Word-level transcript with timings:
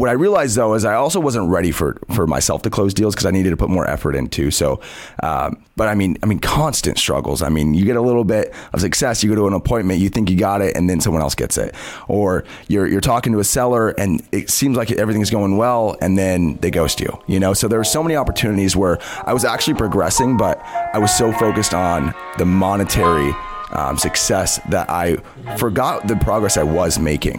what 0.00 0.08
I 0.08 0.14
realized 0.14 0.56
though 0.56 0.72
is 0.72 0.86
I 0.86 0.94
also 0.94 1.20
wasn't 1.20 1.50
ready 1.50 1.70
for 1.70 1.98
for 2.14 2.26
myself 2.26 2.62
to 2.62 2.70
close 2.70 2.94
deals 2.94 3.14
because 3.14 3.26
I 3.26 3.32
needed 3.32 3.50
to 3.50 3.56
put 3.58 3.68
more 3.68 3.86
effort 3.86 4.16
into. 4.16 4.50
So, 4.50 4.80
um, 5.22 5.62
but 5.76 5.88
I 5.88 5.94
mean, 5.94 6.16
I 6.22 6.26
mean, 6.26 6.38
constant 6.38 6.96
struggles. 6.96 7.42
I 7.42 7.50
mean, 7.50 7.74
you 7.74 7.84
get 7.84 7.96
a 7.96 8.00
little 8.00 8.24
bit 8.24 8.54
of 8.72 8.80
success, 8.80 9.22
you 9.22 9.28
go 9.28 9.36
to 9.36 9.46
an 9.46 9.52
appointment, 9.52 10.00
you 10.00 10.08
think 10.08 10.30
you 10.30 10.38
got 10.38 10.62
it, 10.62 10.74
and 10.74 10.88
then 10.88 11.02
someone 11.02 11.20
else 11.20 11.34
gets 11.34 11.58
it, 11.58 11.74
or 12.08 12.44
you're 12.66 12.86
you're 12.86 13.02
talking 13.02 13.34
to 13.34 13.40
a 13.40 13.44
seller 13.44 13.90
and 13.90 14.26
it 14.32 14.48
seems 14.48 14.74
like 14.74 14.90
everything's 14.90 15.30
going 15.30 15.58
well, 15.58 15.98
and 16.00 16.16
then 16.16 16.56
they 16.62 16.70
ghost 16.70 16.98
you. 16.98 17.22
You 17.26 17.38
know, 17.38 17.52
so 17.52 17.68
there 17.68 17.78
were 17.78 17.84
so 17.84 18.02
many 18.02 18.16
opportunities 18.16 18.74
where 18.74 18.98
I 19.26 19.34
was 19.34 19.44
actually 19.44 19.74
progressing, 19.74 20.38
but 20.38 20.58
I 20.94 20.98
was 20.98 21.14
so 21.14 21.30
focused 21.30 21.74
on 21.74 22.14
the 22.38 22.46
monetary 22.46 23.34
um, 23.72 23.98
success 23.98 24.60
that 24.70 24.88
I 24.88 25.16
forgot 25.58 26.08
the 26.08 26.16
progress 26.16 26.56
I 26.56 26.62
was 26.62 26.98
making. 26.98 27.38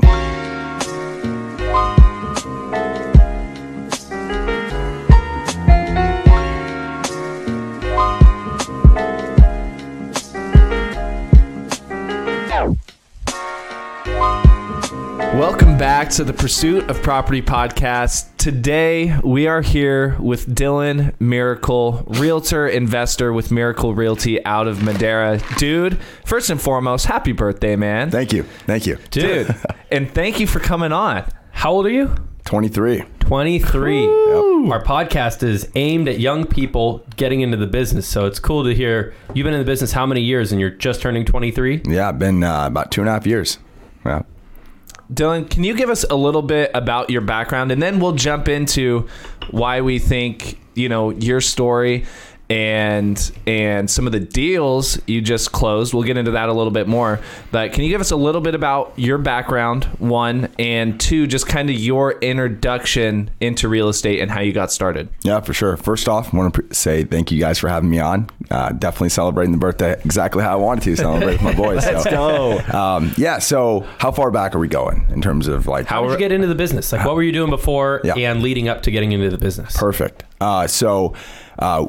Back 16.01 16.09
to 16.13 16.23
the 16.23 16.33
Pursuit 16.33 16.89
of 16.89 16.99
Property 17.03 17.43
podcast. 17.43 18.35
Today 18.37 19.15
we 19.23 19.45
are 19.45 19.61
here 19.61 20.17
with 20.19 20.47
Dylan 20.47 21.13
Miracle, 21.19 22.03
realtor 22.07 22.67
investor 22.67 23.31
with 23.31 23.51
Miracle 23.51 23.93
Realty 23.93 24.43
out 24.43 24.67
of 24.67 24.81
Madera. 24.81 25.39
Dude, 25.57 25.99
first 26.25 26.49
and 26.49 26.59
foremost, 26.59 27.05
happy 27.05 27.33
birthday, 27.33 27.75
man. 27.75 28.09
Thank 28.09 28.33
you, 28.33 28.41
thank 28.65 28.87
you, 28.87 28.97
Dude, 29.11 29.55
and 29.91 30.09
thank 30.09 30.39
you 30.39 30.47
for 30.47 30.59
coming 30.59 30.91
on. 30.91 31.23
How 31.51 31.71
old 31.71 31.85
are 31.85 31.91
you? 31.91 32.15
Twenty 32.45 32.67
three. 32.67 33.03
23. 33.19 34.05
Our 34.71 34.83
podcast 34.83 35.43
is 35.43 35.69
aimed 35.75 36.07
at 36.07 36.19
young 36.19 36.47
people 36.47 37.05
getting 37.15 37.41
into 37.41 37.57
the 37.57 37.67
business. 37.67 38.07
So 38.07 38.25
it's 38.25 38.39
cool 38.39 38.63
to 38.63 38.73
hear 38.73 39.13
you've 39.35 39.45
been 39.45 39.53
in 39.53 39.59
the 39.59 39.65
business 39.65 39.91
how 39.91 40.07
many 40.07 40.21
years 40.21 40.51
and 40.51 40.59
you're 40.59 40.71
just 40.71 40.99
turning 40.99 41.25
23? 41.25 41.83
Yeah, 41.85 42.09
I've 42.09 42.19
been 42.19 42.43
uh, 42.43 42.65
about 42.65 42.91
two 42.91 43.01
and 43.01 43.07
a 43.07 43.13
half 43.13 43.27
years. 43.27 43.59
Yeah. 44.03 44.23
Dylan, 45.13 45.49
can 45.49 45.63
you 45.63 45.75
give 45.75 45.89
us 45.89 46.03
a 46.09 46.15
little 46.15 46.41
bit 46.41 46.71
about 46.73 47.09
your 47.09 47.21
background? 47.21 47.71
And 47.71 47.81
then 47.81 47.99
we'll 47.99 48.13
jump 48.13 48.47
into 48.47 49.07
why 49.49 49.81
we 49.81 49.99
think, 49.99 50.57
you 50.73 50.87
know, 50.87 51.09
your 51.09 51.41
story 51.41 52.05
and 52.51 53.31
and 53.47 53.89
some 53.89 54.05
of 54.05 54.11
the 54.11 54.19
deals 54.19 54.99
you 55.07 55.21
just 55.21 55.53
closed. 55.53 55.93
We'll 55.93 56.03
get 56.03 56.17
into 56.17 56.31
that 56.31 56.49
a 56.49 56.53
little 56.53 56.71
bit 56.71 56.85
more. 56.85 57.21
But 57.49 57.71
can 57.71 57.85
you 57.85 57.89
give 57.89 58.01
us 58.01 58.11
a 58.11 58.17
little 58.17 58.41
bit 58.41 58.55
about 58.55 58.91
your 58.97 59.17
background, 59.17 59.85
one, 59.99 60.49
and 60.59 60.99
two, 60.99 61.27
just 61.27 61.47
kind 61.47 61.69
of 61.69 61.77
your 61.77 62.11
introduction 62.19 63.31
into 63.39 63.69
real 63.69 63.87
estate 63.87 64.19
and 64.19 64.29
how 64.29 64.41
you 64.41 64.51
got 64.51 64.69
started? 64.69 65.07
Yeah, 65.23 65.39
for 65.39 65.53
sure. 65.53 65.77
First 65.77 66.09
off, 66.09 66.33
I 66.33 66.37
want 66.37 66.53
to 66.55 66.75
say 66.75 67.05
thank 67.05 67.31
you 67.31 67.39
guys 67.39 67.57
for 67.57 67.69
having 67.69 67.89
me 67.89 67.99
on. 67.99 68.29
Uh, 68.49 68.73
definitely 68.73 69.09
celebrating 69.09 69.53
the 69.53 69.57
birthday 69.57 69.93
exactly 70.03 70.43
how 70.43 70.51
I 70.51 70.55
wanted 70.61 70.83
to 70.83 70.95
celebrate 70.97 71.33
with 71.33 71.43
my 71.43 71.53
boys. 71.55 71.85
Let's 71.85 72.03
so. 72.03 72.11
go. 72.11 72.77
Um, 72.77 73.13
yeah. 73.15 73.39
So, 73.39 73.87
how 73.97 74.11
far 74.11 74.29
back 74.29 74.53
are 74.55 74.59
we 74.59 74.67
going 74.67 75.05
in 75.11 75.21
terms 75.21 75.47
of 75.47 75.67
like 75.67 75.85
How 75.85 76.03
did 76.03 76.11
you 76.11 76.17
get 76.17 76.33
into 76.33 76.47
the 76.47 76.55
business? 76.55 76.91
Like, 76.91 77.05
what 77.05 77.15
were 77.15 77.23
you 77.23 77.31
doing 77.31 77.49
before 77.49 78.01
Yeah. 78.03 78.15
and 78.17 78.41
leading 78.41 78.67
up 78.67 78.81
to 78.83 78.91
getting 78.91 79.13
into 79.13 79.29
the 79.29 79.37
business? 79.37 79.77
Perfect. 79.77 80.25
Uh, 80.41 80.67
so, 80.67 81.13
uh, 81.59 81.85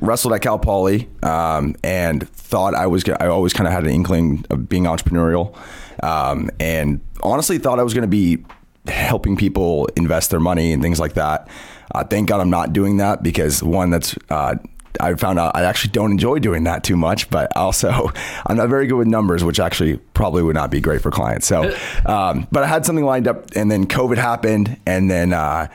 wrestled 0.00 0.34
at 0.34 0.42
Cal 0.42 0.58
Poly 0.58 1.08
um, 1.22 1.74
and 1.82 2.28
thought 2.30 2.74
I 2.74 2.86
was. 2.86 3.04
I 3.08 3.26
always 3.26 3.52
kind 3.52 3.66
of 3.66 3.72
had 3.72 3.84
an 3.84 3.90
inkling 3.90 4.44
of 4.50 4.68
being 4.68 4.84
entrepreneurial, 4.84 5.56
um, 6.02 6.50
and 6.60 7.00
honestly 7.22 7.58
thought 7.58 7.78
I 7.78 7.82
was 7.82 7.94
going 7.94 8.02
to 8.02 8.08
be 8.08 8.44
helping 8.86 9.36
people 9.36 9.88
invest 9.96 10.30
their 10.30 10.40
money 10.40 10.72
and 10.72 10.82
things 10.82 10.98
like 10.98 11.14
that. 11.14 11.48
Uh, 11.94 12.04
thank 12.04 12.28
God 12.28 12.40
I'm 12.40 12.50
not 12.50 12.72
doing 12.72 12.96
that 12.96 13.22
because 13.22 13.62
one, 13.62 13.90
that's 13.90 14.16
uh, 14.30 14.56
I 15.00 15.14
found 15.14 15.38
out 15.38 15.56
I 15.56 15.64
actually 15.64 15.92
don't 15.92 16.10
enjoy 16.10 16.38
doing 16.38 16.64
that 16.64 16.84
too 16.84 16.96
much, 16.96 17.30
but 17.30 17.54
also 17.56 18.10
I'm 18.46 18.56
not 18.56 18.68
very 18.68 18.86
good 18.86 18.96
with 18.96 19.08
numbers, 19.08 19.44
which 19.44 19.60
actually 19.60 19.96
probably 20.14 20.42
would 20.42 20.54
not 20.54 20.70
be 20.70 20.80
great 20.80 21.02
for 21.02 21.10
clients. 21.10 21.46
So, 21.46 21.74
um, 22.06 22.46
but 22.50 22.62
I 22.62 22.66
had 22.66 22.84
something 22.84 23.04
lined 23.04 23.28
up, 23.28 23.50
and 23.54 23.70
then 23.70 23.86
COVID 23.86 24.16
happened, 24.16 24.78
and 24.86 25.10
then 25.10 25.32
uh, 25.32 25.68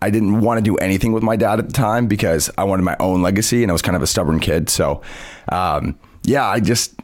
I 0.00 0.10
didn't 0.10 0.40
want 0.40 0.58
to 0.58 0.62
do 0.62 0.76
anything 0.76 1.12
with 1.12 1.22
my 1.22 1.36
dad 1.36 1.58
at 1.58 1.66
the 1.66 1.72
time 1.72 2.06
because 2.06 2.50
I 2.56 2.64
wanted 2.64 2.82
my 2.82 2.96
own 3.00 3.22
legacy, 3.22 3.62
and 3.62 3.70
I 3.70 3.72
was 3.72 3.82
kind 3.82 3.96
of 3.96 4.02
a 4.02 4.06
stubborn 4.06 4.40
kid. 4.40 4.68
So, 4.70 5.02
um, 5.50 5.98
yeah, 6.24 6.46
I 6.46 6.60
just 6.60 6.94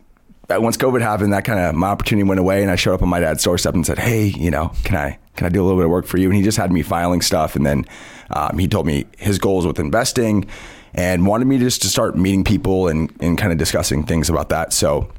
uh, 0.48 0.60
once 0.60 0.76
COVID 0.76 1.00
happened, 1.00 1.32
that 1.32 1.44
kind 1.44 1.58
of 1.58 1.74
my 1.74 1.88
opportunity 1.88 2.28
went 2.28 2.40
away, 2.40 2.62
and 2.62 2.70
I 2.70 2.76
showed 2.76 2.94
up 2.94 3.02
on 3.02 3.08
my 3.08 3.20
dad's 3.20 3.42
doorstep 3.42 3.74
and 3.74 3.84
said, 3.84 3.98
"Hey, 3.98 4.26
you 4.26 4.50
know, 4.50 4.72
can 4.84 4.96
I 4.96 5.18
can 5.36 5.46
I 5.46 5.48
do 5.48 5.62
a 5.62 5.64
little 5.64 5.78
bit 5.78 5.86
of 5.86 5.90
work 5.90 6.06
for 6.06 6.18
you?" 6.18 6.28
And 6.28 6.36
he 6.36 6.42
just 6.42 6.58
had 6.58 6.70
me 6.70 6.82
filing 6.82 7.22
stuff, 7.22 7.56
and 7.56 7.64
then 7.64 7.84
um, 8.30 8.58
he 8.58 8.68
told 8.68 8.86
me 8.86 9.06
his 9.18 9.38
goals 9.38 9.66
with 9.66 9.78
investing, 9.78 10.46
and 10.92 11.26
wanted 11.26 11.46
me 11.46 11.58
just 11.58 11.82
to 11.82 11.88
start 11.88 12.16
meeting 12.16 12.44
people 12.44 12.88
and 12.88 13.12
and 13.20 13.38
kind 13.38 13.52
of 13.52 13.58
discussing 13.58 14.04
things 14.04 14.28
about 14.28 14.50
that. 14.50 14.72
So 14.72 15.10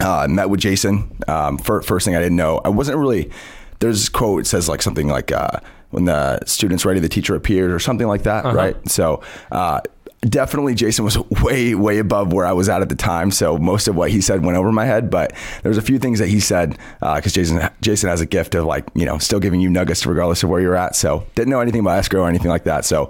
uh, 0.00 0.26
met 0.28 0.50
with 0.50 0.60
Jason. 0.60 1.10
Um, 1.26 1.58
fir- 1.58 1.82
first 1.82 2.04
thing 2.04 2.16
I 2.16 2.20
didn't 2.20 2.36
know, 2.36 2.60
I 2.64 2.68
wasn't 2.68 2.98
really. 2.98 3.30
There's 3.78 3.98
this 3.98 4.08
quote. 4.10 4.42
It 4.42 4.46
says 4.46 4.68
like 4.68 4.82
something 4.82 5.08
like 5.08 5.32
uh, 5.32 5.60
when 5.90 6.04
the 6.04 6.44
student's 6.46 6.84
ready, 6.84 7.00
the 7.00 7.08
teacher 7.08 7.34
appears, 7.34 7.72
or 7.72 7.78
something 7.78 8.06
like 8.06 8.22
that, 8.24 8.44
right? 8.44 8.76
So. 8.88 9.22
Uh, 9.50 9.80
Definitely, 10.22 10.74
Jason 10.74 11.02
was 11.02 11.16
way, 11.42 11.74
way 11.74 11.96
above 11.96 12.30
where 12.34 12.44
I 12.44 12.52
was 12.52 12.68
at 12.68 12.82
at 12.82 12.90
the 12.90 12.94
time. 12.94 13.30
So 13.30 13.56
most 13.56 13.88
of 13.88 13.96
what 13.96 14.10
he 14.10 14.20
said 14.20 14.44
went 14.44 14.58
over 14.58 14.70
my 14.70 14.84
head. 14.84 15.08
But 15.08 15.32
there's 15.62 15.78
a 15.78 15.80
few 15.82 15.98
things 15.98 16.18
that 16.18 16.26
he 16.28 16.40
said 16.40 16.76
because 17.00 17.32
Jason, 17.32 17.66
Jason 17.80 18.10
has 18.10 18.20
a 18.20 18.26
gift 18.26 18.54
of 18.54 18.66
like 18.66 18.84
you 18.94 19.06
know 19.06 19.16
still 19.16 19.40
giving 19.40 19.62
you 19.62 19.70
nuggets 19.70 20.04
regardless 20.04 20.42
of 20.42 20.50
where 20.50 20.60
you're 20.60 20.76
at. 20.76 20.94
So 20.94 21.24
didn't 21.36 21.48
know 21.48 21.60
anything 21.60 21.80
about 21.80 21.96
escrow 21.96 22.24
or 22.24 22.28
anything 22.28 22.50
like 22.50 22.64
that. 22.64 22.84
So 22.84 23.08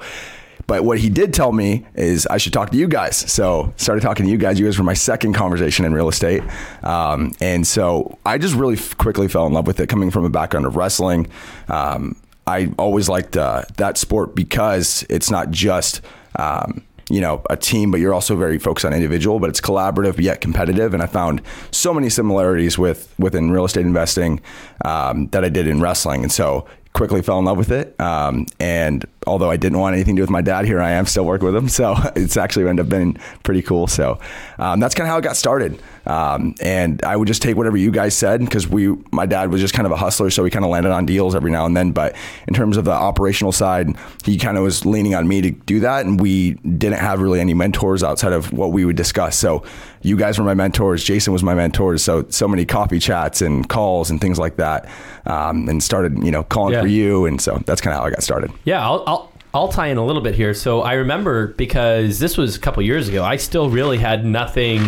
but 0.71 0.85
what 0.85 1.01
he 1.01 1.09
did 1.09 1.35
tell 1.35 1.51
me 1.51 1.85
is 1.97 2.29
I 2.29 2.37
should 2.39 2.53
talk 2.53 2.71
to 2.71 2.77
you 2.77 2.87
guys. 2.87 3.17
So 3.17 3.75
started 3.77 4.03
talking 4.03 4.27
to 4.27 4.31
you 4.31 4.39
guys. 4.39 4.61
You 4.61 4.67
guys 4.67 4.79
were 4.79 4.85
my 4.85 4.95
second 4.95 5.33
conversation 5.33 5.85
in 5.85 5.93
real 5.93 6.09
estate, 6.09 6.45
um, 6.85 7.33
and 7.41 7.67
so 7.67 8.19
I 8.25 8.39
just 8.39 8.55
really 8.55 8.77
f- 8.77 8.97
quickly 8.97 9.27
fell 9.27 9.47
in 9.49 9.53
love 9.53 9.67
with 9.67 9.81
it. 9.81 9.89
Coming 9.89 10.13
from 10.13 10.25
a 10.25 10.31
background 10.31 10.67
of 10.67 10.77
wrestling, 10.77 11.27
um, 11.67 12.15
I 12.51 12.73
always 12.79 13.09
liked 13.09 13.37
uh, 13.37 13.63
that 13.77 13.97
sport 13.97 14.35
because 14.35 15.05
it's 15.09 15.31
not 15.31 15.51
just. 15.51 16.01
Um, 16.39 16.85
you 17.13 17.21
know, 17.21 17.43
a 17.51 17.57
team, 17.57 17.91
but 17.91 17.99
you're 17.99 18.15
also 18.15 18.37
very 18.37 18.57
focused 18.57 18.85
on 18.85 18.95
individual, 18.95 19.41
but 19.41 19.51
it's 19.51 19.61
collaborative 19.61 20.19
yet 20.19 20.41
competitive. 20.41 20.95
And 20.95 21.03
I 21.03 21.07
found 21.07 21.43
so 21.73 21.93
many 21.93 22.09
similarities 22.09 22.79
with 22.79 23.13
within 23.19 23.51
real 23.51 23.65
estate 23.65 23.85
investing 23.85 24.41
um, 24.85 25.27
that 25.33 25.45
I 25.45 25.49
did 25.49 25.67
in 25.67 25.81
wrestling. 25.81 26.23
And 26.23 26.31
so 26.31 26.69
quickly 26.93 27.23
fell 27.23 27.39
in 27.39 27.45
love 27.45 27.57
with 27.57 27.71
it. 27.71 27.99
Um, 28.01 28.47
and 28.59 29.05
although 29.27 29.51
I 29.51 29.57
didn't 29.57 29.79
want 29.79 29.95
anything 29.95 30.17
to 30.17 30.21
do 30.21 30.23
with 30.23 30.31
my 30.31 30.43
dad, 30.43 30.65
here 30.65 30.81
I 30.81 30.91
am 30.93 31.07
still 31.07 31.25
working 31.25 31.47
with 31.47 31.57
him. 31.57 31.69
So 31.81 31.97
it's 32.15 32.37
actually 32.37 32.69
ended 32.69 32.87
up 32.87 32.91
being 32.91 33.17
pretty 33.43 33.63
cool. 33.63 33.87
So 33.87 34.19
um, 34.59 34.81
that's 34.81 34.95
kind 34.95 35.07
of 35.07 35.13
how 35.13 35.19
it 35.19 35.23
got 35.23 35.37
started. 35.37 35.81
Um, 36.05 36.55
and 36.61 37.03
I 37.05 37.17
would 37.17 37.29
just 37.29 37.41
take 37.41 37.57
whatever 37.57 37.77
you 37.77 37.91
guys 37.91 38.15
said 38.15 38.41
because 38.41 38.69
we, 38.69 38.89
my 39.13 39.25
dad 39.25 39.51
was 39.51 39.61
just 39.63 39.73
kind 39.73 39.87
of 39.87 39.93
a 39.93 39.97
hustler, 39.97 40.29
so 40.31 40.43
we 40.43 40.51
kind 40.51 40.65
of 40.65 40.71
landed 40.71 40.93
on 40.93 41.07
deals 41.07 41.35
every 41.35 41.51
now 41.51 41.65
and 41.65 41.77
then. 41.77 41.93
But 41.93 42.17
in 42.49 42.55
terms 42.55 42.77
of 42.77 42.85
the 42.85 42.91
operational 42.91 43.53
side, 43.53 43.97
he 44.25 44.37
kind 44.37 44.59
of 44.59 44.65
was 44.65 44.85
leaning 44.85 45.15
on 45.15 45.27
me 45.27 45.41
to 45.41 45.51
do 45.51 45.81
that, 45.81 46.05
and 46.05 46.21
we 46.21 46.55
didn't 46.55 46.99
have 46.99 47.21
really 47.21 47.41
any 47.41 47.55
mentors 47.55 48.03
outside 48.03 48.33
of 48.33 48.53
what 48.53 48.73
we 48.73 48.85
would 48.85 48.97
discuss. 48.97 49.39
So 49.39 49.63
you 50.03 50.17
guys 50.17 50.39
were 50.39 50.45
my 50.45 50.55
mentors. 50.55 51.05
Jason 51.05 51.33
was 51.33 51.43
my 51.43 51.55
mentor. 51.55 51.99
So 51.99 52.25
so 52.31 52.49
many 52.49 52.65
coffee 52.65 52.99
chats 52.99 53.43
and 53.43 53.69
calls 53.69 54.11
and 54.11 54.21
things 54.21 54.39
like 54.39 54.57
that, 54.57 54.89
um, 55.27 55.69
and 55.69 55.83
started 55.83 56.25
you 56.25 56.31
know 56.31 56.43
calling 56.45 56.75
Yeah. 56.75 56.81
for 56.83 56.87
you, 56.87 57.27
and 57.27 57.41
so 57.41 57.61
that's 57.67 57.81
kind 57.81 57.93
of 57.95 58.01
how 58.01 58.07
I 58.07 58.11
got 58.11 58.23
started. 58.23 58.51
Yeah, 58.65 58.83
I'll, 58.85 59.05
I'll 59.07 59.33
I'll 59.53 59.69
tie 59.69 59.89
in 59.89 59.97
a 59.97 60.05
little 60.07 60.23
bit 60.23 60.35
here. 60.35 60.55
So 60.55 60.83
I 60.83 60.95
remember 60.95 61.49
because 61.49 62.19
this 62.19 62.37
was 62.39 62.57
a 62.57 62.61
couple 62.61 62.83
years 62.83 63.09
ago. 63.09 63.25
I 63.25 63.37
still 63.37 63.69
really 63.69 63.99
had 63.99 64.25
nothing 64.25 64.81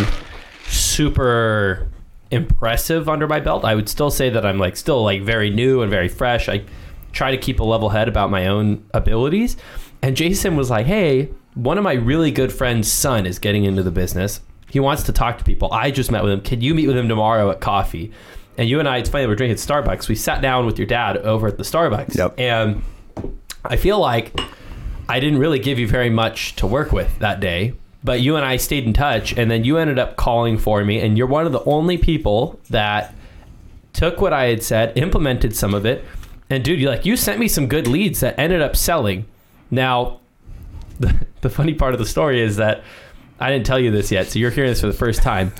super 0.67 1.89
impressive 2.31 3.09
under 3.09 3.27
my 3.29 3.41
belt. 3.41 3.65
I 3.65 3.75
would 3.75 3.89
still 3.89 4.11
say 4.11 4.31
that 4.31 4.45
I'm 4.47 4.59
like 4.59 4.77
still 4.77 5.03
like 5.03 5.23
very 5.23 5.51
new 5.51 5.83
and 5.83 5.91
very 5.91 6.09
fresh. 6.09 6.49
I 6.49 6.65
try 7.13 7.31
to 7.31 7.37
keep 7.37 7.61
a 7.61 7.65
level 7.65 7.91
head 7.91 8.09
about 8.09 8.31
my 8.31 8.47
own 8.47 8.85
abilities. 8.95 9.57
And 10.01 10.17
Jason 10.17 10.57
was 10.57 10.71
like, 10.71 10.87
"Hey, 10.87 11.29
one 11.55 11.77
of 11.77 11.85
my 11.85 11.93
really 11.93 12.31
good 12.31 12.53
friends' 12.53 12.91
son 12.91 13.27
is 13.27 13.39
getting 13.39 13.65
into 13.65 13.83
the 13.83 13.91
business. 13.91 14.41
He 14.73 14.81
wants 14.81 15.03
to 15.05 15.13
talk 15.13 15.37
to 15.37 15.45
people. 15.45 15.71
I 15.73 15.91
just 15.91 16.11
met 16.11 16.23
with 16.23 16.33
him. 16.33 16.41
Can 16.41 16.63
you 16.63 16.75
meet 16.75 16.87
with 16.87 16.97
him 16.97 17.09
tomorrow 17.09 17.51
at 17.51 17.61
coffee?" 17.61 18.11
And 18.57 18.69
you 18.69 18.81
and 18.81 18.89
I, 18.89 18.99
it's 18.99 19.09
funny, 19.09 19.27
we're 19.27 19.35
drinking 19.35 19.57
Starbucks. 19.57 20.09
We 20.09 20.15
sat 20.15 20.43
down 20.43 20.67
with 20.67 20.79
your 20.79 20.87
dad 20.87 21.19
over 21.19 21.49
at 21.49 21.57
the 21.57 21.63
Starbucks. 21.63 22.17
Yep. 22.17 22.39
And 22.39 22.83
I 23.65 23.77
feel 23.77 23.99
like 23.99 24.39
I 25.09 25.21
didn't 25.21 25.39
really 25.39 25.59
give 25.59 25.79
you 25.79 25.87
very 25.87 26.11
much 26.11 26.57
to 26.57 26.67
work 26.67 26.93
with 26.93 27.19
that 27.19 27.41
day, 27.41 27.75
but 28.03 28.21
you 28.21 28.37
and 28.37 28.45
I 28.45 28.57
stayed 28.57 28.85
in 28.85 28.93
touch, 28.93 29.37
and 29.37 29.51
then 29.51 29.65
you 29.65 29.79
ended 29.79 29.99
up 29.99 30.17
calling 30.17 30.59
for 30.59 30.85
me, 30.85 31.01
and 31.01 31.17
you're 31.17 31.27
one 31.27 31.47
of 31.47 31.53
the 31.53 31.63
only 31.65 31.99
people 31.99 32.59
that 32.71 33.15
took 33.93 34.21
what 34.21 34.33
I 34.33 34.47
had 34.47 34.63
said, 34.63 34.97
implemented 34.97 35.55
some 35.55 35.75
of 35.75 35.85
it, 35.85 36.05
and 36.51 36.63
dude, 36.63 36.81
you 36.81 36.89
like 36.89 37.07
you 37.07 37.17
sent 37.17 37.39
me 37.41 37.49
some 37.49 37.67
good 37.67 37.87
leads 37.87 38.21
that 38.21 38.39
ended 38.39 38.61
up 38.61 38.77
selling. 38.77 39.27
Now, 39.71 40.21
the, 41.01 41.27
the 41.41 41.49
funny 41.49 41.75
part 41.75 41.95
of 41.95 42.01
the 42.01 42.07
story 42.07 42.41
is 42.41 42.57
that 42.57 42.83
I 43.43 43.51
didn't 43.51 43.67
tell 43.67 43.79
you 43.81 43.91
this 43.91 44.13
yet, 44.13 44.29
so 44.29 44.39
you're 44.39 44.53
hearing 44.53 44.71
this 44.71 44.81
for 44.81 44.87
the 44.87 44.93
first 44.93 45.21
time. 45.21 45.53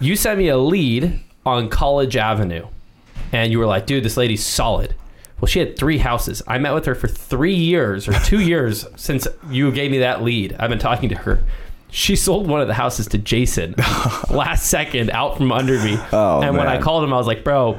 You 0.00 0.16
sent 0.16 0.38
me 0.38 0.48
a 0.48 0.56
lead 0.56 1.20
on 1.44 1.68
College 1.68 2.16
Avenue, 2.16 2.66
and 3.30 3.52
you 3.52 3.58
were 3.58 3.66
like, 3.66 3.84
"Dude, 3.84 4.02
this 4.04 4.16
lady's 4.16 4.42
solid." 4.42 4.94
Well, 5.38 5.46
she 5.46 5.58
had 5.58 5.76
three 5.76 5.98
houses. 5.98 6.42
I 6.48 6.56
met 6.56 6.72
with 6.72 6.86
her 6.86 6.94
for 6.94 7.06
three 7.06 7.54
years 7.54 8.08
or 8.08 8.14
two 8.20 8.40
years 8.52 8.86
since 8.96 9.28
you 9.50 9.70
gave 9.70 9.90
me 9.90 9.98
that 9.98 10.22
lead. 10.22 10.56
I've 10.58 10.70
been 10.70 10.78
talking 10.78 11.10
to 11.10 11.16
her. 11.16 11.44
She 11.90 12.16
sold 12.16 12.48
one 12.48 12.62
of 12.62 12.68
the 12.68 12.74
houses 12.74 13.06
to 13.08 13.18
Jason 13.18 13.74
last 14.30 14.66
second 14.66 15.10
out 15.10 15.36
from 15.36 15.52
under 15.52 15.78
me. 15.84 15.98
Oh, 16.10 16.40
and 16.42 16.56
when 16.56 16.66
I 16.66 16.80
called 16.80 17.04
him, 17.04 17.12
I 17.12 17.18
was 17.18 17.26
like, 17.26 17.44
bro, 17.44 17.78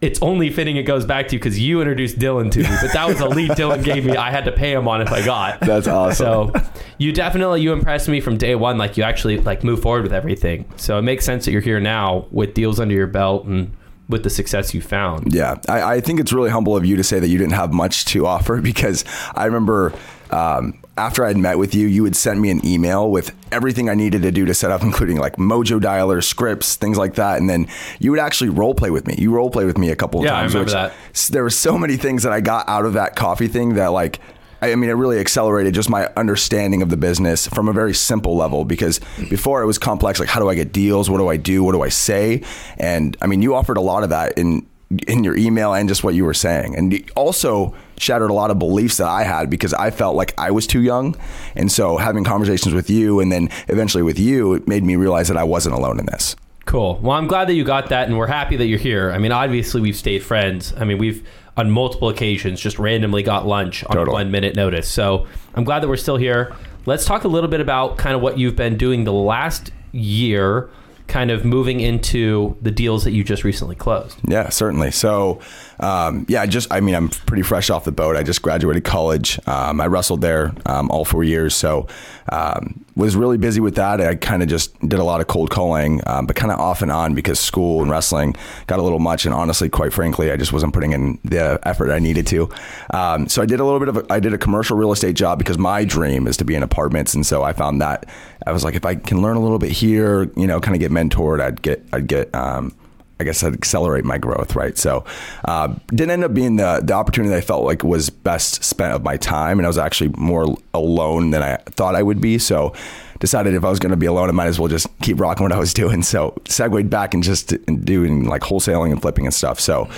it's 0.00 0.22
only 0.22 0.48
fitting 0.50 0.76
it 0.76 0.84
goes 0.84 1.04
back 1.04 1.26
to 1.28 1.34
you 1.34 1.40
because 1.40 1.58
you 1.58 1.80
introduced 1.80 2.18
Dylan 2.18 2.50
to 2.52 2.60
me. 2.60 2.68
But 2.80 2.92
that 2.92 3.08
was 3.08 3.20
a 3.20 3.28
lead 3.28 3.50
Dylan 3.50 3.82
gave 3.82 4.04
me. 4.04 4.16
I 4.16 4.30
had 4.30 4.44
to 4.44 4.52
pay 4.52 4.72
him 4.72 4.86
on 4.86 5.00
if 5.00 5.10
I 5.10 5.24
got. 5.24 5.60
That's 5.68 5.88
awesome. 5.88 6.52
So 6.54 6.70
you 6.98 7.12
definitely 7.12 7.62
you 7.62 7.72
impressed 7.72 8.08
me 8.08 8.20
from 8.20 8.36
day 8.36 8.54
one. 8.54 8.78
Like 8.78 8.96
you 8.96 9.02
actually 9.02 9.38
like 9.38 9.64
move 9.64 9.82
forward 9.82 10.04
with 10.04 10.12
everything. 10.12 10.66
So 10.76 10.98
it 10.98 11.02
makes 11.02 11.24
sense 11.24 11.44
that 11.46 11.52
you're 11.52 11.60
here 11.60 11.80
now 11.80 12.26
with 12.30 12.54
deals 12.54 12.78
under 12.78 12.94
your 12.94 13.08
belt 13.08 13.46
and 13.46 13.76
with 14.08 14.22
the 14.22 14.30
success 14.30 14.72
you 14.74 14.80
found. 14.80 15.34
Yeah, 15.34 15.56
I, 15.68 15.96
I 15.96 16.00
think 16.00 16.18
it's 16.20 16.32
really 16.32 16.50
humble 16.50 16.76
of 16.76 16.84
you 16.84 16.96
to 16.96 17.04
say 17.04 17.20
that 17.20 17.28
you 17.28 17.38
didn't 17.38 17.52
have 17.54 17.72
much 17.72 18.04
to 18.06 18.26
offer 18.34 18.60
because 18.60 19.04
I 19.34 19.44
remember 19.46 19.92
um, 20.30 20.78
after 20.96 21.24
I'd 21.24 21.36
met 21.36 21.58
with 21.58 21.74
you, 21.74 21.86
you 21.86 22.02
would 22.02 22.16
send 22.16 22.40
me 22.40 22.50
an 22.50 22.64
email 22.66 23.10
with 23.10 23.34
everything 23.52 23.88
I 23.88 23.94
needed 23.94 24.22
to 24.22 24.30
do 24.30 24.44
to 24.46 24.54
set 24.54 24.70
up, 24.70 24.82
including 24.90 25.18
like 25.18 25.36
Mojo 25.36 25.80
dialer, 25.80 26.22
scripts, 26.24 26.76
things 26.76 26.98
like 26.98 27.14
that. 27.14 27.38
And 27.38 27.48
then 27.48 27.68
you 27.98 28.10
would 28.10 28.20
actually 28.20 28.50
role 28.50 28.74
play 28.74 28.90
with 28.90 29.06
me. 29.06 29.14
You 29.18 29.30
role 29.32 29.50
play 29.50 29.64
with 29.64 29.78
me 29.78 29.90
a 29.90 29.96
couple 29.96 30.20
of 30.20 30.26
Yeah, 30.26 30.36
I 30.36 30.40
times. 30.40 30.54
remember 30.54 30.66
which- 30.88 30.92
that. 31.14 31.32
There 31.32 31.42
were 31.42 31.50
so 31.50 31.78
many 31.78 31.96
things 31.96 32.22
that 32.24 32.32
I 32.32 32.40
got 32.40 32.68
out 32.68 32.84
of 32.86 32.94
that 32.94 33.14
coffee 33.16 33.48
thing 33.48 33.74
that 33.74 33.88
like. 33.88 34.20
I 34.60 34.74
mean, 34.74 34.90
it 34.90 34.94
really 34.94 35.18
accelerated 35.18 35.74
just 35.74 35.88
my 35.88 36.10
understanding 36.16 36.82
of 36.82 36.90
the 36.90 36.96
business 36.96 37.46
from 37.46 37.68
a 37.68 37.72
very 37.72 37.94
simple 37.94 38.36
level 38.36 38.64
because 38.64 39.00
before 39.30 39.62
it 39.62 39.66
was 39.66 39.78
complex. 39.78 40.18
Like, 40.18 40.28
how 40.28 40.40
do 40.40 40.48
I 40.48 40.54
get 40.54 40.72
deals? 40.72 41.08
What 41.08 41.18
do 41.18 41.28
I 41.28 41.36
do? 41.36 41.62
What 41.62 41.72
do 41.72 41.82
I 41.82 41.88
say? 41.88 42.42
And 42.76 43.16
I 43.22 43.26
mean, 43.26 43.42
you 43.42 43.54
offered 43.54 43.76
a 43.76 43.80
lot 43.82 44.02
of 44.02 44.10
that 44.10 44.36
in 44.36 44.66
in 45.06 45.22
your 45.22 45.36
email 45.36 45.74
and 45.74 45.88
just 45.88 46.02
what 46.02 46.14
you 46.14 46.24
were 46.24 46.34
saying. 46.34 46.74
And 46.76 47.10
also 47.14 47.74
shattered 47.98 48.30
a 48.30 48.34
lot 48.34 48.50
of 48.50 48.58
beliefs 48.58 48.96
that 48.96 49.08
I 49.08 49.22
had 49.22 49.50
because 49.50 49.74
I 49.74 49.90
felt 49.90 50.16
like 50.16 50.32
I 50.38 50.50
was 50.50 50.66
too 50.66 50.80
young. 50.80 51.14
And 51.54 51.70
so 51.70 51.98
having 51.98 52.24
conversations 52.24 52.74
with 52.74 52.88
you 52.88 53.20
and 53.20 53.30
then 53.30 53.50
eventually 53.68 54.02
with 54.02 54.18
you, 54.18 54.54
it 54.54 54.66
made 54.66 54.84
me 54.84 54.96
realize 54.96 55.28
that 55.28 55.36
I 55.36 55.44
wasn't 55.44 55.74
alone 55.74 55.98
in 55.98 56.06
this. 56.06 56.36
Cool. 56.64 56.98
Well, 57.02 57.16
I'm 57.16 57.26
glad 57.26 57.48
that 57.48 57.54
you 57.54 57.64
got 57.64 57.88
that, 57.88 58.08
and 58.08 58.18
we're 58.18 58.26
happy 58.26 58.54
that 58.56 58.66
you're 58.66 58.78
here. 58.78 59.10
I 59.10 59.16
mean, 59.16 59.32
obviously, 59.32 59.80
we've 59.80 59.96
stayed 59.96 60.22
friends. 60.22 60.74
I 60.76 60.84
mean, 60.84 60.98
we've 60.98 61.26
on 61.58 61.70
multiple 61.70 62.08
occasions 62.08 62.60
just 62.60 62.78
randomly 62.78 63.22
got 63.22 63.46
lunch 63.46 63.84
on 63.84 63.96
Totally. 63.96 64.14
one 64.14 64.30
minute 64.30 64.54
notice. 64.54 64.88
So 64.88 65.26
I'm 65.54 65.64
glad 65.64 65.80
that 65.82 65.88
we're 65.88 65.96
still 65.96 66.16
here. 66.16 66.54
Let's 66.86 67.04
talk 67.04 67.24
a 67.24 67.28
little 67.28 67.50
bit 67.50 67.60
about 67.60 67.98
kind 67.98 68.14
of 68.14 68.22
what 68.22 68.38
you've 68.38 68.56
been 68.56 68.78
doing 68.78 69.02
the 69.04 69.12
last 69.12 69.72
year, 69.92 70.70
kind 71.08 71.30
of 71.30 71.44
moving 71.44 71.80
into 71.80 72.56
the 72.62 72.70
deals 72.70 73.02
that 73.04 73.10
you 73.10 73.24
just 73.24 73.42
recently 73.42 73.74
closed. 73.74 74.18
Yeah, 74.26 74.48
certainly. 74.50 74.92
So, 74.92 75.40
um, 75.80 76.26
yeah, 76.28 76.42
I 76.42 76.46
just, 76.46 76.72
I 76.72 76.80
mean, 76.80 76.94
I'm 76.94 77.08
pretty 77.08 77.42
fresh 77.42 77.70
off 77.70 77.84
the 77.84 77.92
boat. 77.92 78.16
I 78.16 78.22
just 78.22 78.42
graduated 78.42 78.84
college. 78.84 79.38
Um, 79.46 79.80
I 79.80 79.86
wrestled 79.86 80.20
there 80.20 80.52
um, 80.66 80.90
all 80.90 81.04
four 81.04 81.24
years. 81.24 81.54
So, 81.54 81.86
um, 82.30 82.84
was 82.98 83.14
really 83.14 83.38
busy 83.38 83.60
with 83.60 83.76
that. 83.76 84.00
I 84.00 84.16
kind 84.16 84.42
of 84.42 84.48
just 84.48 84.78
did 84.80 84.98
a 84.98 85.04
lot 85.04 85.20
of 85.20 85.28
cold 85.28 85.50
calling, 85.50 86.02
um, 86.06 86.26
but 86.26 86.34
kind 86.34 86.50
of 86.50 86.58
off 86.58 86.82
and 86.82 86.90
on 86.90 87.14
because 87.14 87.38
school 87.38 87.80
and 87.80 87.90
wrestling 87.90 88.34
got 88.66 88.80
a 88.80 88.82
little 88.82 88.98
much. 88.98 89.24
And 89.24 89.32
honestly, 89.32 89.68
quite 89.68 89.92
frankly, 89.92 90.32
I 90.32 90.36
just 90.36 90.52
wasn't 90.52 90.74
putting 90.74 90.92
in 90.92 91.18
the 91.24 91.60
effort 91.62 91.92
I 91.92 92.00
needed 92.00 92.26
to. 92.28 92.50
Um, 92.90 93.28
so 93.28 93.40
I 93.40 93.46
did 93.46 93.60
a 93.60 93.64
little 93.64 93.78
bit 93.78 93.88
of, 93.88 93.98
a, 93.98 94.12
I 94.12 94.18
did 94.18 94.34
a 94.34 94.38
commercial 94.38 94.76
real 94.76 94.90
estate 94.90 95.14
job 95.14 95.38
because 95.38 95.58
my 95.58 95.84
dream 95.84 96.26
is 96.26 96.36
to 96.38 96.44
be 96.44 96.56
in 96.56 96.62
apartments. 96.64 97.14
And 97.14 97.24
so 97.24 97.44
I 97.44 97.52
found 97.52 97.80
that 97.80 98.06
I 98.44 98.52
was 98.52 98.64
like, 98.64 98.74
if 98.74 98.84
I 98.84 98.96
can 98.96 99.22
learn 99.22 99.36
a 99.36 99.40
little 99.40 99.60
bit 99.60 99.70
here, 99.70 100.30
you 100.36 100.48
know, 100.48 100.60
kind 100.60 100.74
of 100.74 100.80
get 100.80 100.90
mentored, 100.90 101.40
I'd 101.40 101.62
get, 101.62 101.84
I'd 101.92 102.08
get, 102.08 102.34
um, 102.34 102.74
I 103.20 103.24
guess 103.24 103.42
I'd 103.42 103.54
accelerate 103.54 104.04
my 104.04 104.18
growth, 104.18 104.54
right? 104.54 104.78
So, 104.78 105.04
uh, 105.44 105.74
didn't 105.88 106.10
end 106.10 106.24
up 106.24 106.34
being 106.34 106.56
the 106.56 106.80
the 106.82 106.92
opportunity 106.92 107.30
that 107.30 107.38
I 107.38 107.40
felt 107.40 107.64
like 107.64 107.82
was 107.82 108.10
best 108.10 108.62
spent 108.62 108.94
of 108.94 109.02
my 109.02 109.16
time, 109.16 109.58
and 109.58 109.66
I 109.66 109.68
was 109.68 109.78
actually 109.78 110.10
more 110.16 110.56
alone 110.72 111.30
than 111.30 111.42
I 111.42 111.56
thought 111.66 111.94
I 111.94 112.02
would 112.02 112.20
be. 112.20 112.38
So, 112.38 112.74
decided 113.18 113.54
if 113.54 113.64
I 113.64 113.70
was 113.70 113.78
going 113.78 113.90
to 113.90 113.96
be 113.96 114.06
alone, 114.06 114.28
I 114.28 114.32
might 114.32 114.46
as 114.46 114.60
well 114.60 114.68
just 114.68 114.86
keep 115.00 115.18
rocking 115.20 115.44
what 115.44 115.52
I 115.52 115.58
was 115.58 115.74
doing. 115.82 116.02
So, 116.02 116.40
segued 116.46 116.90
back 116.90 117.14
and 117.14 117.22
just 117.22 117.54
doing 117.84 118.24
like 118.24 118.42
wholesaling 118.42 118.92
and 118.92 119.02
flipping 119.02 119.26
and 119.26 119.34
stuff. 119.34 119.58
So, 119.58 119.88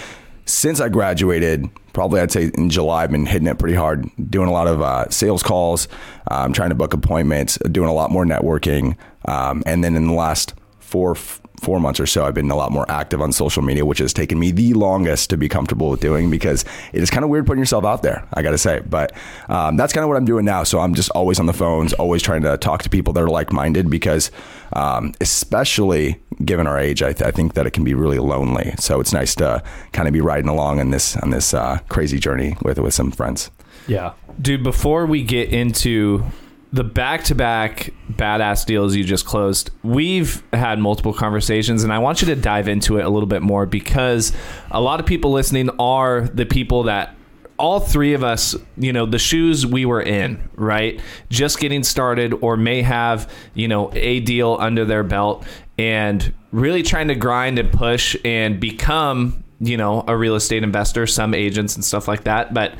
since 0.47 0.81
I 0.81 0.89
graduated, 0.89 1.69
probably 1.93 2.21
I'd 2.21 2.33
say 2.33 2.51
in 2.55 2.71
July, 2.71 3.05
I've 3.05 3.11
been 3.11 3.27
hitting 3.27 3.47
it 3.49 3.59
pretty 3.59 3.77
hard, 3.77 4.11
doing 4.31 4.49
a 4.49 4.53
lot 4.53 4.67
of 4.67 4.81
uh, 4.81 5.09
sales 5.11 5.43
calls, 5.43 5.89
um, 6.31 6.53
trying 6.53 6.71
to 6.71 6.75
book 6.75 6.95
appointments, 6.95 7.59
doing 7.71 7.89
a 7.89 7.93
lot 7.93 8.11
more 8.11 8.25
networking, 8.25 8.97
um, 9.27 9.63
and 9.67 9.85
then 9.85 9.95
in 9.95 10.07
the 10.07 10.15
last 10.15 10.55
four 10.79 11.15
four 11.61 11.79
months 11.79 12.01
or 12.01 12.07
so, 12.07 12.25
I've 12.25 12.35
been 12.35 12.51
a 12.51 12.57
lot 12.57 12.73
more 12.73 12.91
active 12.91 13.21
on 13.21 13.33
social 13.33 13.63
media, 13.63 13.85
which 13.85 13.99
has 13.99 14.13
taken 14.13 14.39
me 14.39 14.51
the 14.51 14.73
longest 14.75 15.31
to 15.31 15.37
be 15.37 15.49
comfortable 15.49 15.91
with 15.91 16.01
doing 16.01 16.31
because 16.31 16.65
it 16.93 17.03
is 17.03 17.11
kind 17.11 17.23
of 17.23 17.31
weird 17.31 17.47
putting 17.47 17.61
yourself 17.61 17.85
out 17.85 18.03
there. 18.03 18.27
I 18.33 18.43
got 18.43 18.53
to 18.53 18.59
say, 18.59 18.81
but 18.81 19.13
um, 19.49 19.77
that's 19.77 19.93
kind 19.93 20.03
of 20.03 20.09
what 20.09 20.17
I'm 20.17 20.25
doing 20.25 20.45
now. 20.45 20.65
So 20.65 20.81
I'm 20.81 20.95
just 20.95 21.11
always 21.11 21.39
on 21.39 21.47
the 21.47 21.53
phones, 21.53 21.93
always 21.93 22.23
trying 22.23 22.43
to 22.43 22.57
talk 22.57 22.83
to 22.83 22.91
people 22.91 23.13
that 23.13 23.23
are 23.23 23.29
like 23.29 23.53
minded 23.53 23.91
because, 23.91 24.31
um, 24.73 25.13
especially 25.21 26.21
given 26.45 26.67
our 26.67 26.79
age, 26.79 27.03
I, 27.03 27.13
th- 27.13 27.29
I 27.29 27.31
think 27.31 27.55
that 27.55 27.67
it 27.67 27.73
can 27.73 27.85
be 27.85 27.95
really 27.95 28.19
lonely. 28.19 28.75
So 28.79 28.99
it's 28.99 29.13
nice 29.13 29.35
to 29.37 29.63
kind 29.93 30.09
of 30.09 30.15
be 30.15 30.21
riding 30.21 30.49
along 30.49 30.81
on 30.81 30.91
this 30.91 31.17
on 31.19 31.31
this 31.31 31.53
uh, 31.53 31.79
crazy 31.89 32.19
journey 32.19 32.57
with 32.63 32.79
with 32.79 32.95
some 32.95 33.11
friends. 33.11 33.51
Yeah. 33.87 34.15
Dude, 34.41 34.63
before 34.63 35.05
we 35.05 35.23
get 35.23 35.53
into 35.53 36.25
the 36.73 36.85
back-to-back 36.85 37.93
badass 38.21 38.67
deals 38.67 38.95
you 38.95 39.03
just 39.03 39.25
closed, 39.25 39.71
we've 39.83 40.43
had 40.53 40.79
multiple 40.79 41.15
conversations, 41.15 41.83
and 41.83 41.93
I 41.93 41.99
want 41.99 42.21
you 42.21 42.27
to 42.27 42.37
dive 42.37 42.69
into 42.69 42.99
it 42.99 43.05
a 43.05 43.09
little 43.09 43.27
bit 43.27 43.41
more 43.41 43.65
because 43.65 44.33
a 44.71 44.81
lot 44.81 45.01
of 45.01 45.07
people 45.07 45.33
listening 45.33 45.71
are 45.79 46.23
the 46.29 46.45
people 46.45 46.85
that 46.85 47.17
all 47.57 47.79
three 47.79 48.15
of 48.15 48.25
us, 48.25 48.57
you 48.77 48.93
know, 48.93 49.05
the 49.05 49.19
shoes 49.19 49.67
we 49.67 49.85
were 49.85 50.01
in, 50.01 50.49
right? 50.55 51.01
Just 51.29 51.59
getting 51.61 51.83
started 51.83 52.33
or 52.41 52.57
may 52.57 52.81
have, 52.81 53.31
you 53.53 53.69
know, 53.69 53.91
a 53.95 54.21
deal 54.21 54.57
under 54.59 54.87
their 54.87 55.03
belt 55.03 55.47
and 55.79 56.33
really 56.53 56.83
trying 56.83 57.09
to 57.09 57.15
grind 57.15 57.59
and 57.59 57.71
push 57.71 58.17
and 58.25 58.61
become, 58.61 59.45
you 59.61 59.77
know, 59.77 60.05
a 60.09 60.17
real 60.17 60.37
estate 60.37 60.63
investor, 60.63 61.07
some 61.07 61.35
agents 61.35 61.75
and 61.75 61.85
stuff 61.85 62.09
like 62.09 62.25
that. 62.25 62.55
But 62.55 62.75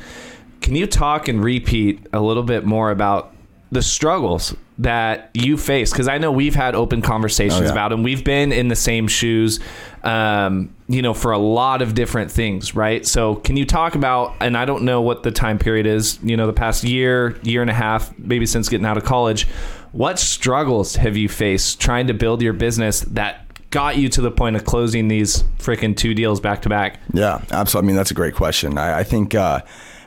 can 0.61 0.75
you 0.75 0.87
talk 0.87 1.27
and 1.27 1.43
repeat 1.43 2.07
a 2.11 2.19
little 2.19 2.43
bit 2.43 2.65
more 2.65 2.89
about 2.89 3.35
the 3.71 3.83
struggles 3.83 4.55
that 4.81 5.29
you 5.33 5.57
face? 5.57 5.91
Because 5.91 6.07
I 6.07 6.17
know 6.17 6.31
we've 6.31 6.55
had 6.55 6.75
open 6.75 7.01
conversations 7.01 7.61
Oh, 7.61 7.65
yeah. 7.65 7.71
about 7.71 7.89
them. 7.89 8.03
We've 8.03 8.23
been 8.23 8.51
in 8.51 8.67
the 8.67 8.75
same 8.75 9.07
shoes, 9.07 9.59
um, 10.03 10.73
you 10.87 11.01
know, 11.01 11.13
for 11.13 11.31
a 11.31 11.37
lot 11.37 11.81
of 11.81 11.93
different 11.93 12.31
things, 12.31 12.75
right? 12.75 13.05
So 13.05 13.35
can 13.35 13.57
you 13.57 13.65
talk 13.65 13.95
about? 13.95 14.35
And 14.39 14.57
I 14.57 14.65
don't 14.65 14.83
know 14.83 15.01
what 15.01 15.23
the 15.23 15.31
time 15.31 15.59
period 15.59 15.85
is. 15.85 16.19
You 16.23 16.35
know, 16.37 16.47
the 16.47 16.53
past 16.53 16.83
year, 16.83 17.37
year 17.43 17.61
and 17.61 17.69
a 17.69 17.73
half, 17.73 18.17
maybe 18.17 18.45
since 18.45 18.69
getting 18.69 18.85
out 18.85 18.97
of 18.97 19.03
college. 19.05 19.47
What 19.91 20.19
struggles 20.19 20.95
have 20.95 21.17
you 21.17 21.27
faced 21.29 21.79
trying 21.81 22.07
to 22.07 22.13
build 22.13 22.41
your 22.41 22.53
business 22.53 23.01
that 23.01 23.45
got 23.71 23.97
you 23.97 24.09
to 24.09 24.21
the 24.21 24.31
point 24.31 24.55
of 24.55 24.65
closing 24.65 25.07
these 25.09 25.43
freaking 25.59 25.95
two 25.95 26.13
deals 26.13 26.39
back 26.39 26.61
to 26.63 26.69
back? 26.69 26.99
Yeah, 27.13 27.41
absolutely. 27.51 27.85
I 27.85 27.87
mean, 27.87 27.95
that's 27.97 28.11
a 28.11 28.15
great 28.15 28.33
question. 28.35 28.77
I, 28.77 28.99
I 28.99 29.03
think, 29.03 29.35
uh, 29.35 29.61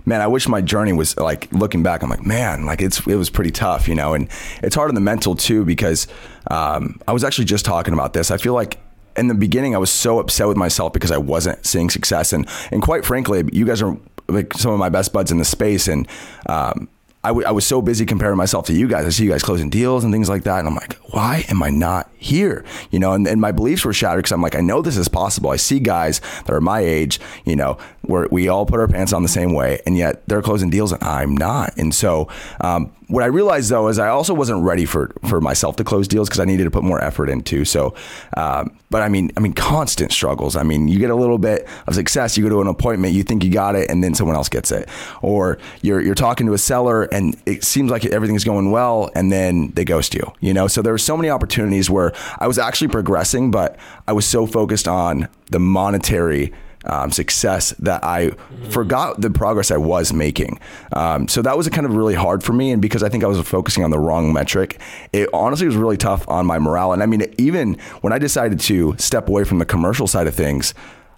man, 0.07 0.21
I 0.21 0.27
wish 0.27 0.49
my 0.49 0.61
journey 0.61 0.93
was 0.93 1.17
like 1.17 1.51
looking 1.53 1.83
back. 1.83 2.03
I'm 2.03 2.11
like, 2.11 2.25
man, 2.25 2.67
like 2.67 2.83
it's 2.83 3.07
it 3.07 3.17
was 3.17 3.31
pretty 3.31 3.51
tough, 3.51 3.89
you 3.89 3.95
know, 3.95 4.15
and 4.15 4.29
it's 4.63 4.75
hard 4.75 4.89
on 4.91 4.95
the 4.95 5.01
mental 5.01 5.35
too 5.35 5.65
because 5.65 6.07
um, 6.51 7.01
I 7.09 7.13
was 7.13 7.25
actually 7.25 7.47
just 7.47 7.65
talking 7.65 7.95
about 7.95 8.13
this. 8.13 8.31
I 8.31 8.37
feel 8.37 8.55
like. 8.55 8.79
In 9.17 9.29
the 9.29 9.35
beginning, 9.35 9.77
I 9.77 9.79
was 9.79 9.91
so 9.91 10.19
upset 10.19 10.49
with 10.49 10.57
myself 10.57 10.93
because 10.93 11.13
I 11.13 11.19
wasn't 11.19 11.65
seeing 11.65 11.89
success, 11.89 12.33
and 12.33 12.49
and 12.73 12.83
quite 12.83 13.05
frankly, 13.05 13.45
you 13.53 13.65
guys 13.65 13.81
are 13.81 13.97
like 14.27 14.53
some 14.55 14.73
of 14.73 14.81
my 14.81 14.89
best 14.89 15.13
buds 15.13 15.31
in 15.31 15.39
the 15.39 15.45
space, 15.45 15.87
and 15.87 16.09
um, 16.47 16.89
I, 17.25 17.29
w- 17.29 17.47
I 17.47 17.53
was 17.53 17.67
so 17.67 17.81
busy 17.81 18.05
comparing 18.05 18.37
myself 18.37 18.67
to 18.67 18.75
you 18.75 18.87
guys. 18.87 19.07
I 19.07 19.09
see 19.09 19.25
you 19.25 19.31
guys 19.31 19.43
closing 19.43 19.71
deals 19.71 20.05
and 20.05 20.13
things 20.13 20.29
like 20.29 20.45
that. 20.45 20.59
And 20.59 20.69
I'm 20.69 20.75
like, 20.75 20.95
why 21.13 21.45
am 21.49 21.63
I 21.63 21.71
not 21.71 22.11
here? 22.19 22.65
You 22.91 22.99
know, 22.99 23.15
and, 23.15 23.27
and 23.27 23.41
my 23.41 23.51
beliefs 23.51 23.85
were 23.85 23.95
shattered 23.95 24.19
because 24.19 24.33
I'm 24.33 24.43
like, 24.43 24.55
I 24.55 24.61
know 24.61 24.83
this 24.83 24.99
is 24.99 25.09
possible. 25.09 25.51
I 25.51 25.57
see 25.57 25.81
guys 25.81 26.21
that 26.45 26.51
are 26.51 26.61
my 26.61 26.81
age, 26.81 27.19
you 27.47 27.57
know, 27.57 27.79
where 28.03 28.29
we 28.31 28.49
all 28.49 28.67
put 28.67 28.79
our 28.79 28.89
pants 28.89 29.15
on 29.15 29.23
the 29.23 29.29
same 29.29 29.55
way 29.55 29.81
and 29.87 29.97
yet 29.97 30.23
they're 30.29 30.43
closing 30.43 30.69
deals 30.69 30.93
and 30.93 31.03
I'm 31.03 31.35
not. 31.35 31.77
And 31.79 31.95
so, 31.95 32.29
um, 32.61 32.93
what 33.09 33.23
I 33.23 33.27
realized 33.27 33.71
though 33.71 33.89
is 33.89 33.99
I 33.99 34.09
also 34.09 34.35
wasn't 34.35 34.63
ready 34.63 34.85
for, 34.85 35.13
for 35.29 35.41
myself 35.41 35.77
to 35.77 35.85
close 35.85 36.09
deals 36.09 36.29
because 36.29 36.41
I 36.41 36.45
needed 36.45 36.65
to 36.65 36.71
put 36.71 36.85
more 36.85 37.03
effort 37.03 37.29
into. 37.29 37.65
So, 37.65 37.95
um, 38.37 38.77
but 38.91 39.03
I 39.03 39.09
mean, 39.09 39.31
I 39.37 39.41
mean, 39.41 39.53
constant 39.53 40.13
struggles. 40.13 40.57
I 40.57 40.63
mean, 40.63 40.89
you 40.89 40.99
get 40.99 41.11
a 41.11 41.15
little 41.15 41.39
bit 41.39 41.69
of 41.87 41.95
success, 41.95 42.37
you 42.37 42.45
go 42.45 42.51
to 42.51 42.61
an 42.61 42.67
appointment, 42.67 43.15
you 43.15 43.23
think 43.23 43.45
you 43.45 43.51
got 43.51 43.75
it, 43.75 43.91
and 43.91 44.03
then 44.03 44.15
someone 44.15 44.37
else 44.37 44.49
gets 44.49 44.71
it, 44.71 44.89
or 45.23 45.59
you're 45.83 46.01
you're 46.01 46.15
talking 46.15 46.47
to 46.47 46.53
a 46.55 46.59
seller 46.59 47.03
and 47.05 47.37
it 47.47 47.65
seems 47.65 47.91
like 47.91 48.05
everything's 48.07 48.45
going 48.45 48.71
well, 48.71 49.11
and 49.15 49.31
then 49.33 49.71
they 49.75 49.85
ghost 49.85 50.15
you. 50.15 50.33
You 50.41 50.55
know, 50.55 50.67
so 50.69 50.81
there 50.83 50.93
were 50.93 50.99
so 50.99 51.17
many 51.17 51.29
opportunities 51.29 51.91
where 51.91 52.13
I 52.39 52.47
was 52.47 52.59
actually 52.59 52.89
progressing, 52.89 53.51
but 53.51 53.77
I 54.07 54.13
was 54.13 54.27
so 54.27 54.47
focused 54.47 54.89
on 54.89 55.29
the 55.51 55.61
monetary 55.61 56.53
um, 56.87 57.11
success 57.11 57.71
that 57.79 58.05
I 58.05 58.31
forgot 58.71 59.21
the 59.21 59.31
progress 59.31 59.71
I 59.71 59.77
was 59.77 60.13
making. 60.13 60.59
Um, 60.93 61.29
so 61.29 61.43
that 61.43 61.57
was 61.57 61.69
kind 61.69 61.87
of 61.87 61.95
really 61.95 62.15
hard 62.15 62.43
for 62.43 62.53
me. 62.53 62.73
And 62.73 62.81
because 62.81 63.03
I 63.03 63.09
think 63.09 63.25
I 63.25 63.27
was 63.27 63.41
focusing 63.47 63.85
on 63.85 63.91
the 63.91 63.99
wrong 63.99 64.33
metric, 64.33 64.81
it 65.13 65.29
honestly 65.33 65.67
was 65.67 65.77
really 65.77 65.97
tough 65.97 66.29
on 66.29 66.47
my 66.47 66.59
morale. 66.59 66.93
And 66.93 67.03
I 67.03 67.07
mean, 67.07 67.23
even 67.39 67.75
when 68.01 68.13
I 68.13 68.19
decided 68.19 68.61
to 68.61 68.97
step 68.99 69.29
away 69.29 69.45
from 69.45 69.59
the 69.59 69.67
commercial 69.67 70.07
side 70.07 70.27
of 70.27 70.35
things, 70.35 70.75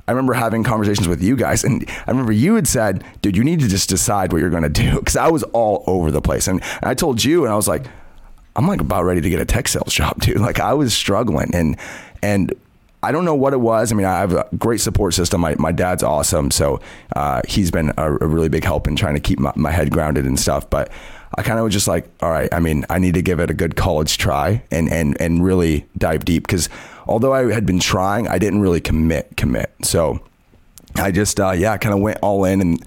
I 0.08 0.12
remember 0.12 0.34
having 0.34 0.62
conversations 0.62 1.08
with 1.08 1.20
you 1.20 1.34
guys, 1.34 1.64
and 1.64 1.84
I 2.06 2.10
remember 2.10 2.30
you 2.30 2.54
had 2.54 2.68
said, 2.68 3.02
"Dude, 3.22 3.36
you 3.36 3.42
need 3.42 3.60
to 3.60 3.68
just 3.68 3.88
decide 3.88 4.32
what 4.32 4.40
you're 4.40 4.50
going 4.50 4.62
to 4.62 4.68
do," 4.68 4.94
because 5.00 5.16
I 5.16 5.28
was 5.28 5.42
all 5.44 5.82
over 5.86 6.10
the 6.10 6.20
place, 6.20 6.46
and 6.46 6.62
I 6.82 6.94
told 6.94 7.24
you, 7.24 7.44
and 7.44 7.52
I 7.52 7.56
was 7.56 7.66
like, 7.66 7.86
"I'm 8.54 8.68
like 8.68 8.80
about 8.80 9.04
ready 9.04 9.20
to 9.20 9.28
get 9.28 9.40
a 9.40 9.44
tech 9.44 9.66
sales 9.66 9.92
job, 9.92 10.20
dude." 10.20 10.38
Like 10.38 10.60
I 10.60 10.74
was 10.74 10.94
struggling, 10.94 11.50
and 11.54 11.76
and 12.22 12.54
I 13.06 13.12
don't 13.12 13.24
know 13.24 13.36
what 13.36 13.52
it 13.52 13.60
was. 13.60 13.92
I 13.92 13.94
mean, 13.94 14.04
I 14.04 14.18
have 14.18 14.32
a 14.32 14.48
great 14.58 14.80
support 14.80 15.14
system. 15.14 15.40
My, 15.40 15.54
my 15.60 15.70
dad's 15.70 16.02
awesome. 16.02 16.50
So 16.50 16.80
uh, 17.14 17.40
he's 17.46 17.70
been 17.70 17.92
a, 17.96 18.12
a, 18.14 18.26
really 18.26 18.48
big 18.48 18.64
help 18.64 18.88
in 18.88 18.96
trying 18.96 19.14
to 19.14 19.20
keep 19.20 19.38
my, 19.38 19.52
my 19.54 19.70
head 19.70 19.92
grounded 19.92 20.24
and 20.24 20.38
stuff. 20.38 20.68
But 20.68 20.90
I 21.36 21.42
kind 21.42 21.60
of 21.60 21.64
was 21.64 21.72
just 21.72 21.86
like, 21.86 22.08
all 22.20 22.30
right, 22.30 22.48
I 22.52 22.58
mean, 22.58 22.84
I 22.90 22.98
need 22.98 23.14
to 23.14 23.22
give 23.22 23.38
it 23.38 23.48
a 23.48 23.54
good 23.54 23.76
college 23.76 24.18
try 24.18 24.64
and, 24.72 24.90
and, 24.90 25.16
and 25.20 25.44
really 25.44 25.86
dive 25.96 26.24
deep 26.24 26.48
because 26.48 26.68
although 27.06 27.32
I 27.32 27.52
had 27.52 27.64
been 27.64 27.78
trying, 27.78 28.26
I 28.26 28.38
didn't 28.38 28.60
really 28.60 28.80
commit, 28.80 29.36
commit. 29.36 29.72
So 29.82 30.20
I 30.96 31.12
just, 31.12 31.38
uh, 31.38 31.52
yeah, 31.52 31.76
kind 31.76 31.94
of 31.94 32.00
went 32.00 32.18
all 32.22 32.44
in 32.44 32.60
and, 32.60 32.84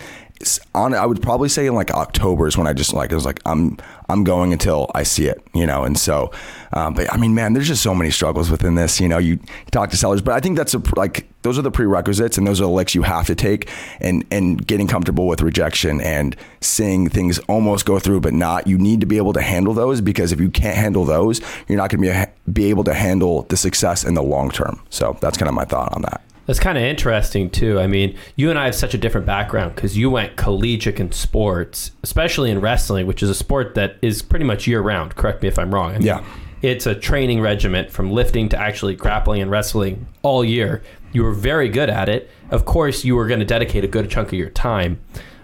on 0.74 0.94
I 0.94 1.06
would 1.06 1.22
probably 1.22 1.50
say 1.50 1.68
in 1.68 1.76
like 1.76 1.92
October 1.92 2.48
is 2.48 2.58
when 2.58 2.66
I 2.66 2.72
just 2.72 2.94
like 2.94 3.12
I 3.12 3.16
was 3.16 3.26
like 3.26 3.42
I'm 3.46 3.78
I'm 4.08 4.24
going 4.24 4.54
until 4.54 4.90
I 4.96 5.04
see 5.04 5.28
it, 5.28 5.46
you 5.54 5.66
know. 5.66 5.84
And 5.84 5.98
so, 5.98 6.32
um, 6.74 6.94
but 6.94 7.14
I 7.14 7.18
mean, 7.18 7.36
man, 7.36 7.54
there's 7.54 7.68
just 7.68 7.84
so 7.84 7.94
many 7.94 8.10
struggles 8.10 8.50
within 8.50 8.76
this. 8.76 9.00
You 9.00 9.08
know, 9.08 9.18
you, 9.18 9.40
talk 9.72 9.92
to 9.92 9.98
sellers, 9.98 10.22
but 10.22 10.34
I 10.34 10.40
think 10.40 10.58
that's 10.58 10.74
a, 10.74 10.82
like 10.96 11.28
those 11.42 11.60
are 11.60 11.62
the 11.62 11.72
prerequisites 11.72 12.38
and 12.38 12.48
those 12.48 12.60
are 12.60 12.64
the 12.64 12.70
licks 12.72 12.96
you 12.96 13.04
have 13.04 13.28
to 13.28 13.36
take, 13.36 13.70
and 14.00 14.26
and 14.32 14.66
getting 14.66 14.88
comfortable 14.88 15.28
with 15.28 15.42
rejection 15.42 16.00
and 16.00 16.36
seeing 16.62 17.10
things 17.10 17.40
almost 17.50 17.86
go 17.86 18.00
through, 18.00 18.22
but 18.22 18.34
not. 18.34 18.66
You 18.66 18.78
need 18.78 19.02
to 19.02 19.06
be 19.06 19.18
able 19.18 19.34
to 19.34 19.42
handle 19.42 19.74
those 19.74 20.00
because 20.00 20.32
if 20.32 20.40
you 20.40 20.50
can't 20.50 20.78
handle 20.78 21.04
those, 21.04 21.42
you're 21.68 21.78
not 21.78 21.90
going 21.90 22.04
to 22.04 22.32
be 22.46 22.54
be 22.64 22.70
able 22.70 22.86
to 22.86 22.94
handle 22.94 23.44
the 23.44 23.58
success 23.58 24.06
in 24.06 24.14
the 24.14 24.24
long 24.24 24.50
term. 24.50 24.82
So 24.90 25.18
that's 25.22 25.38
kind 25.38 25.50
of 25.50 25.54
my 25.54 25.66
thought 25.66 25.94
on 25.94 26.02
that. 26.04 26.22
That's 26.50 26.60
kind 26.60 26.80
of 26.80 26.84
interesting 26.84 27.52
too. 27.52 27.80
I 27.80 27.86
mean, 27.86 28.18
you 28.36 28.50
and 28.50 28.58
I 28.58 28.66
have 28.66 28.74
such 28.74 28.96
a 28.96 28.98
different 28.98 29.28
background 29.28 29.76
because 29.76 29.96
you 29.96 30.10
went 30.10 30.36
collegiate 30.36 31.00
in 31.00 31.12
sports, 31.12 31.92
especially 32.02 32.50
in 32.50 32.60
wrestling, 32.60 33.06
which 33.06 33.22
is 33.22 33.30
a 33.30 33.36
sport 33.36 33.76
that 33.76 33.98
is 34.02 34.24
pretty 34.24 34.46
much 34.46 34.66
year 34.66 34.82
round. 34.82 35.16
Correct 35.16 35.44
me 35.44 35.48
if 35.48 35.60
I'm 35.60 35.72
wrong. 35.72 35.92
I 35.92 36.00
mean, 36.00 36.08
yeah. 36.08 36.26
It's 36.64 36.88
a 36.88 36.96
training 36.96 37.40
regiment 37.42 37.92
from 37.92 38.10
lifting 38.10 38.50
to 38.50 38.58
actually 38.58 38.96
grappling 38.96 39.44
and 39.44 39.52
wrestling 39.52 40.08
all 40.24 40.44
year. 40.44 40.82
You 41.12 41.22
were 41.22 41.34
very 41.34 41.70
good 41.70 41.88
at 41.88 42.10
it. 42.10 42.32
Of 42.50 42.66
course, 42.66 43.06
you 43.06 43.16
were 43.16 43.28
going 43.28 43.42
to 43.42 43.46
dedicate 43.46 43.84
a 43.84 43.88
good 43.88 44.10
chunk 44.10 44.30
of 44.30 44.34
your 44.34 44.50
time. 44.50 45.00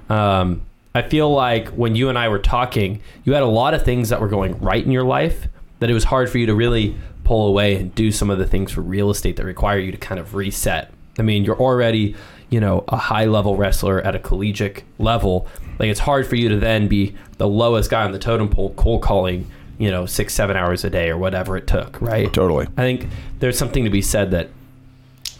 Um, 0.09 0.63
I 0.95 1.03
feel 1.03 1.31
like 1.31 1.67
when 1.67 1.95
you 1.95 2.09
and 2.09 2.17
I 2.17 2.29
were 2.29 2.39
talking, 2.39 2.99
you 3.25 3.33
had 3.33 3.43
a 3.43 3.45
lot 3.45 3.75
of 3.75 3.85
things 3.85 4.09
that 4.09 4.19
were 4.19 4.27
going 4.27 4.59
right 4.59 4.83
in 4.83 4.91
your 4.91 5.03
life 5.03 5.49
that 5.81 5.91
it 5.91 5.93
was 5.93 6.05
hard 6.05 6.31
for 6.31 6.39
you 6.39 6.47
to 6.47 6.55
really 6.55 6.97
pull 7.23 7.47
away 7.47 7.75
and 7.75 7.93
do 7.93 8.11
some 8.11 8.31
of 8.31 8.39
the 8.39 8.47
things 8.47 8.71
for 8.71 8.81
real 8.81 9.11
estate 9.11 9.35
that 9.35 9.45
require 9.45 9.77
you 9.77 9.91
to 9.91 9.97
kind 9.97 10.19
of 10.19 10.33
reset 10.33 10.91
I 11.17 11.21
mean, 11.21 11.43
you're 11.43 11.59
already, 11.59 12.15
you 12.49 12.59
know, 12.59 12.83
a 12.87 12.97
high 12.97 13.25
level 13.25 13.55
wrestler 13.55 14.01
at 14.01 14.15
a 14.15 14.19
collegiate 14.19 14.83
level. 14.99 15.47
Like 15.79 15.89
it's 15.89 16.01
hard 16.01 16.27
for 16.27 16.35
you 16.35 16.49
to 16.49 16.57
then 16.57 16.87
be 16.87 17.15
the 17.37 17.47
lowest 17.47 17.89
guy 17.89 18.03
on 18.03 18.11
the 18.11 18.19
totem 18.19 18.49
pole 18.49 18.73
cold 18.75 19.01
calling, 19.01 19.49
you 19.77 19.91
know, 19.91 20.05
six, 20.05 20.33
seven 20.33 20.55
hours 20.55 20.83
a 20.83 20.89
day 20.89 21.09
or 21.09 21.17
whatever 21.17 21.57
it 21.57 21.67
took, 21.67 21.99
right? 22.01 22.31
Totally. 22.33 22.67
I 22.77 22.81
think 22.81 23.07
there's 23.39 23.57
something 23.57 23.83
to 23.83 23.89
be 23.89 24.01
said 24.01 24.31
that 24.31 24.49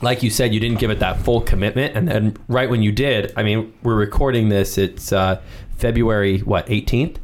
like 0.01 0.21
you 0.23 0.29
said, 0.29 0.53
you 0.53 0.59
didn't 0.59 0.79
give 0.79 0.91
it 0.91 0.99
that 0.99 1.21
full 1.21 1.41
commitment, 1.41 1.95
and 1.95 2.07
then 2.07 2.35
right 2.49 2.69
when 2.69 2.83
you 2.83 2.91
did, 2.91 3.31
I 3.37 3.43
mean, 3.43 3.73
we're 3.81 3.95
recording 3.95 4.49
this. 4.49 4.77
It's 4.77 5.13
uh, 5.13 5.41
February 5.77 6.39
what 6.39 6.67
18th. 6.67 7.17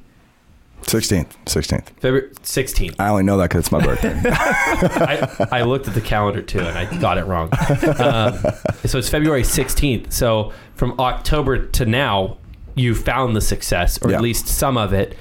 16th, 0.82 1.32
16th. 1.46 1.90
February 2.00 2.30
16th. 2.30 2.96
I 3.00 3.10
only 3.10 3.24
know 3.24 3.38
that 3.38 3.50
because 3.50 3.62
it's 3.62 3.72
my 3.72 3.86
birthday. 3.86 4.20
I, 4.26 5.48
I, 5.52 5.62
looked 5.64 5.88
at 5.88 5.94
the 5.94 6.02
calendar 6.02 6.42
too 6.42 6.60
and 6.60 6.78
I 6.78 7.00
got 7.00 7.18
it 7.18 7.26
wrong. 7.26 7.50
Um, 8.00 8.38
so 8.86 8.98
it's 8.98 9.10
February 9.10 9.44
16th. 9.44 10.12
So 10.12 10.52
from 10.76 11.00
October 11.00 11.66
to 11.68 11.86
now, 11.86 12.38
you 12.76 12.96
found 12.96 13.36
the 13.36 13.42
success, 13.42 14.02
or 14.02 14.10
yeah. 14.10 14.18
at 14.18 14.22
least 14.22 14.48
some 14.48 14.78
of 14.78 14.94
it. 14.94 15.18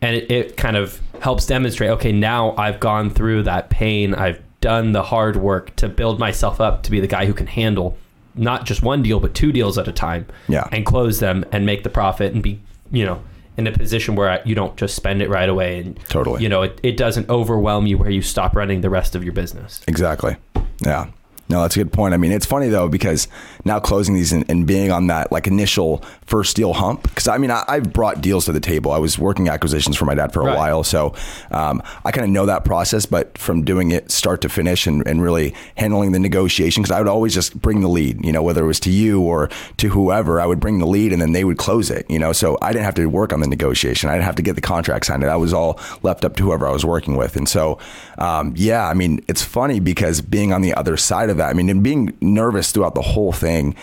And 0.00 0.16
it, 0.16 0.30
it 0.30 0.56
kind 0.56 0.76
of 0.76 1.00
helps 1.20 1.46
demonstrate 1.46 1.90
okay, 1.90 2.12
now 2.12 2.54
I've 2.56 2.80
gone 2.80 3.10
through 3.10 3.44
that 3.44 3.70
pain. 3.70 4.14
I've 4.14 4.40
done 4.60 4.92
the 4.92 5.02
hard 5.02 5.36
work 5.36 5.74
to 5.76 5.88
build 5.88 6.18
myself 6.18 6.60
up 6.60 6.82
to 6.84 6.90
be 6.90 7.00
the 7.00 7.06
guy 7.06 7.26
who 7.26 7.34
can 7.34 7.46
handle 7.46 7.96
not 8.34 8.66
just 8.66 8.82
one 8.82 9.02
deal, 9.02 9.20
but 9.20 9.34
two 9.34 9.52
deals 9.52 9.78
at 9.78 9.88
a 9.88 9.92
time. 9.92 10.26
Yeah. 10.48 10.68
And 10.72 10.84
close 10.84 11.20
them 11.20 11.44
and 11.52 11.64
make 11.64 11.84
the 11.84 11.90
profit 11.90 12.32
and 12.32 12.42
be, 12.42 12.60
you 12.90 13.04
know, 13.04 13.22
in 13.56 13.66
a 13.66 13.72
position 13.72 14.14
where 14.16 14.42
you 14.44 14.54
don't 14.54 14.76
just 14.76 14.94
spend 14.94 15.22
it 15.22 15.28
right 15.28 15.48
away 15.48 15.80
and 15.80 15.98
totally. 16.08 16.42
you 16.42 16.48
know 16.48 16.62
it, 16.62 16.80
it 16.82 16.96
doesn't 16.96 17.28
overwhelm 17.28 17.86
you 17.86 17.98
where 17.98 18.10
you 18.10 18.22
stop 18.22 18.54
running 18.56 18.80
the 18.80 18.90
rest 18.90 19.14
of 19.14 19.24
your 19.24 19.32
business. 19.32 19.82
Exactly. 19.86 20.36
Yeah 20.84 21.06
no, 21.48 21.60
that's 21.62 21.76
a 21.76 21.80
good 21.80 21.92
point. 21.92 22.14
I 22.14 22.16
mean, 22.16 22.32
it's 22.32 22.46
funny 22.46 22.68
though 22.68 22.88
because 22.88 23.28
now 23.64 23.78
closing 23.78 24.14
these 24.14 24.32
and, 24.32 24.48
and 24.50 24.66
being 24.66 24.90
on 24.90 25.08
that 25.08 25.30
like 25.30 25.46
initial 25.46 25.98
first 26.26 26.56
deal 26.56 26.72
hump. 26.72 27.02
Because 27.02 27.28
I 27.28 27.38
mean, 27.38 27.50
I, 27.50 27.64
have 27.68 27.92
brought 27.92 28.20
deals 28.20 28.46
to 28.46 28.52
the 28.52 28.60
table. 28.60 28.92
I 28.92 28.98
was 28.98 29.18
working 29.18 29.48
acquisitions 29.48 29.96
for 29.96 30.06
my 30.06 30.14
dad 30.14 30.32
for 30.32 30.40
a 30.40 30.46
right. 30.46 30.56
while, 30.56 30.84
so 30.84 31.14
um, 31.50 31.82
I 32.04 32.12
kind 32.12 32.24
of 32.24 32.30
know 32.30 32.46
that 32.46 32.64
process. 32.64 33.04
But 33.04 33.36
from 33.36 33.62
doing 33.62 33.90
it 33.90 34.10
start 34.10 34.40
to 34.42 34.48
finish 34.48 34.86
and, 34.86 35.06
and 35.06 35.22
really 35.22 35.54
handling 35.76 36.12
the 36.12 36.18
negotiation, 36.18 36.82
because 36.82 36.94
I 36.94 36.98
would 36.98 37.08
always 37.08 37.34
just 37.34 37.60
bring 37.60 37.82
the 37.82 37.88
lead. 37.88 38.24
You 38.24 38.32
know, 38.32 38.42
whether 38.42 38.64
it 38.64 38.66
was 38.66 38.80
to 38.80 38.90
you 38.90 39.20
or 39.20 39.50
to 39.76 39.88
whoever, 39.88 40.40
I 40.40 40.46
would 40.46 40.60
bring 40.60 40.78
the 40.78 40.86
lead 40.86 41.12
and 41.12 41.20
then 41.20 41.32
they 41.32 41.44
would 41.44 41.58
close 41.58 41.90
it. 41.90 42.10
You 42.10 42.18
know, 42.18 42.32
so 42.32 42.56
I 42.62 42.72
didn't 42.72 42.84
have 42.84 42.94
to 42.94 43.06
work 43.06 43.32
on 43.32 43.40
the 43.40 43.48
negotiation. 43.48 44.08
I 44.08 44.14
didn't 44.14 44.24
have 44.24 44.36
to 44.36 44.42
get 44.42 44.54
the 44.54 44.62
contract 44.62 45.06
signed. 45.06 45.22
That 45.22 45.34
was 45.34 45.52
all 45.52 45.78
left 46.02 46.24
up 46.24 46.36
to 46.36 46.42
whoever 46.42 46.66
I 46.66 46.72
was 46.72 46.84
working 46.84 47.16
with. 47.16 47.36
And 47.36 47.48
so, 47.48 47.78
um, 48.18 48.54
yeah, 48.56 48.88
I 48.88 48.94
mean, 48.94 49.22
it's 49.28 49.42
funny 49.42 49.80
because 49.80 50.20
being 50.20 50.52
on 50.52 50.62
the 50.62 50.74
other 50.74 50.96
side 50.96 51.30
of 51.30 51.33
that, 51.38 51.50
I 51.50 51.52
mean, 51.52 51.68
and 51.68 51.82
being 51.82 52.16
nervous 52.20 52.72
throughout 52.72 52.94
the 52.94 53.02
whole 53.02 53.32
thing, 53.32 53.74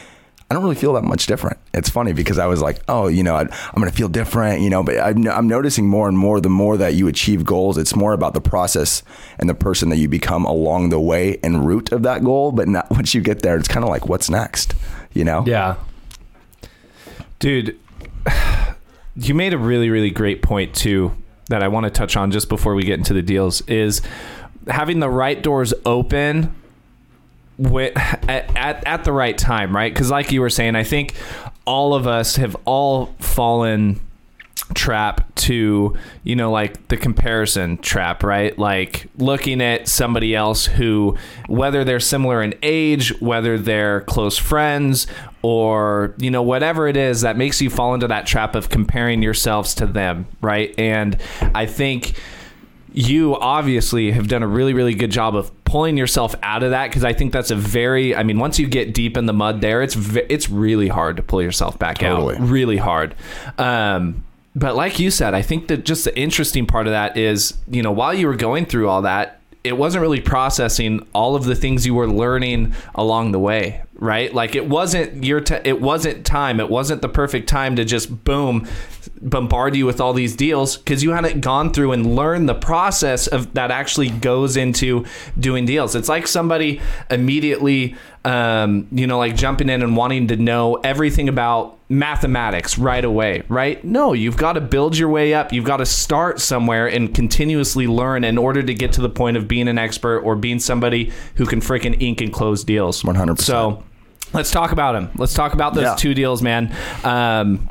I 0.51 0.53
don't 0.53 0.63
really 0.63 0.75
feel 0.75 0.91
that 0.93 1.05
much 1.05 1.27
different. 1.27 1.58
It's 1.74 1.89
funny 1.89 2.12
because 2.12 2.38
I 2.38 2.46
was 2.46 2.62
like, 2.62 2.81
oh, 2.89 3.08
you 3.08 3.24
know, 3.24 3.36
I, 3.36 3.43
am 3.43 3.75
going 3.75 3.89
to 3.89 3.96
feel 3.96 4.10
different, 4.10 4.60
you 4.62 4.70
know, 4.70 4.84
but 4.84 5.00
I'm, 5.00 5.25
I'm, 5.29 5.48
noticing 5.48 5.88
more 5.88 6.10
and 6.10 6.17
more 6.17 6.41
the 6.41 6.50
more 6.50 6.75
that 6.75 6.93
you 6.93 7.08
achieve 7.08 7.46
goals, 7.46 7.77
it's 7.77 7.96
more 7.96 8.12
about 8.12 8.34
the 8.34 8.41
process 8.41 9.01
and 9.39 9.48
the 9.48 9.53
person 9.53 9.88
that 9.91 9.96
you 9.96 10.10
become 10.10 10.43
along 10.43 10.89
the 10.89 11.00
way 11.00 11.39
and 11.41 11.65
route 11.65 11.93
of 11.93 12.03
that 12.03 12.25
goal. 12.25 12.51
But 12.51 12.67
not, 12.67 12.89
once 12.91 13.13
you 13.13 13.22
get 13.22 13.43
there, 13.43 13.55
it's 13.55 13.70
kind 13.70 13.86
of 13.86 13.89
like, 13.89 14.10
what's 14.10 14.29
next, 14.29 14.75
you 15.13 15.24
know? 15.24 15.46
Yeah. 15.48 15.77
Dude, 17.39 17.79
you 19.15 19.34
made 19.34 19.53
a 19.53 19.58
really, 19.58 19.89
really 19.89 20.12
great 20.12 20.41
point 20.41 20.75
too 20.75 21.15
that 21.48 21.63
I 21.63 21.70
want 21.70 21.86
to 21.86 21.89
touch 21.89 22.17
on 22.17 22.29
just 22.29 22.50
before 22.50 22.75
we 22.75 22.84
get 22.84 22.98
into 22.98 23.13
the 23.13 23.22
deals 23.22 23.62
is 23.67 24.01
having 24.67 25.00
the 25.00 25.10
right 25.10 25.41
doors 25.41 25.74
open 25.86 26.53
at, 27.65 28.58
at, 28.58 28.88
at 28.88 29.03
the 29.03 29.12
right 29.12 29.38
time, 29.38 29.75
right? 29.75 29.94
Because, 29.94 30.12
like 30.12 30.32
you 30.32 30.41
were 30.41 30.50
saying, 30.50 30.75
I 30.75 30.84
think 30.84 31.15
all 31.65 31.94
of 31.94 32.08
us 32.08 32.36
have 32.38 32.56
all 32.65 33.08
fallen 33.20 34.00
trap 34.74 35.34
to 35.36 35.96
you 36.24 36.36
know 36.36 36.51
like 36.51 36.88
the 36.88 36.98
comparison 36.98 37.77
trap 37.80 38.24
right 38.24 38.58
like 38.58 39.08
looking 39.18 39.62
at 39.62 39.88
somebody 39.88 40.34
else 40.36 40.65
who 40.65 41.18
whether 41.48 41.84
they're 41.84 42.00
similar 42.00 42.41
in 42.41 42.53
age 42.63 43.10
whether 43.22 43.58
they're 43.58 44.01
close 44.01 44.38
friends 44.38 45.08
or 45.41 46.15
you 46.18 46.32
know 46.32 46.41
whatever 46.41 46.88
it 46.88 46.96
is 46.96 47.22
that 47.22 47.38
makes 47.38 47.62
you 47.62 47.70
fall 47.70 47.94
into 47.94 48.08
that 48.08 48.25
trap 48.25 48.56
of 48.56 48.70
comparing 48.70 49.22
yourselves 49.22 49.75
to 49.75 49.86
them 49.86 50.25
right 50.41 50.74
and 50.77 51.20
i 51.53 51.65
think 51.65 52.13
you 52.94 53.38
obviously 53.38 54.12
have 54.12 54.27
done 54.27 54.44
a 54.44 54.48
really 54.48 54.74
really 54.74 54.94
good 54.94 55.12
job 55.12 55.36
of 55.36 55.51
pulling 55.72 55.96
yourself 55.96 56.36
out 56.44 56.63
of 56.63 56.72
that 56.72 56.90
because 56.90 57.06
I 57.06 57.13
think 57.13 57.32
that's 57.32 57.50
a 57.50 57.56
very 57.56 58.13
I 58.13 58.24
mean 58.24 58.40
once 58.40 58.60
you 58.60 58.68
get 58.68 58.94
deep 58.94 59.16
in 59.16 59.25
the 59.25 59.32
mud 59.32 59.62
there 59.62 59.82
it's 59.82 59.96
it's 59.96 60.50
really 60.50 60.90
hard 60.90 61.16
to 61.16 61.24
pull 61.24 61.42
yourself 61.42 61.80
back 61.80 62.00
totally. 62.00 62.36
out 62.36 62.42
really 62.42 62.75
hard 62.75 63.16
um, 63.58 64.25
but 64.54 64.75
like 64.75 65.00
you 65.00 65.10
said 65.10 65.34
I 65.34 65.42
think 65.42 65.70
that 65.70 65.86
just 65.86 66.04
the 66.04 66.18
interesting 66.20 66.66
part 66.66 66.88
of 66.88 66.92
that 66.92 67.16
is 67.16 67.58
you 67.70 67.82
know 67.82 67.92
while 67.94 68.13
you 68.13 68.28
were 68.28 68.36
going 68.36 68.66
through 68.66 68.90
all 68.90 69.04
that 69.04 69.40
it 69.63 69.77
wasn't 69.77 70.01
really 70.01 70.22
processing 70.22 71.06
all 71.13 71.36
of 71.36 71.46
the 71.46 71.56
things 71.56 71.86
you 71.86 71.94
were 71.94 72.08
learning 72.08 72.74
along 72.96 73.32
the 73.32 73.39
way 73.39 73.84
right? 74.01 74.34
Like 74.34 74.56
it 74.56 74.68
wasn't 74.68 75.24
your 75.24 75.39
t- 75.39 75.60
it 75.63 75.80
wasn't 75.80 76.25
time. 76.25 76.60
It 76.60 76.70
wasn't 76.70 77.03
the 77.03 77.08
perfect 77.08 77.48
time 77.48 77.75
to 77.77 77.86
just 77.86 78.25
boom 78.25 78.68
bombard 79.22 79.75
you 79.75 79.86
with 79.86 80.01
all 80.01 80.13
these 80.13 80.36
deals 80.36 80.75
because 80.75 81.03
you 81.03 81.12
hadn't 81.12 81.41
gone 81.41 81.72
through 81.72 81.91
and 81.91 82.15
learned 82.15 82.50
the 82.50 82.56
process 82.56 83.27
of 83.27 83.53
that 83.53 83.70
actually 83.70 84.10
goes 84.10 84.58
into 84.58 85.06
doing 85.39 85.65
deals. 85.65 85.96
It's 85.96 86.10
like 86.10 86.25
somebody 86.27 86.82
immediately 87.12 87.96
um, 88.25 88.88
you 88.91 89.06
know 89.06 89.20
like 89.20 89.36
jumping 89.36 89.70
in 89.70 89.84
and 89.84 89.96
wanting 89.96 90.27
to 90.30 90.36
know 90.36 90.75
everything 90.77 91.30
about 91.30 91.77
mathematics 91.91 92.77
right 92.77 93.03
away, 93.03 93.43
right? 93.50 93.83
No, 93.83 94.13
you've 94.13 94.38
got 94.38 94.53
to 94.53 94.62
build 94.62 94.98
your 94.98 95.10
way 95.10 95.33
up. 95.33 95.51
You've 95.51 95.65
got 95.65 95.77
to 95.77 95.86
start 95.86 96.39
somewhere 96.39 96.88
and 96.88 97.13
continuously 97.13 97.86
learn 97.86 98.24
in 98.24 98.38
order 98.38 98.63
to 98.63 98.74
get 98.74 98.93
to 98.93 99.01
the 99.01 99.10
point 99.10 99.36
of 99.36 99.48
being 99.48 99.67
an 99.67 99.77
expert 99.77 100.21
or 100.21 100.38
being 100.38 100.60
somebody 100.60 101.12
who 101.36 101.45
can 101.45 101.60
freaking 101.60 102.01
ink 102.01 102.21
and 102.21 102.31
close 102.31 102.63
deals. 102.63 103.03
100%. 103.03 103.39
So 103.41 103.83
let's 104.31 104.51
talk 104.51 104.71
about 104.71 104.93
them. 104.93 105.12
Let's 105.15 105.33
talk 105.33 105.53
about 105.53 105.74
those 105.74 105.83
yeah. 105.83 105.95
two 105.95 106.13
deals, 106.13 106.41
man. 106.41 106.74
Um, 107.03 107.67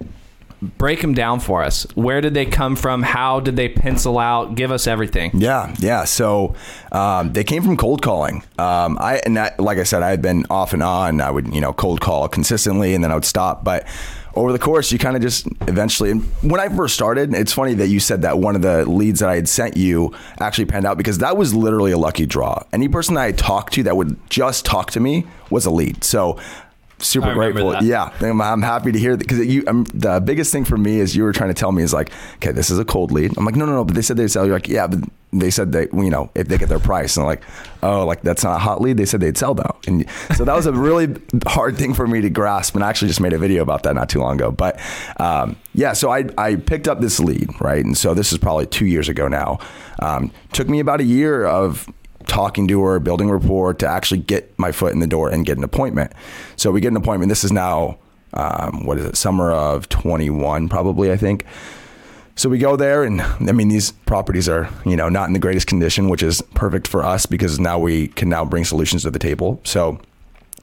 break 0.63 1.01
them 1.01 1.15
down 1.15 1.41
for 1.41 1.63
us. 1.63 1.87
Where 1.95 2.21
did 2.21 2.35
they 2.35 2.47
come 2.47 2.77
from? 2.77 3.03
How 3.03 3.41
did 3.41 3.57
they 3.57 3.69
pencil 3.69 4.19
out? 4.19 4.55
Give 4.55 4.71
us 4.71 4.87
everything. 4.87 5.31
Yeah, 5.35 5.75
yeah. 5.79 6.05
So 6.05 6.55
um, 6.93 7.33
they 7.33 7.45
came 7.45 7.63
from 7.63 7.77
cold 7.77 8.03
calling. 8.03 8.43
Um, 8.59 8.99
I 9.01 9.21
and 9.25 9.39
I, 9.39 9.55
like 9.59 9.79
I 9.79 9.85
said, 9.85 10.03
I 10.03 10.11
had 10.11 10.23
been 10.23 10.47
off 10.51 10.73
and 10.73 10.83
on. 10.83 11.21
I 11.21 11.31
would 11.31 11.55
you 11.55 11.61
know 11.61 11.73
cold 11.73 12.01
call 12.01 12.29
consistently, 12.29 12.95
and 12.95 13.03
then 13.03 13.11
I 13.11 13.15
would 13.15 13.25
stop. 13.25 13.65
But 13.65 13.87
over 14.35 14.53
the 14.53 14.59
course, 14.59 14.93
you 14.93 14.99
kind 14.99 15.17
of 15.17 15.23
just 15.23 15.47
eventually. 15.63 16.11
And 16.11 16.23
when 16.43 16.61
I 16.61 16.69
first 16.69 16.95
started, 16.95 17.35
it's 17.35 17.53
funny 17.53 17.75
that 17.75 17.89
you 17.89 18.01
said 18.01 18.23
that 18.23 18.39
one 18.39 18.55
of 18.55 18.63
the 18.63 18.89
leads 18.89 19.21
that 19.21 19.29
I 19.29 19.37
had 19.37 19.49
sent 19.49 19.77
you 19.77 20.15
actually 20.39 20.67
panned 20.67 20.87
out 20.87 20.97
because 20.97 21.19
that 21.19 21.37
was 21.37 21.55
literally 21.55 21.93
a 21.93 21.99
lucky 21.99 22.27
draw. 22.27 22.63
Any 22.73 22.89
person 22.89 23.15
that 23.15 23.23
I 23.23 23.33
talked 23.33 23.75
to 23.75 23.83
that 23.85 23.97
would 23.97 24.19
just 24.31 24.65
talk 24.65 24.91
to 24.93 25.01
me 25.01 25.27
was 25.51 25.67
a 25.67 25.71
lead. 25.71 26.05
So 26.05 26.39
super 27.01 27.35
grateful. 27.35 27.71
that. 27.71 27.83
Yeah, 27.83 28.13
I'm, 28.21 28.41
I'm 28.41 28.63
happy 28.63 28.93
to 28.93 28.99
hear 28.99 29.17
that 29.17 29.27
because 29.27 29.45
you. 29.47 29.65
Um, 29.67 29.85
the 29.95 30.21
biggest 30.21 30.53
thing 30.53 30.65
for 30.65 30.77
me 30.77 31.01
is 31.01 31.17
you 31.17 31.23
were 31.23 31.33
trying 31.33 31.51
to 31.51 31.55
tell 31.55 31.73
me 31.73 31.83
is 31.83 31.93
like, 31.93 32.11
okay, 32.37 32.53
this 32.53 32.71
is 32.71 32.79
a 32.79 32.85
cold 32.85 33.13
lead. 33.13 33.37
I'm 33.37 33.45
like, 33.45 33.57
no, 33.57 33.67
no, 33.67 33.73
no. 33.73 33.85
But 33.85 33.95
they 33.95 34.03
said 34.03 34.17
they'd 34.17 34.29
sell. 34.29 34.45
You're 34.47 34.57
like, 34.57 34.69
yeah, 34.69 34.87
but 34.87 35.01
they 35.33 35.51
said 35.51 35.73
that 35.73 35.93
you 35.93 36.11
know, 36.11 36.31
if 36.35 36.49
they 36.49 36.59
get 36.59 36.69
their 36.69 36.79
price, 36.79 37.17
and 37.17 37.23
I'm 37.23 37.29
like, 37.29 37.43
oh, 37.83 38.05
like 38.05 38.23
that's 38.23 38.43
not 38.43 38.57
a 38.57 38.59
hot 38.59 38.81
lead. 38.81 38.97
They 38.97 39.05
said 39.05 39.21
they'd 39.21 39.39
sell 39.39 39.55
though, 39.55 39.77
and 39.87 40.07
so 40.35 40.45
that 40.45 40.55
was 40.55 40.67
a 40.67 40.73
really 40.73 41.15
hard 41.47 41.77
thing 41.77 41.95
for 41.95 42.07
me 42.07 42.21
to 42.21 42.31
grasp. 42.31 42.75
And 42.75 42.85
I 42.85 42.89
actually 42.89 43.09
just 43.09 43.21
made 43.21 43.33
a 43.33 43.39
video 43.39 43.63
about 43.63 43.85
that 43.85 43.95
not 43.95 44.09
too 44.09 44.21
long 44.21 44.37
ago. 44.37 44.51
But 44.51 44.81
um, 45.19 45.57
yeah, 45.75 45.93
so 45.93 46.11
I 46.11 46.25
I 46.37 46.57
picked 46.57 46.89
up 46.89 47.01
this 47.01 47.21
lead 47.21 47.49
right, 47.61 47.85
and 47.85 47.97
so 47.97 48.15
this 48.15 48.33
is 48.33 48.39
probably 48.39 48.67
two 48.67 48.87
years 48.87 49.09
ago 49.09 49.29
now. 49.29 49.59
Um, 50.01 50.33
took 50.53 50.69
me 50.69 50.81
about 50.81 51.01
a 51.01 51.05
year 51.05 51.45
of 51.47 51.89
talking 52.31 52.69
to 52.69 52.81
her, 52.83 53.01
building 53.01 53.29
rapport 53.29 53.75
to 53.75 53.87
actually 53.87 54.21
get 54.21 54.57
my 54.57 54.71
foot 54.71 54.93
in 54.93 55.01
the 55.01 55.07
door 55.07 55.29
and 55.29 55.45
get 55.45 55.59
an 55.59 55.65
appointment. 55.65 56.13
So 56.55 56.71
we 56.71 56.81
get 56.81 56.93
an 56.93 56.97
appointment. 56.97 57.29
This 57.29 57.43
is 57.43 57.51
now, 57.51 57.99
um, 58.33 58.87
what 58.87 58.99
is 58.99 59.05
it, 59.05 59.17
summer 59.17 59.51
of 59.51 59.89
21, 59.89 60.69
probably, 60.69 61.11
I 61.11 61.17
think. 61.17 61.45
So 62.37 62.49
we 62.49 62.59
go 62.59 62.77
there, 62.77 63.03
and 63.03 63.21
I 63.21 63.53
mean, 63.53 63.69
these 63.69 63.91
properties 63.91 64.49
are, 64.49 64.69
you 64.87 64.97
know, 64.97 65.09
not 65.09 65.27
in 65.27 65.33
the 65.33 65.41
greatest 65.41 65.67
condition, 65.67 66.09
which 66.09 66.23
is 66.23 66.41
perfect 66.55 66.87
for 66.87 67.05
us 67.05 67.27
because 67.27 67.59
now 67.59 67.79
we 67.81 68.07
can 68.09 68.29
now 68.29 68.45
bring 68.45 68.65
solutions 68.65 69.03
to 69.03 69.11
the 69.11 69.19
table. 69.19 69.61
So 69.65 70.01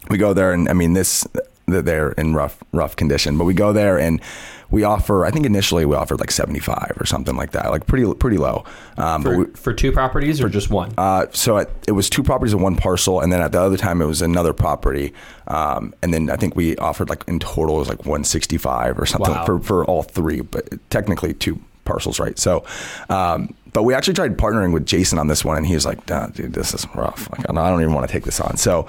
we 0.09 0.17
go 0.17 0.33
there, 0.33 0.53
and 0.53 0.69
I 0.69 0.73
mean, 0.73 0.93
this 0.93 1.27
they're 1.67 2.13
in 2.13 2.33
rough, 2.33 2.63
rough 2.71 2.95
condition, 2.95 3.37
but 3.37 3.43
we 3.43 3.53
go 3.53 3.73
there 3.73 3.99
and 3.99 4.21
we 4.69 4.83
offer. 4.83 5.25
I 5.25 5.31
think 5.31 5.45
initially 5.45 5.85
we 5.85 5.95
offered 5.95 6.19
like 6.19 6.31
seventy 6.31 6.59
five 6.59 6.93
or 6.99 7.05
something 7.05 7.35
like 7.35 7.51
that, 7.51 7.71
like 7.71 7.87
pretty, 7.87 8.11
pretty 8.15 8.37
low. 8.37 8.65
Um, 8.97 9.23
For, 9.23 9.37
we, 9.37 9.45
for 9.53 9.73
two 9.73 9.91
properties 9.91 10.41
or 10.41 10.49
just 10.49 10.69
one? 10.69 10.93
uh, 10.97 11.27
so 11.31 11.57
it, 11.57 11.69
it 11.87 11.91
was 11.93 12.09
two 12.09 12.23
properties 12.23 12.53
in 12.53 12.61
one 12.61 12.75
parcel, 12.75 13.19
and 13.21 13.31
then 13.31 13.41
at 13.41 13.51
the 13.51 13.61
other 13.61 13.77
time 13.77 14.01
it 14.01 14.05
was 14.05 14.21
another 14.21 14.53
property, 14.53 15.13
um, 15.47 15.93
and 16.01 16.13
then 16.13 16.29
I 16.29 16.35
think 16.35 16.55
we 16.55 16.75
offered 16.77 17.09
like 17.09 17.23
in 17.27 17.39
total 17.39 17.75
it 17.77 17.79
was 17.79 17.89
like 17.89 18.05
one 18.05 18.23
sixty 18.23 18.57
five 18.57 18.99
or 18.99 19.05
something 19.05 19.33
Wow. 19.33 19.45
for 19.45 19.59
for 19.59 19.85
all 19.85 20.03
three, 20.03 20.41
but 20.41 20.67
technically 20.89 21.33
two 21.33 21.61
parcels, 21.87 22.19
right? 22.19 22.37
So, 22.37 22.63
um, 23.09 23.55
but 23.73 23.83
we 23.83 23.93
actually 23.93 24.13
tried 24.15 24.37
partnering 24.37 24.73
with 24.73 24.85
Jason 24.85 25.19
on 25.19 25.27
this 25.27 25.45
one, 25.45 25.57
and 25.57 25.65
he 25.65 25.73
was 25.73 25.85
like, 25.85 26.07
"Nah, 26.09 26.27
"Dude, 26.27 26.53
this 26.53 26.73
is 26.73 26.85
rough. 26.95 27.29
Like, 27.31 27.49
I 27.49 27.53
don't, 27.53 27.81
even 27.81 27.93
want 27.93 28.07
to 28.07 28.11
take 28.11 28.23
this 28.23 28.39
on." 28.39 28.57
So, 28.57 28.87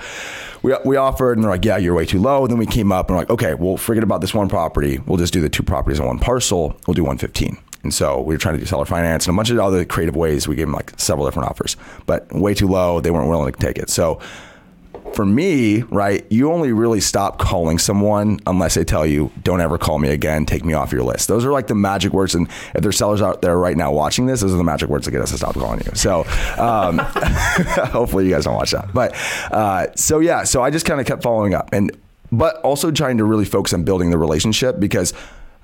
we 0.62 0.74
we 0.84 0.96
offered, 0.96 1.36
and 1.36 1.44
they're 1.44 1.50
like, 1.50 1.64
"Yeah, 1.64 1.76
you're 1.76 1.94
way 1.94 2.06
too 2.06 2.20
low." 2.20 2.42
And 2.42 2.50
Then 2.50 2.58
we 2.58 2.66
came 2.66 2.92
up 2.92 3.08
and 3.08 3.16
we're 3.16 3.22
like, 3.22 3.30
"Okay, 3.30 3.54
well, 3.54 3.76
forget 3.76 4.02
about 4.02 4.20
this 4.20 4.34
one 4.34 4.48
property. 4.48 4.98
We'll 5.06 5.18
just 5.18 5.32
do 5.32 5.40
the 5.40 5.48
two 5.48 5.62
properties 5.62 6.00
on 6.00 6.06
one 6.06 6.18
parcel. 6.18 6.78
We'll 6.86 6.94
do 6.94 7.04
one 7.04 7.18
fifteen. 7.18 7.58
And 7.84 7.94
so 7.94 8.20
we 8.20 8.34
were 8.34 8.38
trying 8.38 8.54
to 8.56 8.60
do 8.60 8.66
seller 8.66 8.84
finance 8.84 9.26
and 9.26 9.34
a 9.34 9.36
bunch 9.36 9.50
of 9.50 9.58
other 9.58 9.84
creative 9.84 10.16
ways. 10.16 10.48
We 10.48 10.56
gave 10.56 10.66
them 10.66 10.74
like 10.74 10.92
several 10.96 11.26
different 11.26 11.48
offers, 11.48 11.76
but 12.06 12.30
way 12.32 12.52
too 12.52 12.66
low. 12.66 13.00
They 13.00 13.10
weren't 13.10 13.28
willing 13.28 13.52
to 13.52 13.58
take 13.58 13.78
it. 13.78 13.88
So 13.88 14.20
for 15.18 15.26
me, 15.26 15.82
right, 15.82 16.24
you 16.30 16.52
only 16.52 16.70
really 16.70 17.00
stop 17.00 17.40
calling 17.40 17.76
someone 17.76 18.38
unless 18.46 18.76
they 18.76 18.84
tell 18.84 19.04
you, 19.04 19.32
don't 19.42 19.60
ever 19.60 19.76
call 19.76 19.98
me 19.98 20.10
again, 20.10 20.46
take 20.46 20.64
me 20.64 20.74
off 20.74 20.92
your 20.92 21.02
list. 21.02 21.26
Those 21.26 21.44
are 21.44 21.50
like 21.50 21.66
the 21.66 21.74
magic 21.74 22.12
words. 22.12 22.36
And 22.36 22.46
if 22.76 22.82
there's 22.82 22.96
sellers 22.96 23.20
out 23.20 23.42
there 23.42 23.58
right 23.58 23.76
now 23.76 23.90
watching 23.90 24.26
this, 24.26 24.42
those 24.42 24.54
are 24.54 24.56
the 24.56 24.62
magic 24.62 24.88
words 24.88 25.06
that 25.06 25.10
get 25.10 25.20
us 25.20 25.32
to 25.32 25.36
stop 25.36 25.56
calling 25.56 25.80
you. 25.84 25.90
So 25.96 26.20
um, 26.56 26.98
hopefully 27.90 28.26
you 28.26 28.30
guys 28.30 28.44
don't 28.44 28.54
watch 28.54 28.70
that. 28.70 28.94
But 28.94 29.16
uh, 29.50 29.88
so 29.96 30.20
yeah, 30.20 30.44
so 30.44 30.62
I 30.62 30.70
just 30.70 30.86
kind 30.86 31.00
of 31.00 31.06
kept 31.08 31.24
following 31.24 31.52
up 31.52 31.70
and, 31.72 31.90
but 32.30 32.58
also 32.58 32.92
trying 32.92 33.18
to 33.18 33.24
really 33.24 33.44
focus 33.44 33.72
on 33.72 33.82
building 33.82 34.10
the 34.10 34.18
relationship 34.18 34.78
because 34.78 35.14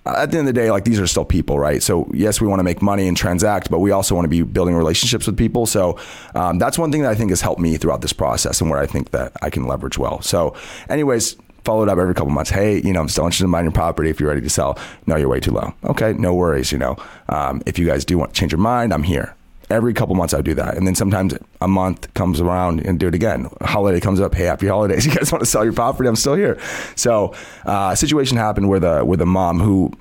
at 0.07 0.31
the 0.31 0.39
end 0.39 0.49
of 0.49 0.55
the 0.55 0.61
day, 0.61 0.71
like 0.71 0.85
these 0.85 1.01
are 1.01 1.07
still 1.07 1.25
people, 1.25 1.59
right? 1.59 1.83
So 1.83 2.11
yes, 2.13 2.41
we 2.41 2.47
want 2.47 2.61
to 2.61 2.65
make 2.65 2.83
money 2.83 3.09
and 3.09 3.17
transact, 3.17 3.71
but 3.71 3.79
we 3.79 3.91
also 3.91 4.15
want 4.15 4.25
to 4.25 4.29
be 4.29 4.43
building 4.43 4.75
relationships 4.75 5.27
with 5.27 5.37
people. 5.37 5.67
So 5.67 5.99
um, 6.35 6.59
that's 6.59 6.79
one 6.79 6.93
thing 6.93 7.03
that 7.03 7.11
I 7.11 7.15
think 7.15 7.31
has 7.31 7.41
helped 7.41 7.61
me 7.61 7.77
throughout 7.77 8.03
this 8.03 8.13
process 8.13 8.61
and 8.61 8.71
where 8.71 8.81
I 8.81 8.87
think 8.87 9.11
that 9.13 9.33
I 9.43 9.51
can 9.51 9.67
leverage 9.67 9.97
well. 9.97 10.21
So, 10.21 10.55
anyways, 10.89 11.37
followed 11.65 11.89
up 11.89 11.99
every 11.99 12.15
couple 12.15 12.31
months. 12.31 12.51
Hey, 12.51 12.83
you 12.83 12.93
know, 12.93 13.01
I'm 13.01 13.09
still 13.09 13.25
interested 13.25 13.45
in 13.45 13.51
buying 13.51 13.65
your 13.65 13.73
property. 13.73 14.11
If 14.11 14.21
you're 14.21 14.29
ready 14.29 14.43
to 14.43 14.51
sell, 14.51 14.79
no, 15.07 15.17
you're 15.17 15.29
way 15.29 15.41
too 15.41 15.53
low. 15.53 15.75
Okay, 15.85 16.13
no 16.13 16.35
worries. 16.35 16.71
You 16.71 16.79
know, 16.79 16.97
um, 17.29 17.63
if 17.67 17.79
you 17.79 17.87
guys 17.87 18.05
do 18.05 18.19
want 18.19 18.35
to 18.35 18.39
change 18.39 18.53
your 18.53 18.61
mind, 18.61 18.93
I'm 18.93 19.03
here. 19.03 19.35
Every 19.71 19.95
couple 19.95 20.15
months 20.15 20.35
I 20.35 20.39
would 20.39 20.45
do 20.45 20.55
that, 20.55 20.77
and 20.77 20.87
then 20.87 20.95
sometimes 20.95 21.35
a 21.61 21.69
month 21.69 22.13
comes 22.15 22.41
around 22.41 22.85
and 22.87 23.01
do 23.01 23.09
it 23.09 23.15
again. 23.15 23.49
Holiday 23.63 24.01
comes 24.01 24.21
up, 24.21 24.35
hey, 24.35 24.45
happy 24.45 24.67
holidays! 24.67 25.07
You 25.15 25.15
guys 25.15 25.33
want 25.33 25.43
to 25.43 25.51
sell 25.51 25.65
your 25.65 25.73
property? 25.73 26.09
I'm 26.09 26.17
still 26.17 26.35
here. 26.35 26.59
So, 26.97 27.35
uh, 27.65 27.91
a 27.93 27.97
situation 27.97 28.37
happened 28.37 28.69
where 28.69 28.81
the 28.81 29.05
where 29.05 29.17
the 29.17 29.27
mom 29.27 29.61
who 29.61 29.93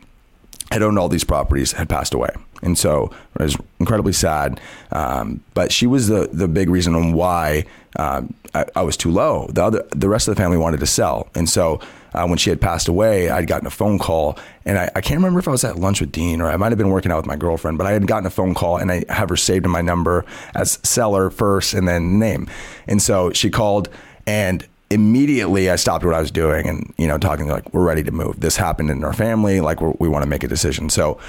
had 0.72 0.82
owned 0.82 0.98
all 0.98 1.08
these 1.08 1.24
properties 1.24 1.74
had 1.74 1.88
passed 1.88 2.14
away. 2.14 2.30
And 2.64 2.78
so 2.78 3.12
it 3.36 3.44
was 3.44 3.58
incredibly 3.80 4.14
sad. 4.14 4.60
Um, 4.92 5.44
but 5.54 5.72
she 5.72 5.86
was 5.86 6.08
the, 6.08 6.30
the 6.32 6.48
big 6.48 6.70
reason 6.70 6.96
on 6.96 7.14
why 7.14 7.66
um, 8.00 8.34
I, 8.56 8.66
I 8.76 8.82
was 8.82 8.98
too 8.98 9.12
low. 9.12 9.48
The 9.48 9.64
other, 9.64 9.88
the 9.92 10.10
rest 10.10 10.28
of 10.28 10.36
the 10.36 10.42
family 10.42 10.58
wanted 10.58 10.80
to 10.80 10.88
sell. 10.88 11.30
And 11.36 11.48
so 11.48 11.80
uh, 12.14 12.26
when 12.28 12.38
she 12.38 12.50
had 12.50 12.62
passed 12.62 12.88
away, 12.88 13.30
I'd 13.30 13.48
gotten 13.48 13.68
a 13.68 13.72
phone 13.72 14.00
call 14.00 14.38
and 14.66 14.78
I, 14.78 14.90
I 14.96 15.02
can't 15.02 15.18
remember 15.18 15.40
if 15.40 15.48
I 15.48 15.52
was 15.52 15.64
at 15.64 15.78
lunch 15.78 16.02
with 16.02 16.12
Dean 16.12 16.42
or 16.42 16.48
I 16.48 16.58
might 16.58 16.72
have 16.72 16.78
been 16.78 16.90
working 16.90 17.12
out 17.12 17.18
with 17.18 17.26
my 17.26 17.36
girlfriend, 17.36 17.78
but 17.78 17.88
I 17.88 17.92
had 17.92 18.08
gotten 18.08 18.26
a 18.26 18.32
phone 18.32 18.54
call 18.54 18.78
and 18.78 18.92
I 18.92 19.04
have 19.10 19.30
her 19.30 19.38
saved 19.38 19.66
in 19.66 19.72
my 19.72 19.82
number 19.82 20.26
as 20.56 20.80
seller 20.84 21.30
first 21.30 21.74
and 21.74 21.88
then 21.88 22.20
name. 22.20 22.50
And 22.88 23.02
so 23.02 23.32
she 23.32 23.50
called 23.50 23.90
and 24.26 24.66
immediately 24.90 25.70
I 25.70 25.76
stopped 25.76 26.06
what 26.06 26.14
I 26.14 26.22
was 26.22 26.32
doing 26.32 26.68
and, 26.68 26.94
you 26.98 27.08
know, 27.08 27.18
talking 27.18 27.48
like, 27.48 27.74
we're 27.74 27.84
ready 27.84 28.04
to 28.04 28.12
move. 28.12 28.40
This 28.40 28.56
happened 28.56 28.92
in 28.92 29.04
our 29.04 29.14
family. 29.14 29.60
Like 29.60 29.82
we 29.82 30.08
want 30.08 30.24
to 30.24 30.30
make 30.30 30.44
a 30.44 30.48
decision. 30.48 30.90
So 30.90 31.20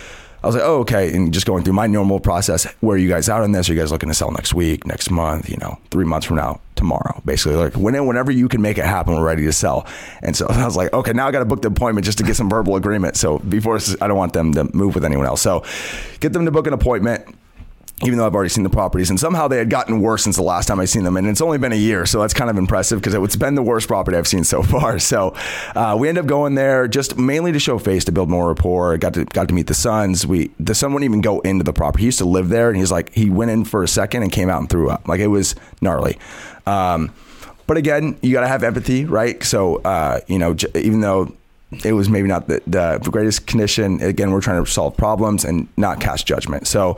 I 0.44 0.46
was 0.46 0.56
like, 0.56 0.64
oh, 0.64 0.80
okay. 0.80 1.10
And 1.16 1.32
just 1.32 1.46
going 1.46 1.64
through 1.64 1.72
my 1.72 1.86
normal 1.86 2.20
process. 2.20 2.66
Where 2.80 2.96
are 2.96 2.98
you 2.98 3.08
guys 3.08 3.30
out 3.30 3.42
on 3.42 3.52
this? 3.52 3.70
Are 3.70 3.72
you 3.72 3.80
guys 3.80 3.90
looking 3.90 4.10
to 4.10 4.14
sell 4.14 4.30
next 4.30 4.52
week, 4.52 4.86
next 4.86 5.10
month, 5.10 5.48
you 5.48 5.56
know, 5.56 5.78
three 5.90 6.04
months 6.04 6.26
from 6.26 6.36
now, 6.36 6.60
tomorrow? 6.74 7.22
Basically, 7.24 7.56
like 7.56 7.72
when, 7.72 8.06
whenever 8.06 8.30
you 8.30 8.46
can 8.46 8.60
make 8.60 8.76
it 8.76 8.84
happen, 8.84 9.14
we're 9.14 9.24
ready 9.24 9.44
to 9.44 9.54
sell. 9.54 9.86
And 10.22 10.36
so 10.36 10.46
I 10.50 10.66
was 10.66 10.76
like, 10.76 10.92
okay, 10.92 11.14
now 11.14 11.26
I 11.26 11.30
got 11.30 11.38
to 11.38 11.46
book 11.46 11.62
the 11.62 11.68
appointment 11.68 12.04
just 12.04 12.18
to 12.18 12.24
get 12.24 12.36
some 12.36 12.50
verbal 12.50 12.76
agreement. 12.76 13.16
So 13.16 13.38
before 13.38 13.78
I 14.02 14.06
don't 14.06 14.18
want 14.18 14.34
them 14.34 14.52
to 14.52 14.64
move 14.76 14.94
with 14.94 15.06
anyone 15.06 15.24
else. 15.24 15.40
So 15.40 15.64
get 16.20 16.34
them 16.34 16.44
to 16.44 16.50
book 16.50 16.66
an 16.66 16.74
appointment 16.74 17.24
even 18.02 18.18
though 18.18 18.26
I've 18.26 18.34
already 18.34 18.48
seen 18.48 18.64
the 18.64 18.70
properties, 18.70 19.08
and 19.08 19.20
somehow 19.20 19.46
they 19.46 19.58
had 19.58 19.70
gotten 19.70 20.00
worse 20.00 20.24
since 20.24 20.36
the 20.36 20.42
last 20.42 20.66
time 20.66 20.80
I 20.80 20.84
seen 20.84 21.04
them, 21.04 21.16
and 21.16 21.26
it's 21.28 21.40
only 21.40 21.58
been 21.58 21.72
a 21.72 21.76
year, 21.76 22.06
so 22.06 22.20
that's 22.20 22.34
kind 22.34 22.50
of 22.50 22.58
impressive 22.58 23.00
because 23.00 23.14
it's 23.14 23.36
been 23.36 23.54
the 23.54 23.62
worst 23.62 23.86
property 23.86 24.16
I've 24.16 24.26
seen 24.26 24.44
so 24.44 24.62
far. 24.74 24.98
So 24.98 25.34
uh, 25.74 25.96
we 25.98 26.08
end 26.08 26.18
up 26.18 26.26
going 26.26 26.54
there 26.56 26.88
just 26.88 27.16
mainly 27.16 27.52
to 27.52 27.58
show 27.58 27.78
face, 27.78 28.04
to 28.06 28.12
build 28.12 28.28
more 28.28 28.48
rapport. 28.48 28.96
Got 28.98 29.14
to 29.14 29.24
got 29.26 29.48
to 29.48 29.54
meet 29.54 29.68
the 29.68 29.74
sons. 29.74 30.26
We 30.26 30.50
the 30.58 30.74
son 30.74 30.92
wouldn't 30.92 31.08
even 31.08 31.20
go 31.20 31.40
into 31.40 31.64
the 31.64 31.72
property. 31.72 32.02
He 32.02 32.06
used 32.06 32.18
to 32.18 32.24
live 32.24 32.48
there, 32.48 32.68
and 32.68 32.76
he's 32.76 32.90
like 32.90 33.12
he 33.14 33.30
went 33.30 33.50
in 33.52 33.64
for 33.64 33.82
a 33.82 33.88
second 33.88 34.22
and 34.22 34.32
came 34.32 34.50
out 34.50 34.60
and 34.60 34.68
threw 34.68 34.90
up. 34.90 35.06
Like 35.06 35.20
it 35.20 35.28
was 35.28 35.54
gnarly. 35.80 36.18
Um, 36.66 37.14
but 37.66 37.76
again, 37.76 38.18
you 38.22 38.32
got 38.32 38.40
to 38.40 38.48
have 38.48 38.62
empathy, 38.62 39.04
right? 39.04 39.42
So 39.42 39.76
uh, 39.76 40.20
you 40.26 40.38
know, 40.38 40.54
j- 40.54 40.68
even 40.74 41.00
though 41.00 41.32
it 41.84 41.92
was 41.92 42.08
maybe 42.08 42.28
not 42.28 42.46
the, 42.46 42.62
the 42.66 42.98
greatest 43.10 43.46
condition. 43.46 44.00
Again, 44.00 44.30
we're 44.30 44.40
trying 44.40 44.64
to 44.64 44.70
solve 44.70 44.96
problems 44.96 45.44
and 45.44 45.66
not 45.76 46.00
cast 46.00 46.26
judgment. 46.26 46.66
So, 46.66 46.96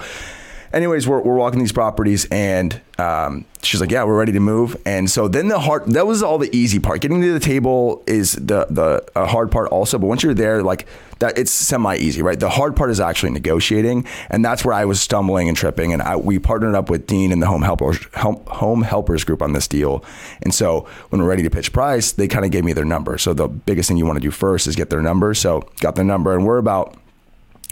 anyways, 0.77 1.09
we're, 1.09 1.21
we're 1.21 1.37
walking 1.37 1.59
these 1.59 1.73
properties 1.73 2.27
and 2.31 2.81
um, 2.99 3.45
she's 3.62 3.81
like, 3.81 3.91
yeah, 3.91 4.05
we're 4.05 4.19
ready 4.19 4.33
to 4.33 4.41
move. 4.41 4.77
And 4.85 5.11
so 5.11 5.27
then 5.27 5.49
the 5.49 5.59
hard, 5.59 5.87
that 5.87 6.07
was 6.07 6.23
all 6.23 6.39
the 6.39 6.55
easy 6.55 6.79
part. 6.79 7.01
Getting 7.01 7.21
to 7.23 7.33
the 7.33 7.41
table 7.41 8.05
is 8.07 8.33
the, 8.33 8.67
the 8.69 9.05
uh, 9.17 9.27
hard 9.27 9.51
part 9.51 9.69
also. 9.71 9.99
But 9.99 10.07
once 10.07 10.23
you're 10.23 10.35
there, 10.35 10.62
like 10.62 10.87
that, 11.19 11.39
it's 11.39 11.51
semi 11.51 11.97
easy, 11.97 12.21
right? 12.21 12.39
The 12.39 12.51
hard 12.51 12.77
part 12.77 12.91
is 12.91 13.01
actually 13.01 13.33
negotiating. 13.33 14.07
And 14.29 14.45
that's 14.45 14.65
where 14.65 14.75
I 14.75 14.85
was 14.85 15.01
stumbling 15.01 15.49
and 15.49 15.57
tripping. 15.57 15.93
And 15.93 16.03
I, 16.03 16.17
we 16.17 16.39
partnered 16.39 16.75
up 16.75 16.91
with 16.91 17.07
Dean 17.07 17.33
and 17.33 17.43
the 17.43 17.47
home 17.47 17.62
helpers, 17.62 17.99
home, 18.15 18.43
home 18.47 18.83
helpers 18.83 19.25
group 19.25 19.41
on 19.43 19.55
this 19.55 19.67
deal. 19.67 20.05
And 20.43 20.55
so 20.55 20.87
when 21.09 21.23
we're 21.23 21.29
ready 21.29 21.43
to 21.43 21.51
pitch 21.51 21.73
price, 21.73 22.12
they 22.12 22.29
kind 22.29 22.45
of 22.45 22.51
gave 22.51 22.65
me 22.65 22.75
their 22.75 22.85
number. 22.85 23.17
So 23.19 23.33
the 23.33 23.49
biggest 23.49 23.89
thing 23.89 23.97
you 23.97 24.07
want 24.07 24.17
to 24.17 24.23
do 24.23 24.31
first 24.31 24.67
is 24.67 24.77
get 24.77 24.91
their 24.91 25.03
number. 25.03 25.33
So 25.33 25.69
got 25.81 25.97
their 25.97 26.05
number 26.05 26.35
and 26.35 26.47
we're 26.47 26.59
about, 26.59 26.97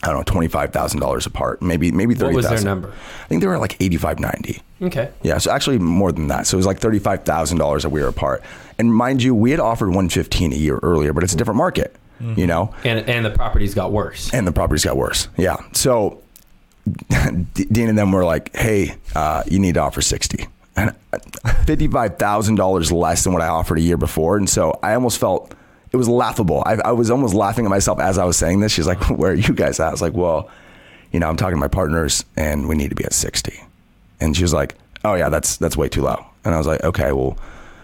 I 0.05 0.09
don't 0.09 0.19
know, 0.19 0.23
twenty 0.25 0.49
five 0.49 0.73
thousand 0.73 1.01
dollars 1.01 1.25
apart, 1.25 1.63
maybe 1.63 1.91
maybe 1.91 2.15
thirty. 2.15 2.35
What 2.35 2.45
was 2.45 2.49
their 2.49 2.63
number? 2.63 2.91
I 2.91 3.27
think 3.29 3.41
they 3.41 3.47
were 3.47 3.59
like 3.59 3.81
eighty 3.81 3.97
five 3.97 4.21
ninety. 4.21 4.61
Okay. 4.83 5.11
Yeah, 5.23 5.39
so 5.39 5.51
actually 5.51 5.79
more 5.79 6.13
than 6.13 6.29
that. 6.29 6.47
So 6.47 6.57
it 6.57 6.59
was 6.59 6.67
like 6.67 6.79
thirty 6.79 6.99
five 6.99 7.25
thousand 7.25 7.59
dollars 7.59 7.85
that 7.85 7.89
we 7.89 8.03
were 8.03 8.09
apart. 8.09 8.43
And 8.79 8.95
mind 8.95 9.23
you, 9.23 9.35
we 9.35 9.51
had 9.51 9.61
offered 9.61 9.91
one 9.91 10.09
fifteen 10.11 10.53
a 10.53 10.57
year 10.57 10.79
earlier, 10.83 11.13
but 11.15 11.25
it's 11.25 11.33
a 11.33 11.37
different 11.37 11.57
market, 11.57 11.97
you 12.21 12.47
know. 12.47 12.75
And 12.85 13.09
and 13.09 13.25
the 13.25 13.31
properties 13.31 13.75
got 13.75 13.93
worse. 13.93 14.33
And 14.35 14.47
the 14.47 14.53
properties 14.53 14.85
got 14.85 14.97
worse. 14.97 15.29
Yeah. 15.39 15.57
So 15.73 16.23
Dean 17.55 17.89
and 17.89 17.97
them 17.97 18.13
were 18.13 18.25
like, 18.25 18.55
"Hey, 18.55 18.97
uh, 19.15 19.43
you 19.47 19.59
need 19.59 19.75
to 19.75 19.81
offer 19.81 20.03
sixty. 20.03 20.47
And 20.77 20.95
fifty 21.65 21.87
five 21.89 22.19
thousand 22.19 22.57
dollars 22.57 22.93
less 22.93 23.25
than 23.25 23.33
what 23.33 23.43
I 23.43 23.49
offered 23.49 23.79
a 23.79 23.81
year 23.81 23.97
before, 23.97 24.37
and 24.37 24.51
so 24.51 24.79
I 24.83 24.95
almost 24.95 25.19
felt 25.19 25.55
it 25.95 25.97
was 25.97 26.09
laughable. 26.09 26.65
I, 26.67 26.73
I 26.85 26.91
was 26.91 27.09
almost 27.09 27.35
laughing 27.35 27.67
at 27.67 27.69
myself 27.69 28.01
as 28.01 28.19
I 28.19 28.25
was 28.25 28.37
saying 28.37 28.59
this. 28.59 28.73
She's 28.73 28.89
like, 28.89 29.09
"Where 29.11 29.31
are 29.31 29.35
you 29.35 29.55
guys 29.55 29.79
at?" 29.79 29.89
I 29.89 29.91
was 29.93 30.03
like, 30.03 30.13
"Well, 30.13 30.51
you 31.13 31.21
know, 31.21 31.29
I'm 31.29 31.37
talking 31.37 31.55
to 31.55 31.61
my 31.61 31.69
partners, 31.69 32.25
and 32.37 32.69
we 32.69 32.75
need 32.75 32.89
to 32.89 32.97
be 32.97 33.05
at 33.05 33.13
60." 33.13 33.63
And 34.21 34.37
she 34.37 34.43
was 34.43 34.53
like, 34.53 34.75
"Oh 35.05 35.15
yeah, 35.15 35.29
that's 35.29 35.57
that's 35.57 35.77
way 35.77 35.89
too 35.89 36.03
low." 36.03 36.27
And 36.45 36.53
I 36.53 36.59
was 36.59 36.67
like, 36.67 36.83
"Okay, 36.83 37.13
well." 37.13 37.39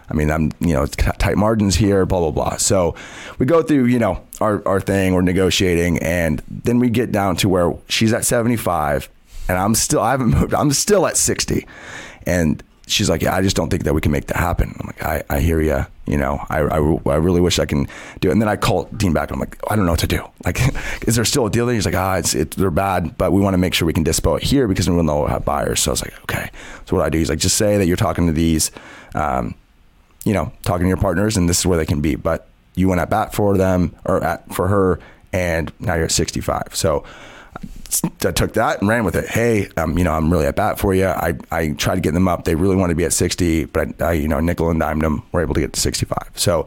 I 0.09 0.13
mean, 0.13 0.29
I'm, 0.29 0.51
you 0.59 0.75
know, 0.75 0.83
it's 0.83 0.97
tight 0.97 1.37
margins 1.37 1.77
here, 1.77 2.05
blah, 2.05 2.19
blah, 2.19 2.33
blah. 2.33 2.57
So 2.57 2.97
we 3.39 3.47
go 3.47 3.63
through, 3.63 3.85
you 3.85 4.01
know, 4.01 4.21
our, 4.41 4.61
our 4.67 4.81
thing, 4.81 5.15
we're 5.15 5.21
negotiating, 5.21 5.99
and 5.99 6.43
then 6.49 6.81
we 6.81 6.91
get 6.91 7.13
down 7.13 7.37
to 7.37 7.49
where 7.49 7.75
she's 7.89 8.13
at 8.13 8.25
75 8.25 9.09
and 9.51 9.59
I'm 9.59 9.75
still, 9.75 10.01
I 10.01 10.13
haven't 10.13 10.31
moved, 10.31 10.55
I'm 10.55 10.73
still 10.73 11.07
at 11.07 11.17
60. 11.17 11.67
And 12.27 12.63
she's 12.91 13.09
like, 13.09 13.23
yeah, 13.23 13.35
I 13.35 13.43
just 13.43 13.57
don't 13.57 13.71
think 13.71 13.85
that 13.85 13.95
we 13.95 14.01
can 14.01 14.13
make 14.13 14.27
that 14.27 14.37
happen. 14.37 14.77
I'm 14.79 14.87
like, 14.87 15.03
I, 15.03 15.23
I 15.29 15.41
hear 15.41 15.61
you. 15.61 15.87
You 16.07 16.17
know, 16.17 16.45
I, 16.49 16.61
I, 16.61 16.77
I 16.79 17.17
really 17.17 17.41
wish 17.41 17.59
I 17.59 17.67
can 17.67 17.87
do 18.21 18.31
it. 18.31 18.33
And 18.33 18.43
then 18.43 18.49
I 18.49 18.57
call 18.57 18.85
Dean 18.85 19.13
back 19.13 19.31
and 19.31 19.37
I'm 19.37 19.41
like, 19.41 19.59
I 19.71 19.77
don't 19.77 19.87
know 19.87 19.93
what 19.93 20.01
to 20.01 20.07
do. 20.07 20.27
Like, 20.45 20.59
is 21.07 21.17
there 21.17 21.25
still 21.25 21.47
a 21.47 21.51
deal 21.51 21.67
there? 21.67 21.75
He's 21.75 21.85
like, 21.85 21.95
ah, 21.95 22.17
it's, 22.17 22.35
it, 22.35 22.53
they're 22.53 22.71
bad, 22.71 23.17
but 23.19 23.31
we 23.31 23.41
want 23.43 23.55
to 23.55 23.59
make 23.59 23.75
sure 23.75 23.87
we 23.87 23.93
can 23.93 24.05
dispo 24.05 24.39
it 24.39 24.43
here 24.43 24.67
because 24.67 24.89
we'll 24.89 25.03
know 25.03 25.21
we'll 25.21 25.29
have 25.29 25.45
buyers. 25.45 25.81
So 25.81 25.91
I 25.91 25.93
was 25.93 26.03
like, 26.03 26.21
okay. 26.23 26.51
So 26.87 26.97
what 26.97 27.05
I 27.05 27.11
do, 27.11 27.19
he's 27.19 27.29
like, 27.29 27.39
just 27.39 27.57
say 27.57 27.77
that 27.77 27.87
you're 27.87 27.97
talking 27.97 28.27
to 28.27 28.33
these, 28.33 28.71
um, 29.15 29.55
you 30.25 30.33
know, 30.33 30.51
talking 30.63 30.85
to 30.85 30.89
your 30.89 30.97
partners, 30.97 31.37
and 31.37 31.49
this 31.49 31.61
is 31.61 31.67
where 31.67 31.77
they 31.77 31.87
can 31.87 32.01
be. 32.01 32.15
But 32.17 32.49
you 32.75 32.89
went 32.89 33.01
at 33.01 33.11
bat 33.11 33.35
for 33.35 33.57
them 33.57 33.95
or 34.05 34.25
at, 34.25 34.53
for 34.53 34.69
her, 34.69 34.99
and 35.33 35.73
now 35.79 35.95
you're 35.95 36.05
at 36.05 36.13
65. 36.13 36.75
So 36.75 37.05
I 38.25 38.33
took 38.33 38.55
that 38.55 38.81
and 38.81 38.89
ran 38.89 39.05
with 39.05 39.17
it. 39.17 39.29
Hey, 39.29 39.69
um, 39.77 39.99
you 39.99 40.05
know, 40.05 40.13
I'm 40.13 40.31
really 40.33 40.47
at 40.47 40.57
bat 40.57 40.79
for 40.79 40.95
you. 40.95 41.07
I, 41.07 41.35
I 41.51 41.71
tried 41.73 41.97
to 41.97 42.01
get 42.01 42.15
them 42.15 42.29
up. 42.29 42.45
They 42.45 42.55
really 42.55 42.77
wanted 42.77 42.93
to 42.93 42.97
be 42.97 43.05
at 43.05 43.13
60, 43.13 43.67
but 43.67 44.01
I, 44.01 44.07
I, 44.07 44.13
you 44.13 44.29
know, 44.29 44.41
nickel 44.41 44.71
and 44.71 44.79
dimed 44.79 45.03
them. 45.03 45.23
We're 45.33 45.43
able 45.43 45.55
to 45.55 45.61
get 45.61 45.73
to 45.73 45.81
65. 45.81 46.31
So 46.35 46.67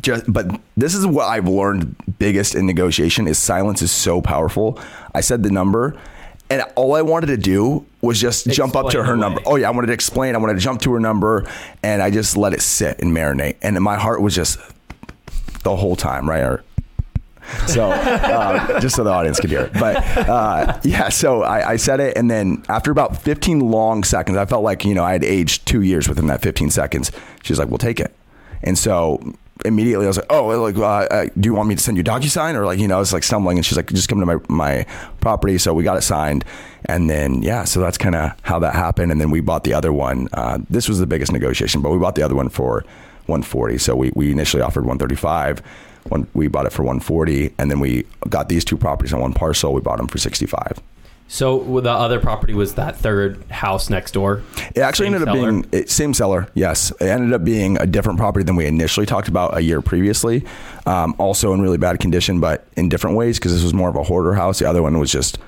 just, 0.00 0.30
but 0.32 0.60
this 0.76 0.94
is 0.94 1.06
what 1.06 1.26
I've 1.26 1.48
learned 1.48 1.96
biggest 2.18 2.54
in 2.54 2.66
negotiation 2.66 3.28
is 3.28 3.38
silence 3.38 3.82
is 3.82 3.90
so 3.90 4.22
powerful. 4.22 4.80
I 5.14 5.20
said 5.20 5.42
the 5.42 5.50
number 5.50 5.98
and 6.50 6.62
all 6.76 6.94
I 6.94 7.02
wanted 7.02 7.26
to 7.28 7.36
do 7.36 7.84
was 8.00 8.20
just 8.20 8.46
explain 8.46 8.54
jump 8.54 8.76
up 8.76 8.90
to 8.92 9.04
her 9.04 9.16
number. 9.16 9.40
Oh 9.44 9.56
yeah, 9.56 9.68
I 9.68 9.70
wanted 9.70 9.88
to 9.88 9.92
explain. 9.92 10.34
I 10.34 10.38
wanted 10.38 10.54
to 10.54 10.60
jump 10.60 10.80
to 10.82 10.92
her 10.94 11.00
number, 11.00 11.46
and 11.82 12.00
I 12.00 12.10
just 12.10 12.36
let 12.36 12.54
it 12.54 12.62
sit 12.62 13.00
and 13.00 13.14
marinate. 13.14 13.56
And 13.60 13.78
my 13.82 13.96
heart 13.96 14.22
was 14.22 14.34
just 14.34 14.58
the 15.62 15.76
whole 15.76 15.96
time, 15.96 16.28
right? 16.28 16.60
So 17.66 17.90
uh, 17.90 18.80
just 18.80 18.96
so 18.96 19.04
the 19.04 19.10
audience 19.10 19.40
could 19.40 19.50
hear 19.50 19.62
it. 19.62 19.72
But 19.74 19.96
uh, 20.16 20.80
yeah, 20.84 21.08
so 21.08 21.42
I, 21.42 21.72
I, 21.72 21.76
said 21.76 22.00
it, 22.00 22.16
and 22.16 22.30
then 22.30 22.62
after 22.68 22.90
about 22.90 23.16
15 23.22 23.60
long 23.60 24.04
seconds, 24.04 24.36
I 24.36 24.46
felt 24.46 24.62
like 24.62 24.84
you 24.84 24.94
know 24.94 25.04
I 25.04 25.12
had 25.12 25.24
aged 25.24 25.66
two 25.66 25.82
years 25.82 26.08
within 26.08 26.26
that 26.26 26.42
15 26.42 26.70
seconds. 26.70 27.12
She's 27.42 27.58
like, 27.58 27.68
"We'll 27.68 27.78
take 27.78 28.00
it." 28.00 28.14
And 28.62 28.76
so 28.76 29.20
immediately 29.64 30.06
I 30.06 30.08
was 30.08 30.16
like, 30.16 30.26
oh, 30.30 30.46
like, 30.62 30.76
uh, 30.76 30.86
uh, 30.86 31.26
do 31.38 31.48
you 31.48 31.54
want 31.54 31.68
me 31.68 31.74
to 31.74 31.82
send 31.82 31.96
you 31.96 32.04
DocuSign? 32.04 32.54
Or 32.54 32.64
like, 32.64 32.78
you 32.78 32.88
know, 32.88 32.96
I 32.96 32.98
was 32.98 33.12
like 33.12 33.22
stumbling 33.22 33.58
and 33.58 33.66
she's 33.66 33.76
like, 33.76 33.92
just 33.92 34.08
come 34.08 34.20
to 34.20 34.26
my, 34.26 34.36
my 34.48 34.86
property. 35.20 35.58
So 35.58 35.74
we 35.74 35.84
got 35.84 35.96
it 35.96 36.02
signed. 36.02 36.44
And 36.84 37.10
then, 37.10 37.42
yeah, 37.42 37.64
so 37.64 37.80
that's 37.80 37.98
kind 37.98 38.14
of 38.14 38.32
how 38.42 38.58
that 38.60 38.74
happened. 38.74 39.12
And 39.12 39.20
then 39.20 39.30
we 39.30 39.40
bought 39.40 39.64
the 39.64 39.74
other 39.74 39.92
one. 39.92 40.28
Uh, 40.32 40.58
this 40.70 40.88
was 40.88 40.98
the 40.98 41.06
biggest 41.06 41.32
negotiation, 41.32 41.82
but 41.82 41.90
we 41.90 41.98
bought 41.98 42.14
the 42.14 42.22
other 42.22 42.36
one 42.36 42.48
for 42.48 42.84
140. 43.26 43.78
So 43.78 43.96
we, 43.96 44.12
we 44.14 44.30
initially 44.30 44.62
offered 44.62 44.84
135. 44.84 45.62
When 46.10 46.26
we 46.34 46.48
bought 46.48 46.66
it 46.66 46.72
for 46.72 46.82
140 46.82 47.54
and 47.58 47.70
then 47.70 47.80
we 47.80 48.04
got 48.28 48.48
these 48.48 48.64
two 48.64 48.76
properties 48.76 49.12
on 49.12 49.20
one 49.20 49.32
parcel. 49.32 49.72
We 49.72 49.80
bought 49.80 49.98
them 49.98 50.08
for 50.08 50.18
65. 50.18 50.80
So 51.30 51.80
the 51.80 51.90
other 51.90 52.18
property 52.18 52.54
was 52.54 52.74
that 52.76 52.96
third 52.96 53.44
house 53.50 53.90
next 53.90 54.12
door. 54.12 54.42
It 54.74 54.78
actually 54.78 55.06
same 55.06 55.14
ended 55.14 55.28
seller? 55.28 55.38
up 55.38 55.50
being 55.50 55.66
it, 55.72 55.90
same 55.90 56.14
seller. 56.14 56.48
Yes, 56.54 56.90
it 56.92 57.06
ended 57.06 57.34
up 57.34 57.44
being 57.44 57.78
a 57.78 57.86
different 57.86 58.18
property 58.18 58.44
than 58.44 58.56
we 58.56 58.64
initially 58.64 59.04
talked 59.04 59.28
about 59.28 59.54
a 59.54 59.60
year 59.60 59.82
previously. 59.82 60.44
Um, 60.86 61.14
also 61.18 61.52
in 61.52 61.60
really 61.60 61.76
bad 61.76 62.00
condition, 62.00 62.40
but 62.40 62.66
in 62.76 62.88
different 62.88 63.14
ways 63.16 63.38
because 63.38 63.52
this 63.52 63.62
was 63.62 63.74
more 63.74 63.90
of 63.90 63.96
a 63.96 64.02
hoarder 64.02 64.34
house. 64.34 64.58
The 64.58 64.68
other 64.68 64.82
one 64.82 64.98
was 64.98 65.12
just. 65.12 65.38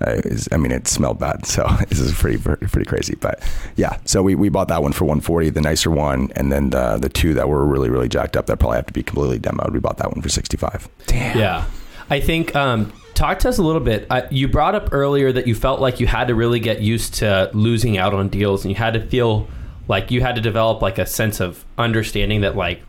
Uh, 0.00 0.20
I 0.52 0.56
mean, 0.56 0.72
it 0.72 0.86
smelled 0.86 1.18
bad, 1.18 1.46
so 1.46 1.66
this 1.88 1.98
is 1.98 2.12
pretty 2.12 2.38
pretty 2.38 2.84
crazy. 2.84 3.14
But 3.14 3.42
yeah, 3.76 3.98
so 4.04 4.22
we, 4.22 4.34
we 4.34 4.48
bought 4.48 4.68
that 4.68 4.82
one 4.82 4.92
for 4.92 5.04
140, 5.04 5.50
the 5.50 5.60
nicer 5.60 5.90
one, 5.90 6.30
and 6.36 6.52
then 6.52 6.70
the 6.70 6.98
the 6.98 7.08
two 7.08 7.34
that 7.34 7.48
were 7.48 7.64
really 7.66 7.88
really 7.88 8.08
jacked 8.08 8.36
up 8.36 8.46
that 8.46 8.58
probably 8.58 8.76
have 8.76 8.86
to 8.86 8.92
be 8.92 9.02
completely 9.02 9.38
demoed. 9.38 9.72
We 9.72 9.80
bought 9.80 9.98
that 9.98 10.10
one 10.12 10.20
for 10.20 10.28
65. 10.28 10.88
Damn. 11.06 11.38
Yeah, 11.38 11.64
I 12.10 12.20
think 12.20 12.54
um, 12.54 12.92
talk 13.14 13.38
to 13.40 13.48
us 13.48 13.58
a 13.58 13.62
little 13.62 13.80
bit. 13.80 14.06
Uh, 14.10 14.22
you 14.30 14.48
brought 14.48 14.74
up 14.74 14.90
earlier 14.92 15.32
that 15.32 15.46
you 15.46 15.54
felt 15.54 15.80
like 15.80 15.98
you 15.98 16.06
had 16.06 16.28
to 16.28 16.34
really 16.34 16.60
get 16.60 16.80
used 16.80 17.14
to 17.14 17.50
losing 17.54 17.96
out 17.96 18.12
on 18.12 18.28
deals, 18.28 18.64
and 18.64 18.70
you 18.70 18.76
had 18.76 18.94
to 18.94 19.06
feel 19.06 19.48
like 19.88 20.10
you 20.10 20.20
had 20.20 20.34
to 20.34 20.40
develop 20.40 20.82
like 20.82 20.98
a 20.98 21.06
sense 21.06 21.40
of 21.40 21.64
understanding 21.78 22.42
that 22.42 22.56
like 22.56 22.82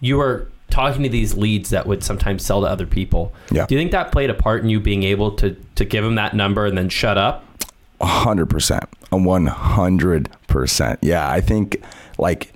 you 0.00 0.16
were 0.16 0.48
talking 0.70 1.02
to 1.02 1.08
these 1.08 1.34
leads 1.34 1.70
that 1.70 1.86
would 1.86 2.04
sometimes 2.04 2.44
sell 2.44 2.60
to 2.60 2.66
other 2.66 2.86
people. 2.86 3.32
Yeah. 3.50 3.66
Do 3.66 3.74
you 3.74 3.80
think 3.80 3.92
that 3.92 4.12
played 4.12 4.30
a 4.30 4.34
part 4.34 4.62
in 4.62 4.68
you 4.68 4.80
being 4.80 5.02
able 5.02 5.32
to 5.32 5.56
to 5.74 5.84
give 5.84 6.04
them 6.04 6.16
that 6.16 6.34
number 6.34 6.66
and 6.66 6.76
then 6.76 6.88
shut 6.88 7.18
up? 7.18 7.44
A 8.00 8.06
hundred 8.06 8.46
percent. 8.46 8.84
A 9.10 9.16
one 9.16 9.46
hundred 9.46 10.28
percent. 10.46 11.00
Yeah, 11.02 11.28
I 11.28 11.40
think 11.40 11.82
like 12.18 12.52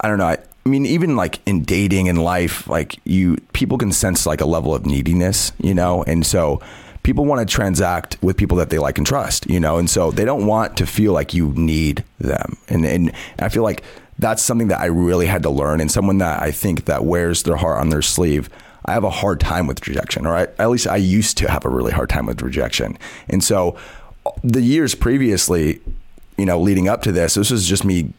I 0.00 0.08
don't 0.08 0.18
know. 0.18 0.26
I, 0.26 0.38
I 0.64 0.68
mean, 0.68 0.86
even 0.86 1.16
like 1.16 1.40
in 1.46 1.62
dating 1.62 2.08
and 2.08 2.22
life, 2.22 2.68
like 2.68 2.98
you, 3.04 3.36
people 3.52 3.78
can 3.78 3.92
sense 3.92 4.26
like 4.26 4.40
a 4.40 4.46
level 4.46 4.74
of 4.74 4.84
neediness, 4.86 5.52
you 5.58 5.74
know, 5.74 6.02
and 6.04 6.24
so 6.24 6.60
people 7.02 7.24
want 7.24 7.46
to 7.46 7.52
transact 7.52 8.18
with 8.20 8.36
people 8.36 8.58
that 8.58 8.70
they 8.70 8.78
like 8.78 8.98
and 8.98 9.06
trust, 9.06 9.48
you 9.48 9.58
know, 9.58 9.78
and 9.78 9.88
so 9.88 10.10
they 10.10 10.24
don't 10.24 10.46
want 10.46 10.76
to 10.76 10.86
feel 10.86 11.12
like 11.12 11.32
you 11.32 11.52
need 11.54 12.04
them, 12.18 12.56
and 12.68 12.84
and 12.84 13.12
I 13.38 13.48
feel 13.48 13.62
like 13.62 13.82
that's 14.20 14.42
something 14.42 14.68
that 14.68 14.80
I 14.80 14.86
really 14.86 15.26
had 15.26 15.42
to 15.42 15.50
learn, 15.50 15.80
and 15.80 15.90
someone 15.90 16.18
that 16.18 16.42
I 16.42 16.50
think 16.50 16.84
that 16.84 17.04
wears 17.04 17.42
their 17.42 17.56
heart 17.56 17.80
on 17.80 17.90
their 17.90 18.02
sleeve. 18.02 18.48
I 18.84 18.92
have 18.92 19.04
a 19.04 19.10
hard 19.10 19.40
time 19.40 19.66
with 19.66 19.86
rejection, 19.86 20.26
or 20.26 20.34
I, 20.34 20.42
at 20.58 20.70
least 20.70 20.86
I 20.86 20.96
used 20.96 21.36
to 21.38 21.50
have 21.50 21.64
a 21.64 21.68
really 21.68 21.92
hard 21.92 22.08
time 22.08 22.26
with 22.26 22.42
rejection, 22.42 22.98
and 23.28 23.42
so 23.44 23.76
the 24.44 24.62
years 24.62 24.94
previously, 24.94 25.80
you 26.36 26.46
know, 26.46 26.60
leading 26.60 26.88
up 26.88 27.02
to 27.02 27.12
this, 27.12 27.34
this 27.34 27.50
was 27.50 27.66
just 27.66 27.84
me 27.84 28.12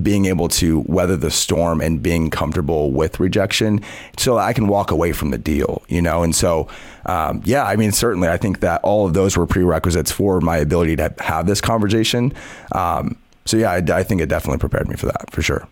being 0.00 0.24
able 0.24 0.48
to 0.48 0.80
weather 0.80 1.16
the 1.16 1.30
storm 1.30 1.80
and 1.80 2.02
being 2.02 2.30
comfortable 2.30 2.90
with 2.92 3.20
rejection 3.20 3.80
so 4.16 4.38
I 4.38 4.52
can 4.54 4.66
walk 4.66 4.90
away 4.90 5.12
from 5.12 5.30
the 5.30 5.38
deal, 5.38 5.82
you 5.88 6.00
know? 6.00 6.22
And 6.22 6.34
so, 6.34 6.68
um, 7.04 7.42
yeah, 7.44 7.64
I 7.66 7.76
mean, 7.76 7.92
certainly 7.92 8.28
I 8.28 8.38
think 8.38 8.60
that 8.60 8.80
all 8.82 9.06
of 9.06 9.12
those 9.12 9.36
were 9.36 9.46
prerequisites 9.46 10.10
for 10.10 10.40
my 10.40 10.56
ability 10.56 10.96
to 10.96 11.14
have 11.18 11.46
this 11.46 11.60
conversation. 11.60 12.32
Um, 12.74 13.18
so 13.44 13.56
yeah, 13.56 13.70
I, 13.70 13.76
I, 13.76 14.02
think 14.02 14.20
it 14.20 14.28
definitely 14.28 14.58
prepared 14.58 14.88
me 14.88 14.96
for 14.96 15.06
that 15.06 15.30
for 15.30 15.42
sure. 15.42 15.66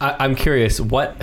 I, 0.00 0.16
I'm 0.18 0.34
curious 0.34 0.80
what 0.80 1.16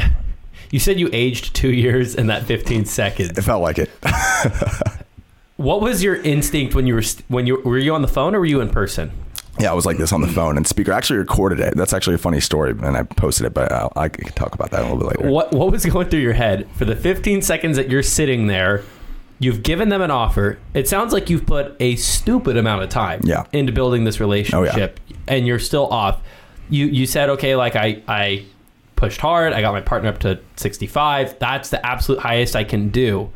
you 0.72 0.80
said 0.80 1.00
you 1.00 1.10
aged 1.14 1.56
two 1.56 1.72
years 1.72 2.16
in 2.16 2.28
that 2.28 2.44
15 2.44 2.86
seconds. 2.86 3.38
It 3.38 3.42
felt 3.42 3.62
like 3.62 3.78
it. 3.78 3.90
what 5.58 5.82
was 5.82 6.04
your 6.04 6.16
instinct 6.16 6.74
when 6.74 6.88
you 6.88 6.96
were, 6.96 7.04
when 7.28 7.46
you, 7.46 7.62
were 7.62 7.78
you 7.78 7.94
on 7.94 8.02
the 8.02 8.08
phone 8.08 8.34
or 8.34 8.40
were 8.40 8.46
you 8.46 8.60
in 8.60 8.70
person? 8.70 9.12
Yeah, 9.60 9.70
I 9.70 9.74
was 9.76 9.86
like 9.86 9.98
this 9.98 10.12
on 10.12 10.22
the 10.22 10.28
phone, 10.28 10.58
and 10.58 10.66
speaker 10.66 10.92
actually 10.92 11.20
recorded 11.20 11.60
it. 11.60 11.76
That's 11.78 11.94
actually 11.94 12.16
a 12.16 12.18
funny 12.18 12.40
story, 12.40 12.72
and 12.72 12.98
I 12.98 13.04
posted 13.04 13.46
it, 13.46 13.54
but 13.54 13.72
I'll, 13.72 13.94
I 13.96 14.10
can 14.10 14.26
talk 14.34 14.56
about 14.56 14.72
that 14.72 14.80
a 14.80 14.84
little 14.84 14.98
bit 14.98 15.20
later. 15.20 15.30
What 15.30 15.54
What 15.54 15.72
was 15.72 15.86
going 15.86 16.10
through 16.10 16.22
your 16.22 16.34
head 16.34 16.68
for 16.74 16.86
the 16.86 16.96
15 16.96 17.44
seconds 17.44 17.78
that 17.78 17.88
you're 17.88 18.02
sitting 18.02 18.48
there? 18.48 18.84
You've 19.44 19.62
given 19.62 19.90
them 19.90 20.02
an 20.02 20.12
offer. 20.12 20.58
It 20.74 20.88
sounds 20.88 21.12
like 21.12 21.30
you've 21.30 21.46
put 21.46 21.76
a 21.80 21.96
stupid 21.98 22.58
amount 22.58 22.84
of 22.84 22.90
time 22.90 23.22
yeah. 23.24 23.46
into 23.52 23.72
building 23.72 24.06
this 24.06 24.20
relationship, 24.20 25.00
oh, 25.00 25.14
yeah. 25.14 25.16
and 25.28 25.46
you're 25.46 25.60
still 25.60 25.88
off. 25.88 26.22
You 26.70 26.86
you 26.86 27.06
said 27.06 27.30
okay, 27.30 27.56
like 27.56 27.76
I 27.76 28.02
I 28.08 28.46
pushed 28.96 29.20
hard. 29.20 29.52
I 29.52 29.60
got 29.60 29.74
my 29.74 29.82
partner 29.82 30.08
up 30.08 30.20
to 30.20 30.40
65. 30.56 31.38
That's 31.38 31.70
the 31.70 31.86
absolute 31.86 32.22
highest 32.22 32.56
I 32.56 32.64
can 32.64 32.88
do. 32.88 33.32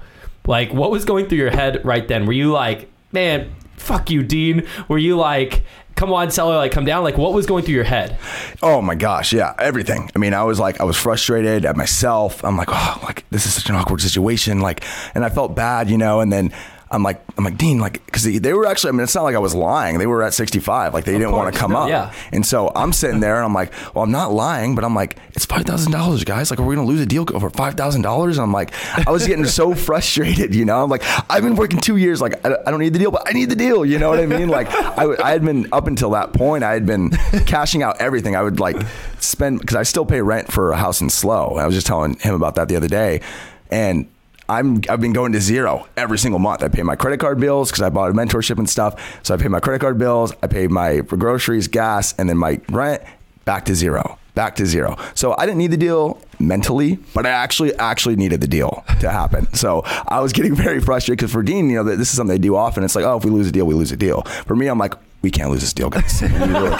Like, 0.45 0.71
what 0.71 0.91
was 0.91 1.03
going 1.03 1.27
through 1.27 1.39
your 1.39 1.51
head 1.51 1.83
right 1.83 2.07
then? 2.07 2.25
Were 2.25 2.31
you 2.31 2.53
like, 2.53 2.89
man, 3.11 3.53
fuck 3.75 4.09
you, 4.09 4.23
Dean? 4.23 4.65
Were 4.87 4.97
you 4.97 5.17
like, 5.17 5.65
come 5.97 6.13
on, 6.13 6.31
seller, 6.31 6.55
like 6.55 6.71
come 6.71 6.85
down? 6.85 7.03
Like 7.03 7.17
what 7.17 7.33
was 7.33 7.45
going 7.45 7.65
through 7.65 7.75
your 7.75 7.83
head? 7.83 8.17
Oh 8.63 8.81
my 8.81 8.95
gosh, 8.95 9.33
yeah, 9.33 9.53
everything. 9.59 10.09
I 10.15 10.19
mean, 10.19 10.33
I 10.33 10.43
was 10.43 10.59
like, 10.59 10.79
I 10.79 10.85
was 10.85 10.95
frustrated 10.95 11.65
at 11.65 11.75
myself. 11.75 12.43
I'm 12.45 12.55
like, 12.55 12.69
oh, 12.71 12.99
like 13.03 13.25
this 13.31 13.45
is 13.45 13.53
such 13.53 13.69
an 13.69 13.75
awkward 13.75 14.01
situation. 14.01 14.61
Like, 14.61 14.85
and 15.13 15.25
I 15.25 15.29
felt 15.29 15.55
bad, 15.55 15.89
you 15.89 15.97
know. 15.97 16.21
And 16.21 16.31
then 16.31 16.53
I'm 16.89 17.03
like, 17.03 17.21
I'm 17.37 17.43
like, 17.43 17.57
Dean, 17.57 17.79
like, 17.79 18.05
because 18.05 18.23
they, 18.23 18.37
they, 18.37 18.53
were 18.53 18.65
actually, 18.65 18.89
I 18.89 18.91
mean, 18.93 19.01
it's 19.01 19.13
not 19.13 19.23
like 19.23 19.35
I 19.35 19.39
was 19.39 19.53
lying. 19.53 19.97
They 19.97 20.07
were 20.07 20.23
at 20.23 20.33
65. 20.33 20.93
Like, 20.93 21.03
they 21.03 21.15
of 21.15 21.19
didn't 21.19 21.33
want 21.33 21.53
to 21.53 21.59
come 21.59 21.75
up. 21.75 21.89
Yeah. 21.89 22.13
And 22.31 22.45
so 22.45 22.71
I'm 22.75 22.93
sitting 22.93 23.19
there 23.19 23.35
and 23.35 23.45
I'm 23.45 23.53
like, 23.53 23.73
well, 23.93 24.03
I'm 24.03 24.11
not 24.11 24.31
lying, 24.31 24.73
but 24.73 24.85
I'm 24.85 24.95
like, 24.95 25.17
it's 25.33 25.45
$5,000, 25.45 26.25
guys. 26.25 26.49
Like, 26.49 26.59
are 26.59 26.63
we 26.63 26.75
going 26.75 26.87
to 26.87 26.91
lose 26.91 27.01
a 27.01 27.05
deal 27.05 27.25
over 27.33 27.49
$5,000? 27.49 28.31
And 28.31 28.39
I'm 28.39 28.53
like, 28.53 28.71
I 29.07 29.11
was 29.11 29.27
getting 29.27 29.45
so 29.45 29.75
frustrated, 29.87 30.55
you 30.55 30.63
know? 30.63 30.83
I'm 30.83 30.89
like, 30.89 31.03
I've 31.29 31.43
been 31.43 31.55
working 31.55 31.79
two 31.79 31.97
years. 31.97 32.21
Like, 32.21 32.45
I, 32.45 32.55
I, 32.65 32.71
don't 32.71 32.79
need 32.79 32.93
the 32.93 32.99
deal, 32.99 33.11
but 33.11 33.27
I 33.27 33.33
need 33.33 33.49
the 33.49 33.55
deal. 33.55 33.85
You 33.85 33.99
know 33.99 34.09
what 34.09 34.19
I 34.19 34.25
mean? 34.25 34.47
Like, 34.47 34.69
I, 34.71 35.13
I 35.21 35.31
had 35.31 35.43
been, 35.43 35.67
up 35.73 35.87
until 35.87 36.11
that 36.11 36.31
point, 36.31 36.63
I 36.63 36.73
had 36.73 36.85
been 36.85 37.09
cashing 37.45 37.83
out 37.83 37.99
everything. 37.99 38.35
I 38.35 38.43
would 38.43 38.59
like 38.61 38.77
spend, 39.19 39.59
because 39.59 39.75
I 39.75 39.83
still 39.83 40.05
pay 40.05 40.21
rent 40.21 40.51
for 40.51 40.71
a 40.71 40.77
house 40.77 41.01
in 41.01 41.09
SLO. 41.09 41.55
I 41.55 41.65
was 41.65 41.75
just 41.75 41.87
telling 41.87 42.15
him 42.19 42.33
about 42.33 42.55
that 42.55 42.69
the 42.69 42.77
other 42.77 42.87
day. 42.87 43.21
And 43.69 44.07
I'm 44.49 44.81
I've 44.89 45.01
been 45.01 45.13
going 45.13 45.33
to 45.33 45.41
zero 45.41 45.87
every 45.97 46.17
single 46.17 46.39
month. 46.39 46.63
I 46.63 46.69
pay 46.69 46.83
my 46.83 46.95
credit 46.95 47.19
card 47.19 47.39
bills 47.39 47.69
because 47.69 47.81
I 47.81 47.89
bought 47.89 48.11
a 48.11 48.13
mentorship 48.13 48.57
and 48.57 48.69
stuff. 48.69 49.19
So 49.23 49.33
I 49.33 49.37
pay 49.37 49.49
my 49.49 49.59
credit 49.59 49.81
card 49.81 49.97
bills, 49.97 50.33
I 50.41 50.47
pay 50.47 50.67
my 50.67 50.97
groceries, 51.01 51.67
gas, 51.67 52.13
and 52.17 52.29
then 52.29 52.37
my 52.37 52.61
rent 52.69 53.03
back 53.45 53.65
to 53.65 53.75
zero. 53.75 54.17
Back 54.35 54.55
to 54.57 54.65
zero. 54.67 54.97
So 55.15 55.33
I 55.37 55.45
didn't 55.47 55.57
need 55.57 55.71
the 55.71 55.77
deal. 55.77 56.21
mentally, 56.39 56.99
but 57.15 57.25
I 57.25 57.29
actually 57.31 57.73
actually 57.77 58.15
needed 58.15 58.39
the 58.39 58.47
deal 58.47 58.83
to 58.99 59.09
happen. 59.09 59.51
So 59.55 59.81
I 60.07 60.19
was 60.19 60.31
getting 60.31 60.53
very 60.55 60.79
frustrated 60.79 61.17
because 61.17 61.31
for 61.31 61.41
Dean, 61.41 61.71
you 61.71 61.77
know, 61.77 61.83
this 61.83 62.09
is 62.11 62.15
something 62.15 62.35
they 62.35 62.39
do 62.39 62.55
often. 62.55 62.83
It's 62.83 62.95
like, 62.95 63.03
oh, 63.05 63.17
if 63.17 63.25
we 63.25 63.31
lose 63.31 63.47
a 63.47 63.51
deal, 63.51 63.65
we 63.65 63.73
lose 63.73 63.91
a 63.91 63.97
deal. 63.97 64.21
For 64.45 64.55
me, 64.55 64.67
I'm 64.67 64.77
like, 64.77 64.93
we 65.23 65.31
can't 65.31 65.49
lose 65.49 65.61
this 65.61 65.73
deal, 65.73 65.89
guys. 65.89 66.21
Really. 66.47 66.69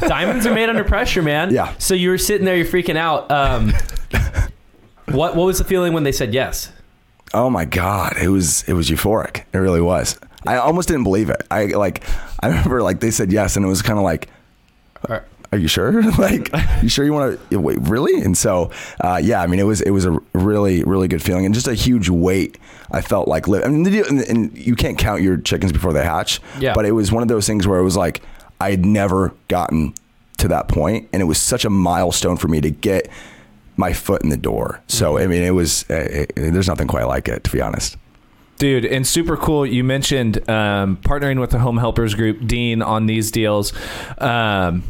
Diamonds 0.00 0.46
are 0.46 0.54
made 0.54 0.68
under 0.68 0.84
pressure, 0.84 1.22
man. 1.22 1.52
Yeah. 1.52 1.72
So 1.78 1.94
you 1.94 2.10
were 2.10 2.18
sitting 2.18 2.44
there, 2.44 2.56
you're 2.56 2.66
freaking 2.66 2.96
out. 2.96 3.30
Um, 3.30 3.72
what 5.14 5.36
what 5.36 5.44
was 5.46 5.58
the 5.58 5.64
feeling 5.64 5.92
when 5.92 6.04
they 6.04 6.12
said 6.12 6.34
yes? 6.34 6.70
Oh 7.32 7.50
my 7.50 7.64
god, 7.64 8.16
it 8.20 8.28
was 8.28 8.62
it 8.68 8.74
was 8.74 8.88
euphoric. 8.90 9.44
It 9.52 9.58
really 9.58 9.80
was. 9.80 10.18
I 10.46 10.56
almost 10.56 10.88
didn't 10.88 11.04
believe 11.04 11.30
it. 11.30 11.42
I 11.50 11.66
like 11.66 12.02
I 12.40 12.48
remember 12.48 12.82
like 12.82 13.00
they 13.00 13.10
said 13.10 13.32
yes, 13.32 13.56
and 13.56 13.64
it 13.64 13.68
was 13.68 13.82
kind 13.82 13.98
of 13.98 14.04
like, 14.04 14.28
are 15.54 15.58
you 15.58 15.68
sure? 15.68 16.02
like, 16.18 16.50
you 16.82 16.88
sure 16.88 17.04
you 17.04 17.12
want 17.12 17.38
to 17.50 17.60
wait? 17.60 17.78
Really? 17.80 18.20
And 18.20 18.36
so, 18.36 18.72
uh, 19.00 19.20
yeah, 19.22 19.40
I 19.40 19.46
mean, 19.46 19.60
it 19.60 19.64
was 19.64 19.80
it 19.80 19.90
was 19.90 20.04
a 20.04 20.18
really 20.32 20.82
really 20.82 21.06
good 21.08 21.22
feeling, 21.22 21.46
and 21.46 21.54
just 21.54 21.68
a 21.68 21.74
huge 21.74 22.08
weight. 22.08 22.58
I 22.90 23.00
felt 23.00 23.28
like 23.28 23.46
li- 23.48 23.62
I 23.64 23.68
mean, 23.68 23.84
deal- 23.84 24.06
and, 24.06 24.20
and 24.20 24.56
you 24.58 24.74
can't 24.74 24.98
count 24.98 25.22
your 25.22 25.36
chickens 25.36 25.72
before 25.72 25.92
they 25.92 26.04
hatch. 26.04 26.40
Yeah. 26.58 26.74
But 26.74 26.86
it 26.86 26.92
was 26.92 27.12
one 27.12 27.22
of 27.22 27.28
those 27.28 27.46
things 27.46 27.66
where 27.66 27.78
it 27.78 27.84
was 27.84 27.96
like 27.96 28.20
I 28.60 28.70
had 28.70 28.84
never 28.84 29.32
gotten 29.48 29.94
to 30.38 30.48
that 30.48 30.68
point, 30.68 31.08
and 31.12 31.22
it 31.22 31.26
was 31.26 31.40
such 31.40 31.64
a 31.64 31.70
milestone 31.70 32.36
for 32.36 32.48
me 32.48 32.60
to 32.60 32.70
get 32.70 33.08
my 33.76 33.92
foot 33.92 34.22
in 34.22 34.28
the 34.30 34.36
door. 34.36 34.80
So 34.86 35.18
I 35.18 35.26
mean, 35.26 35.42
it 35.42 35.50
was 35.50 35.84
uh, 35.90 35.94
it, 35.94 36.32
there's 36.36 36.68
nothing 36.68 36.86
quite 36.88 37.04
like 37.04 37.28
it, 37.28 37.44
to 37.44 37.50
be 37.50 37.60
honest. 37.60 37.96
Dude, 38.58 38.84
and 38.84 39.04
super 39.06 39.36
cool. 39.36 39.66
You 39.66 39.82
mentioned 39.82 40.48
um, 40.48 40.96
partnering 40.98 41.40
with 41.40 41.50
the 41.50 41.58
Home 41.58 41.76
Helpers 41.78 42.14
Group, 42.14 42.46
Dean, 42.46 42.82
on 42.82 43.06
these 43.06 43.30
deals. 43.32 43.72
Um, 44.18 44.84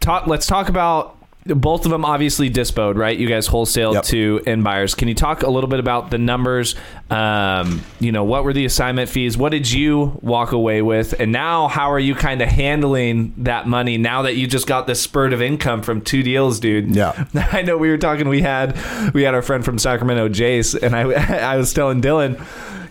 talk. 0.00 0.26
Let's 0.26 0.46
talk 0.48 0.68
about 0.68 1.16
both 1.46 1.84
of 1.84 1.92
them. 1.92 2.04
Obviously, 2.04 2.48
dispode, 2.48 2.96
right? 2.96 3.16
You 3.16 3.28
guys 3.28 3.46
wholesale 3.46 3.94
Yep. 3.94 4.04
to 4.04 4.42
end 4.46 4.64
buyers. 4.64 4.96
Can 4.96 5.06
you 5.08 5.14
talk 5.14 5.42
a 5.44 5.50
little 5.50 5.70
bit 5.70 5.78
about 5.78 6.10
the 6.10 6.18
numbers? 6.18 6.74
Um, 7.12 7.82
you 8.00 8.10
know, 8.10 8.24
what 8.24 8.42
were 8.42 8.54
the 8.54 8.64
assignment 8.64 9.10
fees? 9.10 9.36
What 9.36 9.50
did 9.50 9.70
you 9.70 10.18
walk 10.22 10.52
away 10.52 10.80
with? 10.80 11.14
And 11.20 11.30
now, 11.30 11.68
how 11.68 11.92
are 11.92 11.98
you 11.98 12.14
kind 12.14 12.40
of 12.40 12.48
handling 12.48 13.34
that 13.38 13.66
money 13.66 13.98
now 13.98 14.22
that 14.22 14.36
you 14.36 14.46
just 14.46 14.66
got 14.66 14.86
this 14.86 15.02
spurt 15.02 15.34
of 15.34 15.42
income 15.42 15.82
from 15.82 16.00
two 16.00 16.22
deals, 16.22 16.58
dude? 16.58 16.96
Yeah. 16.96 17.26
I 17.34 17.60
know 17.60 17.76
we 17.76 17.90
were 17.90 17.98
talking. 17.98 18.30
We 18.30 18.40
had 18.40 18.74
we 19.12 19.24
had 19.24 19.34
our 19.34 19.42
friend 19.42 19.62
from 19.62 19.78
Sacramento, 19.78 20.30
Jace, 20.30 20.80
and 20.80 20.96
I 20.96 21.02
I 21.52 21.56
was 21.58 21.74
telling 21.74 22.00
Dylan. 22.00 22.42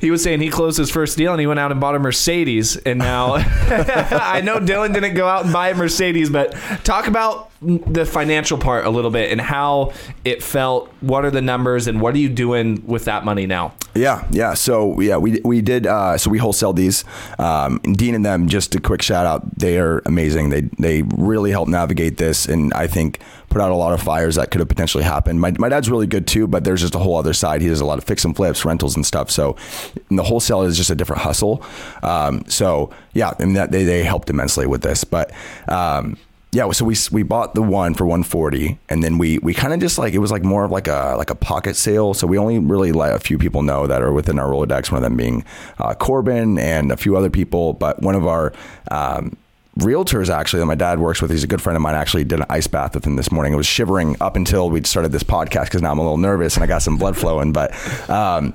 He 0.01 0.09
was 0.09 0.23
saying 0.23 0.41
he 0.41 0.49
closed 0.49 0.79
his 0.79 0.89
first 0.89 1.15
deal 1.15 1.31
and 1.31 1.39
he 1.39 1.45
went 1.45 1.59
out 1.59 1.71
and 1.71 1.79
bought 1.79 1.93
a 1.93 1.99
Mercedes. 1.99 2.75
And 2.75 2.97
now 2.97 3.33
I 3.35 4.41
know 4.43 4.59
Dylan 4.59 4.95
didn't 4.95 5.13
go 5.13 5.27
out 5.27 5.43
and 5.43 5.53
buy 5.53 5.69
a 5.69 5.75
Mercedes, 5.75 6.31
but 6.31 6.53
talk 6.83 7.05
about 7.05 7.51
the 7.61 8.03
financial 8.03 8.57
part 8.57 8.87
a 8.87 8.89
little 8.89 9.11
bit 9.11 9.31
and 9.31 9.39
how 9.39 9.93
it 10.25 10.41
felt. 10.41 10.91
What 11.01 11.23
are 11.23 11.29
the 11.29 11.41
numbers 11.41 11.85
and 11.85 12.01
what 12.01 12.15
are 12.15 12.17
you 12.17 12.29
doing 12.29 12.83
with 12.87 13.05
that 13.05 13.23
money 13.23 13.45
now? 13.45 13.75
Yeah, 13.93 14.10
yeah. 14.11 14.27
Yeah. 14.31 14.53
So 14.53 14.99
yeah, 14.99 15.17
we 15.17 15.39
we 15.43 15.61
did. 15.61 15.87
Uh, 15.87 16.17
so 16.17 16.29
we 16.29 16.37
wholesale 16.37 16.73
these. 16.73 17.03
Um, 17.39 17.79
Dean 17.79 18.15
and 18.15 18.25
them. 18.25 18.47
Just 18.47 18.75
a 18.75 18.81
quick 18.81 19.01
shout 19.01 19.25
out. 19.25 19.57
They 19.57 19.77
are 19.79 19.99
amazing. 20.05 20.49
They 20.49 20.61
they 20.79 21.03
really 21.03 21.51
helped 21.51 21.71
navigate 21.71 22.17
this, 22.17 22.47
and 22.47 22.73
I 22.73 22.87
think 22.87 23.19
put 23.49 23.61
out 23.61 23.71
a 23.71 23.75
lot 23.75 23.93
of 23.93 24.01
fires 24.01 24.35
that 24.35 24.49
could 24.49 24.59
have 24.59 24.69
potentially 24.69 25.03
happened. 25.03 25.39
My 25.39 25.51
my 25.57 25.69
dad's 25.69 25.89
really 25.89 26.07
good 26.07 26.27
too, 26.27 26.47
but 26.47 26.63
there's 26.63 26.81
just 26.81 26.95
a 26.95 26.99
whole 26.99 27.15
other 27.15 27.33
side. 27.33 27.61
He 27.61 27.67
does 27.67 27.81
a 27.81 27.85
lot 27.85 27.97
of 27.97 28.03
fix 28.03 28.25
and 28.25 28.35
flips, 28.35 28.65
rentals 28.65 28.95
and 28.95 29.05
stuff. 29.05 29.31
So 29.31 29.55
and 30.09 30.17
the 30.17 30.23
wholesale 30.23 30.63
is 30.63 30.77
just 30.77 30.89
a 30.89 30.95
different 30.95 31.21
hustle. 31.21 31.63
Um, 32.03 32.43
so 32.47 32.91
yeah, 33.13 33.33
and 33.39 33.55
that 33.55 33.71
they 33.71 33.83
they 33.83 34.03
helped 34.03 34.29
immensely 34.29 34.67
with 34.67 34.81
this, 34.81 35.03
but. 35.03 35.31
Um, 35.67 36.17
yeah, 36.53 36.69
so 36.71 36.83
we 36.83 36.95
we 37.11 37.23
bought 37.23 37.55
the 37.55 37.61
one 37.61 37.93
for 37.93 38.05
140, 38.05 38.77
and 38.89 39.01
then 39.01 39.17
we 39.17 39.37
we 39.37 39.53
kind 39.53 39.73
of 39.73 39.79
just 39.79 39.97
like 39.97 40.13
it 40.13 40.17
was 40.17 40.31
like 40.31 40.43
more 40.43 40.65
of 40.65 40.71
like 40.71 40.87
a 40.89 41.15
like 41.17 41.29
a 41.29 41.35
pocket 41.35 41.77
sale. 41.77 42.13
So 42.13 42.27
we 42.27 42.37
only 42.37 42.59
really 42.59 42.91
let 42.91 43.15
a 43.15 43.19
few 43.19 43.37
people 43.37 43.61
know 43.61 43.87
that 43.87 44.01
are 44.01 44.11
within 44.11 44.37
our 44.37 44.49
Rolodex. 44.49 44.91
One 44.91 44.97
of 44.97 45.03
them 45.03 45.15
being 45.15 45.45
uh, 45.79 45.93
Corbin 45.93 46.59
and 46.59 46.91
a 46.91 46.97
few 46.97 47.15
other 47.15 47.29
people, 47.29 47.71
but 47.71 48.01
one 48.01 48.15
of 48.15 48.27
our 48.27 48.51
um, 48.89 49.37
realtors 49.79 50.29
actually 50.29 50.59
that 50.59 50.65
my 50.65 50.75
dad 50.75 50.99
works 50.99 51.21
with. 51.21 51.31
He's 51.31 51.45
a 51.45 51.47
good 51.47 51.61
friend 51.61 51.77
of 51.77 51.81
mine. 51.81 51.95
Actually, 51.95 52.25
did 52.25 52.41
an 52.41 52.45
ice 52.49 52.67
bath 52.67 52.95
with 52.95 53.05
him 53.05 53.15
this 53.15 53.31
morning. 53.31 53.53
I 53.53 53.57
was 53.57 53.65
shivering 53.65 54.17
up 54.19 54.35
until 54.35 54.69
we 54.69 54.83
started 54.83 55.13
this 55.13 55.23
podcast 55.23 55.65
because 55.65 55.81
now 55.81 55.91
I'm 55.91 55.99
a 55.99 56.03
little 56.03 56.17
nervous 56.17 56.55
and 56.55 56.65
I 56.65 56.67
got 56.67 56.81
some 56.81 56.97
blood 56.97 57.15
flowing. 57.15 57.53
But 57.53 57.71
um, 58.09 58.53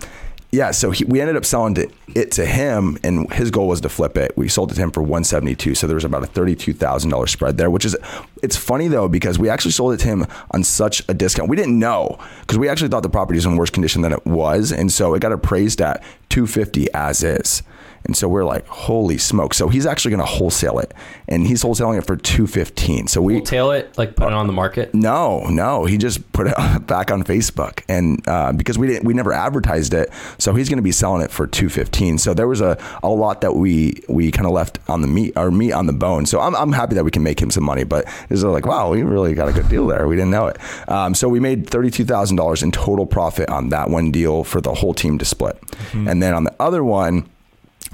yeah, 0.53 0.71
so 0.71 0.91
he, 0.91 1.05
we 1.05 1.21
ended 1.21 1.37
up 1.37 1.45
selling 1.45 1.75
to, 1.75 1.91
it 2.15 2.31
to 2.33 2.47
him, 2.47 2.99
and 3.03 3.31
his 3.33 3.51
goal 3.51 3.69
was 3.69 3.81
to 3.83 3.89
flip 3.89 4.17
it. 4.17 4.37
We 4.37 4.49
sold 4.49 4.73
it 4.73 4.77
to 4.77 4.81
him 4.81 4.91
for 4.91 5.03
172, 5.03 5.75
so 5.75 5.87
there 5.87 5.97
was 5.97 6.05
about 6.05 6.23
a 6.23 6.27
thirty-two 6.27 6.73
thousand 6.73 7.11
dollars 7.11 7.31
spread 7.33 7.59
there. 7.59 7.71
Which 7.71 7.85
is, 7.85 7.97
it's 8.43 8.57
funny 8.57 8.89
though 8.89 9.09
because 9.09 9.39
we 9.39 9.49
actually 9.49 9.73
sold 9.73 9.95
it 9.95 9.99
to 9.99 10.07
him 10.07 10.27
on 10.53 10.63
such 10.65 11.03
a 11.09 11.15
discount. 11.15 11.51
We 11.51 11.57
didn't 11.57 11.79
know 11.79 12.19
because 12.41 12.59
we 12.59 12.69
actually 12.69 12.89
thought 12.89 13.03
the 13.03 13.11
property 13.11 13.37
was 13.37 13.47
in 13.47 13.57
worse 13.57 13.71
condition 13.71 14.03
than 14.03 14.13
it 14.13 14.25
was, 14.25 14.73
and 14.73 14.93
so 14.93 15.15
it 15.15 15.21
got 15.21 15.33
appraised 15.33 15.81
at 15.81 16.03
250 16.29 16.93
as 16.93 17.23
is. 17.23 17.63
And 18.05 18.17
so 18.17 18.29
we're 18.29 18.45
like, 18.45 18.67
holy 18.67 19.19
smoke! 19.19 19.55
So 19.55 19.69
he's 19.69 19.87
actually 19.87 20.11
going 20.13 20.21
to 20.21 20.27
wholesale 20.27 20.79
it, 20.79 20.95
and 21.29 21.47
he's 21.47 21.63
wholesaling 21.63 21.99
it 21.99 22.07
for 22.07 22.17
215. 22.17 23.09
So 23.09 23.21
we 23.21 23.41
Tail 23.41 23.71
it, 23.73 23.97
like 23.99 24.17
put 24.17 24.29
it 24.29 24.33
on 24.33 24.47
the 24.47 24.53
market. 24.53 24.95
no, 24.95 25.41
no, 25.49 25.85
he 25.85 25.99
just 25.99 26.33
put 26.33 26.47
it 26.47 26.55
back 26.87 27.11
on 27.11 27.23
Facebook, 27.25 27.83
and 27.89 28.23
uh, 28.29 28.53
because 28.53 28.79
we 28.79 28.87
didn't, 28.87 29.05
we 29.05 29.15
never 29.15 29.33
advertised 29.33 29.95
it, 29.95 30.11
so 30.39 30.55
he's 30.55 30.69
going 30.69 30.79
to 30.79 30.83
be 30.83 30.93
selling 30.93 31.23
it 31.23 31.31
for 31.31 31.47
two 31.47 31.69
fifteen. 31.69 32.19
So 32.19 32.35
there 32.35 32.49
was 32.49 32.61
a, 32.61 32.79
a 33.03 33.09
lot 33.09 33.41
that 33.41 33.57
we 33.57 34.01
we 34.09 34.31
kind 34.31 34.47
of 34.47 34.53
left 34.53 34.79
on 34.89 35.03
the 35.03 35.09
meat 35.09 35.33
or 35.37 35.51
meat 35.51 35.73
on 35.73 35.87
the 35.87 35.93
bone. 35.93 36.27
So 36.27 36.41
I'm, 36.41 36.55
I'm 36.55 36.73
happy 36.73 36.95
that 36.95 37.05
we 37.05 37.11
can 37.11 37.23
make 37.23 37.41
him 37.41 37.51
some 37.51 37.65
money, 37.65 37.85
but 37.85 38.07
it's 38.31 38.43
like 38.43 38.67
wow, 38.67 38.91
we 38.91 39.03
really 39.03 39.35
got 39.35 39.49
a 39.49 39.53
good 39.53 39.69
deal 39.69 39.87
there. 39.87 40.07
We 40.07 40.17
didn't 40.17 40.31
know 40.31 40.47
it. 40.47 40.59
Um, 40.89 41.15
so 41.15 41.29
we 41.29 41.41
made 41.41 41.69
thirty 41.69 41.91
two 41.91 42.05
thousand 42.05 42.37
dollars 42.37 42.63
in 42.63 42.71
total 42.73 43.07
profit 43.07 43.49
on 43.49 43.71
that 43.71 43.91
one 43.91 44.11
deal 44.11 44.45
for 44.45 44.61
the 44.61 44.75
whole 44.75 44.95
team 44.95 45.19
to 45.19 45.25
split, 45.25 45.59
and 45.93 46.23
then 46.23 46.35
on 46.35 46.45
the 46.45 46.55
other 46.61 46.85
one 46.85 47.29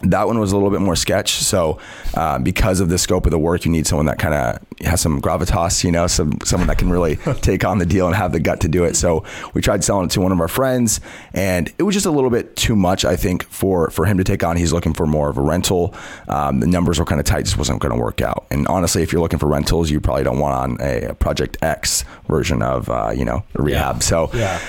that 0.02 0.26
one 0.26 0.38
was 0.38 0.52
a 0.52 0.56
little 0.56 0.70
bit 0.70 0.80
more 0.80 0.96
sketch. 0.96 1.34
So, 1.34 1.78
uh, 2.14 2.38
because 2.38 2.80
of 2.80 2.88
the 2.88 2.98
scope 2.98 3.24
of 3.26 3.30
the 3.30 3.38
work, 3.38 3.64
you 3.64 3.70
need 3.70 3.86
someone 3.86 4.06
that 4.06 4.18
kind 4.18 4.34
of 4.34 4.58
has 4.86 5.00
some 5.00 5.20
gravitas, 5.20 5.84
you 5.84 5.92
know, 5.92 6.06
some 6.06 6.38
someone 6.44 6.66
that 6.68 6.78
can 6.78 6.90
really 6.90 7.16
take 7.40 7.64
on 7.64 7.78
the 7.78 7.86
deal 7.86 8.06
and 8.06 8.16
have 8.16 8.32
the 8.32 8.40
gut 8.40 8.60
to 8.60 8.68
do 8.68 8.84
it. 8.84 8.96
So, 8.96 9.24
we 9.54 9.62
tried 9.62 9.84
selling 9.84 10.06
it 10.06 10.10
to 10.12 10.20
one 10.20 10.32
of 10.32 10.40
our 10.40 10.48
friends, 10.48 11.00
and 11.34 11.72
it 11.78 11.84
was 11.84 11.94
just 11.94 12.06
a 12.06 12.10
little 12.10 12.30
bit 12.30 12.56
too 12.56 12.74
much, 12.76 13.04
I 13.04 13.16
think, 13.16 13.44
for 13.44 13.90
for 13.90 14.04
him 14.06 14.18
to 14.18 14.24
take 14.24 14.42
on. 14.42 14.56
He's 14.56 14.72
looking 14.72 14.94
for 14.94 15.06
more 15.06 15.28
of 15.30 15.38
a 15.38 15.42
rental. 15.42 15.94
Um, 16.28 16.60
the 16.60 16.66
numbers 16.66 16.98
were 16.98 17.04
kind 17.04 17.20
of 17.20 17.26
tight; 17.26 17.44
just 17.44 17.58
wasn't 17.58 17.80
going 17.80 17.94
to 17.94 18.00
work 18.00 18.20
out. 18.20 18.46
And 18.50 18.66
honestly, 18.68 19.02
if 19.02 19.12
you're 19.12 19.22
looking 19.22 19.38
for 19.38 19.46
rentals, 19.46 19.90
you 19.90 20.00
probably 20.00 20.24
don't 20.24 20.38
want 20.38 20.54
on 20.54 20.86
a, 20.86 21.04
a 21.10 21.14
Project 21.14 21.56
X 21.62 22.04
version 22.28 22.62
of, 22.62 22.88
uh, 22.88 23.10
you 23.14 23.24
know, 23.24 23.44
rehab. 23.54 24.02
So, 24.02 24.30
Yeah. 24.34 24.60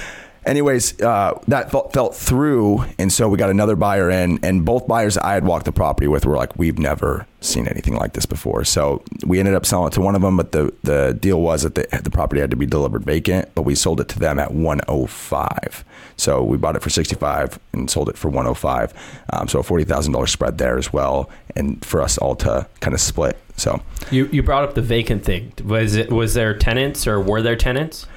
Anyways, 0.46 1.02
uh, 1.02 1.40
that 1.48 1.72
felt, 1.72 1.94
felt 1.94 2.16
through, 2.16 2.86
and 2.98 3.12
so 3.12 3.28
we 3.30 3.38
got 3.38 3.50
another 3.50 3.76
buyer 3.76 4.10
in, 4.10 4.40
and 4.44 4.66
both 4.66 4.88
buyers 4.88 5.18
I 5.18 5.34
had 5.34 5.46
walked 5.46 5.66
the 5.66 5.72
property 5.72 6.08
with 6.08 6.26
were 6.26 6.36
like, 6.36 6.58
"We've 6.58 6.80
never 6.80 7.28
seen 7.42 7.68
anything 7.68 7.96
like 7.96 8.14
this 8.14 8.26
before." 8.26 8.64
So 8.66 9.04
we 9.26 9.40
ended 9.40 9.54
up 9.56 9.66
selling 9.66 9.88
it 9.88 9.94
to 9.94 10.02
one 10.02 10.16
of 10.16 10.22
them, 10.22 10.38
but 10.38 10.52
the 10.52 10.74
the 10.84 11.18
deal 11.20 11.42
was 11.42 11.64
that 11.64 11.76
the, 11.76 11.88
the 12.04 12.10
property 12.12 12.42
had 12.42 12.52
to 12.52 12.58
be 12.58 12.66
delivered 12.66 13.04
vacant, 13.04 13.50
but 13.56 13.64
we 13.64 13.76
sold 13.76 14.00
it 14.00 14.08
to 14.10 14.20
them 14.20 14.40
at 14.40 14.54
105. 14.54 15.86
So 16.16 16.44
we 16.44 16.58
bought 16.58 16.76
it 16.76 16.82
for 16.82 16.90
65 16.90 17.60
and 17.74 17.90
sold 17.90 18.10
it 18.10 18.18
for 18.18 18.30
105. 18.30 18.94
Um, 19.32 19.48
so 19.48 19.60
a 19.60 19.64
forty 19.64 19.84
thousand 19.84 20.14
dollars 20.14 20.32
spread 20.32 20.58
there 20.58 20.78
as 20.78 20.94
well, 20.94 21.30
and 21.56 21.84
for 21.84 22.02
us 22.02 22.18
all 22.18 22.36
to 22.38 22.68
kind 22.80 22.94
of 22.94 23.02
split. 23.02 23.38
So 23.56 23.82
You 24.12 24.28
you 24.32 24.42
brought 24.44 24.64
up 24.64 24.74
the 24.76 24.82
vacant 24.82 25.24
thing. 25.24 25.54
Was 25.64 25.96
it 25.96 26.12
was 26.12 26.34
there 26.34 26.56
tenants 26.58 27.08
or 27.08 27.20
were 27.20 27.42
there 27.42 27.56
tenants? 27.56 28.08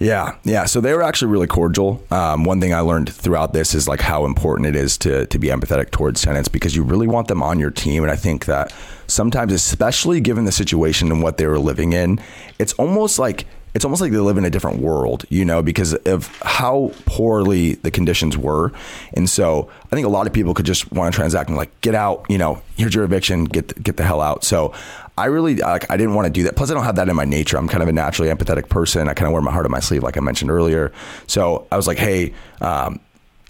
Yeah, 0.00 0.36
yeah. 0.44 0.64
So 0.64 0.80
they 0.80 0.94
were 0.94 1.02
actually 1.02 1.30
really 1.30 1.46
cordial. 1.46 2.02
Um, 2.10 2.44
one 2.44 2.58
thing 2.58 2.72
I 2.72 2.80
learned 2.80 3.12
throughout 3.12 3.52
this 3.52 3.74
is 3.74 3.86
like 3.86 4.00
how 4.00 4.24
important 4.24 4.66
it 4.68 4.74
is 4.74 4.96
to 4.98 5.26
to 5.26 5.38
be 5.38 5.48
empathetic 5.48 5.90
towards 5.90 6.22
tenants 6.22 6.48
because 6.48 6.74
you 6.74 6.82
really 6.82 7.06
want 7.06 7.28
them 7.28 7.42
on 7.42 7.58
your 7.58 7.70
team. 7.70 8.02
And 8.02 8.10
I 8.10 8.16
think 8.16 8.46
that 8.46 8.72
sometimes, 9.06 9.52
especially 9.52 10.22
given 10.22 10.46
the 10.46 10.52
situation 10.52 11.12
and 11.12 11.22
what 11.22 11.36
they 11.36 11.46
were 11.46 11.58
living 11.58 11.92
in, 11.92 12.18
it's 12.58 12.72
almost 12.74 13.18
like 13.18 13.44
it's 13.74 13.84
almost 13.84 14.00
like 14.00 14.10
they 14.10 14.18
live 14.18 14.38
in 14.38 14.44
a 14.44 14.50
different 14.50 14.80
world, 14.80 15.24
you 15.28 15.44
know, 15.44 15.62
because 15.62 15.94
of 15.94 16.26
how 16.40 16.92
poorly 17.04 17.74
the 17.74 17.90
conditions 17.90 18.36
were. 18.36 18.72
And 19.12 19.28
so 19.28 19.70
I 19.84 19.94
think 19.94 20.06
a 20.06 20.10
lot 20.10 20.26
of 20.26 20.32
people 20.32 20.54
could 20.54 20.66
just 20.66 20.90
want 20.90 21.12
to 21.12 21.16
transact 21.16 21.50
and 21.50 21.56
like 21.56 21.78
get 21.82 21.94
out, 21.94 22.24
you 22.28 22.38
know, 22.38 22.62
here's 22.76 22.94
your 22.94 23.04
eviction, 23.04 23.44
get 23.44 23.80
get 23.82 23.96
the 23.96 24.02
hell 24.02 24.20
out. 24.22 24.44
So 24.44 24.72
I 25.20 25.26
really 25.26 25.56
like 25.56 25.90
I 25.90 25.96
didn't 25.96 26.14
want 26.14 26.26
to 26.26 26.32
do 26.32 26.44
that. 26.44 26.56
Plus 26.56 26.70
I 26.70 26.74
don't 26.74 26.84
have 26.84 26.96
that 26.96 27.08
in 27.08 27.16
my 27.16 27.26
nature. 27.26 27.58
I'm 27.58 27.68
kind 27.68 27.82
of 27.82 27.88
a 27.88 27.92
naturally 27.92 28.32
empathetic 28.32 28.68
person. 28.68 29.08
I 29.08 29.14
kind 29.14 29.26
of 29.26 29.32
wear 29.32 29.42
my 29.42 29.52
heart 29.52 29.66
on 29.66 29.70
my 29.70 29.80
sleeve 29.80 30.02
like 30.02 30.16
I 30.16 30.20
mentioned 30.20 30.50
earlier. 30.50 30.92
So 31.26 31.66
I 31.70 31.76
was 31.76 31.86
like, 31.86 31.98
"Hey, 31.98 32.32
um, 32.60 33.00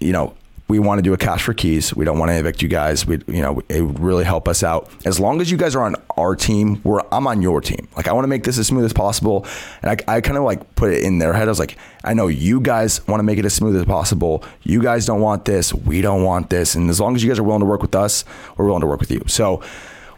you 0.01 0.11
know, 0.11 0.33
we 0.71 0.79
want 0.79 0.99
to 0.99 1.01
do 1.01 1.13
a 1.13 1.17
cash 1.17 1.43
for 1.43 1.53
keys. 1.53 1.93
We 1.93 2.05
don't 2.05 2.17
want 2.17 2.29
to 2.31 2.37
evict 2.37 2.61
you 2.61 2.69
guys. 2.69 3.05
We, 3.05 3.19
you 3.27 3.41
know, 3.41 3.61
it 3.67 3.81
would 3.81 3.99
really 3.99 4.23
help 4.23 4.47
us 4.47 4.63
out. 4.63 4.89
As 5.05 5.19
long 5.19 5.41
as 5.41 5.51
you 5.51 5.57
guys 5.57 5.75
are 5.75 5.83
on 5.83 5.95
our 6.17 6.33
team, 6.33 6.81
we're 6.85 7.01
I'm 7.11 7.27
on 7.27 7.41
your 7.41 7.59
team. 7.59 7.89
Like 7.97 8.07
I 8.07 8.13
want 8.13 8.23
to 8.23 8.29
make 8.29 8.45
this 8.45 8.57
as 8.57 8.67
smooth 8.67 8.85
as 8.85 8.93
possible. 8.93 9.45
And 9.81 9.91
I, 9.91 10.15
I 10.15 10.21
kind 10.21 10.37
of 10.37 10.43
like 10.43 10.75
put 10.75 10.93
it 10.93 11.03
in 11.03 11.19
their 11.19 11.33
head. 11.33 11.47
I 11.47 11.51
was 11.51 11.59
like, 11.59 11.77
I 12.05 12.13
know 12.13 12.27
you 12.27 12.61
guys 12.61 13.05
want 13.07 13.19
to 13.19 13.23
make 13.23 13.37
it 13.37 13.45
as 13.45 13.53
smooth 13.53 13.75
as 13.75 13.85
possible. 13.85 14.43
You 14.63 14.81
guys 14.81 15.05
don't 15.05 15.19
want 15.19 15.43
this. 15.43 15.73
We 15.73 16.01
don't 16.01 16.23
want 16.23 16.49
this. 16.49 16.75
And 16.75 16.89
as 16.89 17.01
long 17.01 17.15
as 17.15 17.23
you 17.23 17.29
guys 17.29 17.39
are 17.39 17.43
willing 17.43 17.59
to 17.59 17.65
work 17.65 17.81
with 17.81 17.95
us, 17.95 18.23
we're 18.55 18.65
willing 18.65 18.81
to 18.81 18.87
work 18.87 19.01
with 19.01 19.11
you. 19.11 19.23
So 19.27 19.61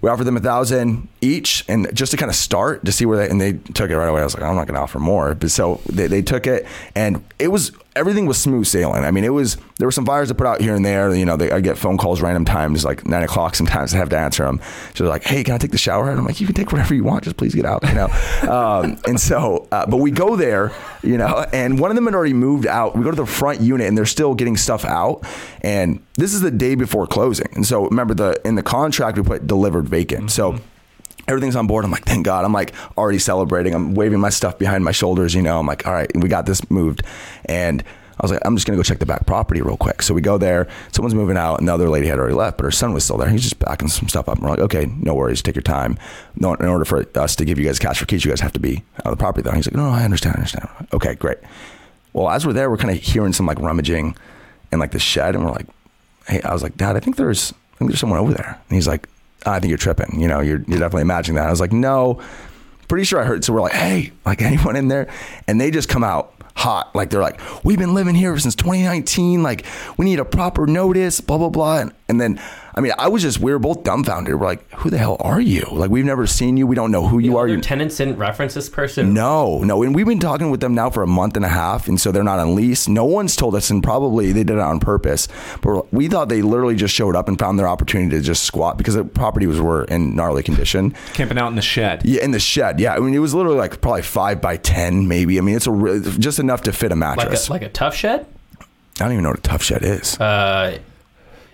we 0.03 0.09
offered 0.09 0.25
them 0.25 0.35
a 0.35 0.41
thousand 0.41 1.07
each, 1.21 1.63
and 1.69 1.87
just 1.95 2.11
to 2.11 2.17
kind 2.17 2.29
of 2.29 2.35
start 2.35 2.83
to 2.83 2.91
see 2.91 3.05
where 3.05 3.17
they 3.17 3.29
and 3.29 3.39
they 3.39 3.53
took 3.53 3.89
it 3.89 3.95
right 3.97 4.09
away. 4.09 4.19
I 4.19 4.25
was 4.25 4.33
like, 4.33 4.43
I'm 4.43 4.53
not 4.53 4.67
going 4.67 4.75
to 4.75 4.81
offer 4.81 4.99
more, 4.99 5.33
but 5.33 5.49
so 5.49 5.79
they, 5.85 6.07
they 6.07 6.21
took 6.21 6.45
it, 6.45 6.67
and 6.93 7.23
it 7.39 7.47
was 7.47 7.71
everything 7.95 8.25
was 8.25 8.39
smooth 8.39 8.65
sailing. 8.65 9.03
I 9.03 9.11
mean, 9.11 9.23
it 9.23 9.29
was 9.29 9.57
there 9.77 9.87
were 9.87 9.91
some 9.91 10.05
fires 10.05 10.29
to 10.29 10.35
put 10.35 10.47
out 10.47 10.61
here 10.61 10.75
and 10.75 10.85
there. 10.85 11.13
You 11.13 11.25
know, 11.25 11.37
they, 11.37 11.51
I 11.51 11.59
get 11.59 11.77
phone 11.77 11.97
calls 11.97 12.21
random 12.21 12.45
times, 12.45 12.83
like 12.85 13.05
nine 13.05 13.23
o'clock. 13.23 13.55
Sometimes 13.55 13.93
I 13.93 13.97
have 13.97 14.09
to 14.09 14.17
answer 14.17 14.45
them. 14.45 14.59
So 14.93 15.03
they're 15.03 15.11
like, 15.11 15.23
"Hey, 15.23 15.43
can 15.43 15.55
I 15.55 15.57
take 15.57 15.71
the 15.71 15.77
shower?" 15.77 16.09
And 16.09 16.19
I'm 16.19 16.25
like, 16.25 16.39
"You 16.39 16.47
can 16.47 16.55
take 16.55 16.71
whatever 16.71 16.93
you 16.93 17.03
want. 17.03 17.23
Just 17.23 17.37
please 17.37 17.55
get 17.55 17.65
out." 17.65 17.83
You 17.83 17.93
know. 17.93 18.07
um, 18.51 18.97
and 19.07 19.19
so, 19.19 19.67
uh, 19.71 19.85
but 19.85 19.97
we 19.97 20.11
go 20.11 20.35
there, 20.35 20.71
you 21.01 21.17
know, 21.17 21.45
and 21.53 21.79
one 21.79 21.91
of 21.91 21.95
them 21.95 22.05
had 22.05 22.15
already 22.15 22.33
moved 22.33 22.67
out. 22.67 22.95
We 22.95 23.03
go 23.03 23.11
to 23.11 23.15
the 23.15 23.25
front 23.25 23.61
unit, 23.61 23.87
and 23.87 23.97
they're 23.97 24.05
still 24.05 24.33
getting 24.33 24.57
stuff 24.57 24.85
out. 24.85 25.23
And 25.61 26.03
this 26.15 26.33
is 26.33 26.41
the 26.41 26.51
day 26.51 26.75
before 26.75 27.07
closing. 27.07 27.47
And 27.53 27.65
so, 27.65 27.85
remember 27.85 28.13
the 28.13 28.39
in 28.45 28.55
the 28.55 28.63
contract 28.63 29.17
we 29.17 29.23
put 29.23 29.47
delivered 29.47 29.87
vacant. 29.87 30.31
So 30.31 30.59
everything's 31.27 31.55
on 31.55 31.67
board. 31.67 31.85
I'm 31.85 31.91
like, 31.91 32.05
thank 32.05 32.25
God. 32.25 32.45
I'm 32.45 32.53
like 32.53 32.73
already 32.97 33.19
celebrating. 33.19 33.73
I'm 33.73 33.93
waving 33.93 34.19
my 34.19 34.29
stuff 34.29 34.57
behind 34.59 34.83
my 34.83 34.91
shoulders. 34.91 35.33
You 35.33 35.41
know, 35.41 35.59
I'm 35.59 35.67
like, 35.67 35.87
all 35.87 35.93
right, 35.93 36.11
we 36.15 36.29
got 36.29 36.45
this 36.45 36.69
moved. 36.69 37.03
And 37.45 37.81
I 37.81 38.23
was 38.23 38.31
like, 38.31 38.41
I'm 38.45 38.55
just 38.55 38.67
gonna 38.67 38.77
go 38.77 38.83
check 38.83 38.99
the 38.99 39.05
back 39.05 39.25
property 39.25 39.61
real 39.61 39.75
quick. 39.75 40.01
So 40.03 40.13
we 40.13 40.21
go 40.21 40.37
there. 40.37 40.67
Someone's 40.91 41.15
moving 41.15 41.35
out, 41.35 41.59
and 41.59 41.67
the 41.67 41.73
other 41.73 41.89
lady 41.89 42.07
had 42.07 42.19
already 42.19 42.35
left, 42.35 42.57
but 42.57 42.63
her 42.63 42.71
son 42.71 42.93
was 42.93 43.03
still 43.03 43.17
there. 43.17 43.27
He's 43.27 43.41
just 43.41 43.57
backing 43.59 43.87
some 43.87 44.07
stuff 44.07 44.29
up. 44.29 44.35
And 44.37 44.43
we're 44.43 44.51
like, 44.51 44.59
okay, 44.59 44.85
no 44.85 45.15
worries, 45.15 45.41
take 45.41 45.55
your 45.55 45.63
time. 45.63 45.97
No, 46.35 46.53
in 46.53 46.65
order 46.65 46.85
for 46.85 47.05
us 47.15 47.35
to 47.37 47.45
give 47.45 47.57
you 47.57 47.65
guys 47.65 47.79
cash 47.79 47.99
for 47.99 48.05
keys, 48.05 48.23
you 48.23 48.31
guys 48.31 48.41
have 48.41 48.53
to 48.53 48.59
be 48.59 48.83
out 48.99 49.07
of 49.07 49.17
the 49.17 49.17
property. 49.17 49.41
Though 49.41 49.55
he's 49.55 49.67
like, 49.67 49.75
no, 49.75 49.87
no, 49.87 49.91
I 49.91 50.03
understand, 50.03 50.35
I 50.35 50.39
understand. 50.39 50.69
Okay, 50.93 51.15
great. 51.15 51.39
Well, 52.13 52.29
as 52.29 52.45
we're 52.45 52.53
there, 52.53 52.69
we're 52.69 52.77
kind 52.77 52.95
of 52.95 53.01
hearing 53.01 53.33
some 53.33 53.47
like 53.47 53.59
rummaging 53.59 54.15
in 54.71 54.79
like 54.79 54.91
the 54.91 54.99
shed, 54.99 55.35
and 55.35 55.43
we're 55.43 55.51
like, 55.51 55.65
hey, 56.27 56.41
I 56.43 56.53
was 56.53 56.61
like, 56.61 56.77
Dad, 56.77 56.95
I 56.95 56.99
think 56.99 57.15
there's, 57.15 57.51
I 57.73 57.77
think 57.77 57.89
there's 57.89 57.99
someone 57.99 58.19
over 58.19 58.33
there. 58.33 58.61
And 58.69 58.75
he's 58.75 58.87
like, 58.87 59.09
I 59.45 59.59
think 59.59 59.69
you're 59.69 59.77
tripping. 59.77 60.19
You 60.19 60.27
know, 60.27 60.39
you're, 60.39 60.61
you're 60.67 60.79
definitely 60.79 61.01
imagining 61.01 61.35
that. 61.35 61.47
I 61.47 61.51
was 61.51 61.59
like, 61.59 61.71
no, 61.71 62.21
pretty 62.87 63.03
sure 63.03 63.19
I 63.19 63.25
heard. 63.25 63.43
So 63.43 63.53
we're 63.53 63.61
like, 63.61 63.73
hey, 63.73 64.11
like 64.25 64.41
anyone 64.41 64.75
in 64.75 64.87
there? 64.87 65.09
And 65.47 65.59
they 65.59 65.71
just 65.71 65.89
come 65.89 66.03
out 66.03 66.33
hot. 66.55 66.95
Like 66.95 67.09
they're 67.09 67.21
like, 67.21 67.39
we've 67.63 67.79
been 67.79 67.93
living 67.93 68.15
here 68.15 68.37
since 68.37 68.55
2019. 68.55 69.43
Like 69.43 69.65
we 69.97 70.05
need 70.05 70.19
a 70.19 70.25
proper 70.25 70.67
notice, 70.67 71.21
blah, 71.21 71.37
blah, 71.37 71.49
blah. 71.49 71.79
And, 71.79 71.93
and 72.07 72.21
then, 72.21 72.41
I 72.75 72.81
mean, 72.81 72.91
I 72.97 73.07
was 73.07 73.21
just, 73.21 73.39
we 73.39 73.51
were 73.51 73.59
both 73.59 73.83
dumbfounded. 73.83 74.33
We're 74.35 74.45
like, 74.47 74.69
who 74.71 74.89
the 74.89 74.97
hell 74.97 75.17
are 75.19 75.39
you? 75.39 75.67
Like 75.71 75.91
we've 75.91 76.05
never 76.05 76.25
seen 76.25 76.57
you. 76.57 76.65
We 76.65 76.75
don't 76.75 76.91
know 76.91 77.07
who 77.07 77.19
you 77.19 77.37
are. 77.37 77.47
Your 77.47 77.57
You 77.57 77.61
tenants 77.61 77.97
didn't 77.97 78.17
reference 78.17 78.53
this 78.55 78.67
person. 78.69 79.13
no, 79.13 79.59
no. 79.59 79.83
And 79.83 79.93
we've 79.93 80.05
been 80.07 80.19
talking 80.19 80.49
with 80.49 80.59
them 80.59 80.73
now 80.73 80.89
for 80.89 81.03
a 81.03 81.07
month 81.07 81.35
and 81.35 81.45
a 81.45 81.49
half. 81.49 81.87
And 81.87 82.01
so 82.01 82.11
they're 82.11 82.23
not 82.23 82.39
on 82.39 82.55
lease. 82.55 82.87
No 82.87 83.05
one's 83.05 83.35
told 83.35 83.53
us, 83.55 83.69
and 83.69 83.83
probably 83.83 84.31
they 84.31 84.43
did 84.43 84.55
it 84.57 84.59
on 84.59 84.79
purpose. 84.79 85.27
But 85.61 85.93
we 85.93 86.07
thought 86.07 86.29
they 86.29 86.41
literally 86.41 86.75
just 86.75 86.93
showed 86.95 87.15
up 87.15 87.27
and 87.27 87.37
found 87.37 87.59
their 87.59 87.67
opportunity 87.67 88.09
to 88.17 88.21
just 88.21 88.43
squat 88.43 88.77
because 88.77 88.95
the 88.95 89.05
property 89.05 89.45
was 89.45 89.61
were 89.61 89.83
in 89.85 90.15
gnarly 90.15 90.41
condition. 90.43 90.95
Camping 91.13 91.37
out 91.37 91.49
in 91.49 91.55
the 91.55 91.61
shed. 91.61 92.01
Yeah, 92.03 92.23
in 92.23 92.31
the 92.31 92.39
shed. 92.39 92.79
Yeah. 92.79 92.95
I 92.95 92.99
mean, 92.99 93.13
it 93.13 93.19
was 93.19 93.35
literally 93.35 93.57
like 93.57 93.81
probably 93.81 94.01
five 94.01 94.41
by 94.41 94.57
10, 94.57 95.07
maybe. 95.07 95.37
I 95.37 95.41
mean, 95.41 95.55
it's 95.55 95.67
a 95.67 95.71
re- 95.71 96.01
just 96.17 96.39
enough 96.39 96.63
to 96.63 96.73
fit 96.73 96.91
a 96.91 96.95
Like 96.95 97.17
mattress. 97.17 97.49
a, 97.49 97.51
like 97.51 97.61
a 97.61 97.69
tough 97.69 97.95
shed. 97.95 98.25
I 98.99 99.03
don't 99.05 99.11
even 99.13 99.23
know 99.23 99.29
what 99.29 99.39
a 99.39 99.41
tough 99.43 99.61
shed 99.63 99.83
is. 99.83 100.19
Uh, 100.19 100.79